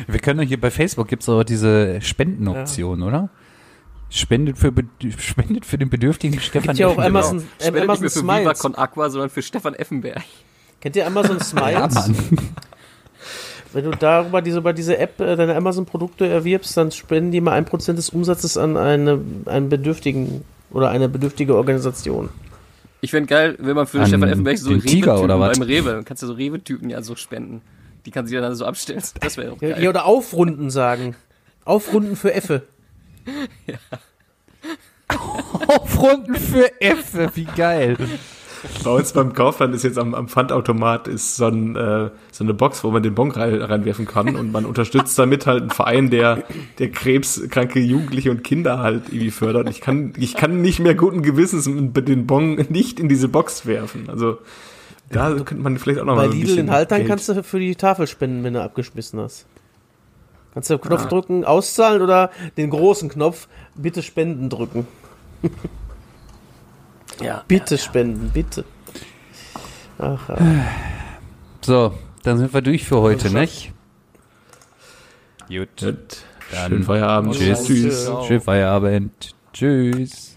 Wir 0.08 0.20
können 0.20 0.40
doch 0.40 0.48
hier 0.48 0.60
bei 0.60 0.72
Facebook 0.72 1.08
gibt's 1.08 1.28
auch 1.30 1.44
diese 1.44 2.02
Spendenoption, 2.02 3.04
oder? 3.04 3.30
Spendet 4.10 4.58
für, 4.58 4.72
spendet 5.18 5.66
für 5.66 5.78
den 5.78 5.90
bedürftigen 5.90 6.40
Stefan. 6.40 6.70
Gibt 6.70 6.80
ja 6.80 6.88
auch 6.88 6.98
Effenberg. 6.98 7.26
Amazon, 7.26 7.40
äh, 7.40 7.42
Spendet 7.42 7.74
nicht 7.74 7.84
Amazon 7.84 8.02
mehr 8.02 8.10
für 8.10 8.22
Viva 8.22 8.34
Smiles. 8.42 8.60
Con 8.60 8.76
Aqua, 8.76 9.10
sondern 9.10 9.30
für 9.30 9.42
Stefan 9.42 9.76
Effenberg. 9.76 10.24
Kennt 10.80 10.96
ihr 10.96 11.06
Amazon 11.06 11.40
Smiles? 11.40 11.96
Ja, 11.96 12.08
Mann. 12.08 12.38
Wenn 13.74 13.84
du 13.86 13.92
darüber 13.92 14.42
diese, 14.42 14.60
über 14.60 14.74
diese 14.74 14.98
App 14.98 15.20
äh, 15.20 15.36
deine 15.36 15.56
Amazon-Produkte 15.56 16.28
erwirbst, 16.28 16.76
dann 16.78 16.92
spenden 16.92 17.32
die 17.32 17.42
mal 17.42 17.52
ein 17.54 17.66
Prozent 17.66 17.98
des 17.98 18.10
Umsatzes 18.10 18.58
an 18.58 18.78
eine, 18.78 19.20
einen 19.46 19.70
Bedürftigen 19.70 20.44
oder 20.72 20.90
eine 20.90 21.10
bedürftige 21.10 21.56
Organisation. 21.56 22.30
Ich 23.02 23.12
fände 23.12 23.28
geil, 23.28 23.56
wenn 23.60 23.76
man 23.76 23.86
für 23.88 24.00
An 24.02 24.08
Stefan 24.08 24.30
Effenberg 24.30 24.58
so 24.58 24.72
Rewe-Typen 24.72 25.10
oder 25.18 25.40
was? 25.40 25.60
beim 25.60 25.68
Rewe, 25.68 25.92
dann 25.92 26.06
kannst 26.06 26.24
du 26.24 26.28
so 26.28 26.34
Rewe-Typen 26.34 26.90
ja 26.90 27.02
so 27.02 27.16
spenden. 27.16 27.62
Die 28.06 28.12
kann 28.12 28.26
sie 28.26 28.36
dann 28.36 28.56
so 28.56 28.66
abstellen. 28.66 29.04
Das 29.22 29.38
wäre 29.38 29.50
doch 29.50 29.62
Ja, 29.62 29.70
geil. 29.76 29.84
ja, 29.84 29.90
oder 29.90 30.06
aufrunden 30.06 30.70
sagen. 30.70 31.16
Aufrunden 31.66 32.16
für 32.16 32.34
Effe. 32.34 32.64
Aufrunden 35.68 36.36
für 36.36 36.82
F, 36.82 37.14
wie 37.36 37.46
geil. 37.46 37.98
Bei 38.84 38.92
uns 38.92 39.14
beim 39.14 39.34
Kaufland 39.34 39.76
ist 39.76 39.84
jetzt 39.84 39.98
am, 39.98 40.14
am 40.14 40.28
Pfandautomat 40.28 41.08
ist 41.08 41.36
so, 41.36 41.46
ein, 41.46 41.76
äh, 41.76 42.10
so 42.32 42.44
eine 42.44 42.54
Box, 42.54 42.84
wo 42.84 42.92
man 42.92 43.04
den 43.04 43.16
Bon 43.16 43.32
rein, 43.32 43.62
reinwerfen 43.62 44.06
kann 44.06 44.36
und 44.36 44.52
man 44.52 44.66
unterstützt 44.66 45.18
damit 45.20 45.46
halt 45.46 45.62
einen 45.62 45.72
Verein, 45.72 46.10
der, 46.10 46.44
der 46.80 46.92
krebskranke 46.92 47.80
Jugendliche 47.80 48.32
und 48.32 48.44
Kinder 48.44 48.80
halt 48.80 49.10
irgendwie 49.10 49.32
fördert. 49.32 49.70
Ich 49.70 49.82
kann, 49.82 50.14
ich 50.18 50.36
kann 50.36 50.62
nicht 50.62 50.80
mehr 50.80 50.96
guten 50.96 51.22
Gewissens 51.22 51.66
den 51.66 52.28
Bon 52.28 52.56
nicht 52.70 53.00
in 53.00 53.10
diese 53.10 53.28
Box 53.28 53.66
werfen. 53.66 54.10
Also 54.10 54.40
da 55.10 55.34
könnte 55.36 55.64
man 55.64 55.78
vielleicht 55.78 56.00
auch 56.00 56.06
noch 56.06 56.16
Bei 56.16 56.28
mal 56.28 56.32
ein 56.34 56.40
Lidl 56.40 56.58
in 56.58 56.72
Haltern 56.72 57.00
Geld- 57.00 57.10
kannst 57.10 57.30
du 57.30 57.44
für 57.44 57.60
die 57.60 57.76
Tafel 57.76 58.08
spenden, 58.08 58.44
wenn 58.44 58.54
du 58.54 58.62
abgeschmissen 58.62 59.20
hast. 59.20 59.46
Kannst 60.54 60.70
du 60.70 60.78
den 60.78 60.82
Knopf 60.82 61.06
drücken, 61.06 61.46
auszahlen 61.46 62.02
oder 62.02 62.32
den 62.58 62.70
großen 62.70 63.10
Knopf, 63.10 63.48
bitte 63.76 64.02
spenden 64.02 64.50
drücken. 64.50 64.88
Ja. 67.22 67.44
Bitte 67.48 67.78
spenden, 67.78 68.30
bitte. 68.30 68.66
Ach, 69.98 70.30
ja. 70.30 70.38
So, 71.62 71.94
dann 72.24 72.38
sind 72.38 72.54
wir 72.54 72.62
durch 72.62 72.86
für 72.86 73.02
heute, 73.02 73.32
nicht? 73.32 73.74
Gut. 75.50 75.70
Gut. 75.80 76.24
Dann 76.52 76.70
Schönen 76.72 76.84
Feierabend. 76.84 77.36
Tschüss. 77.36 77.64
Tschüss. 77.66 78.12
Schönen 78.28 78.42
Feierabend. 78.42 79.36
Tschüss. 79.54 80.37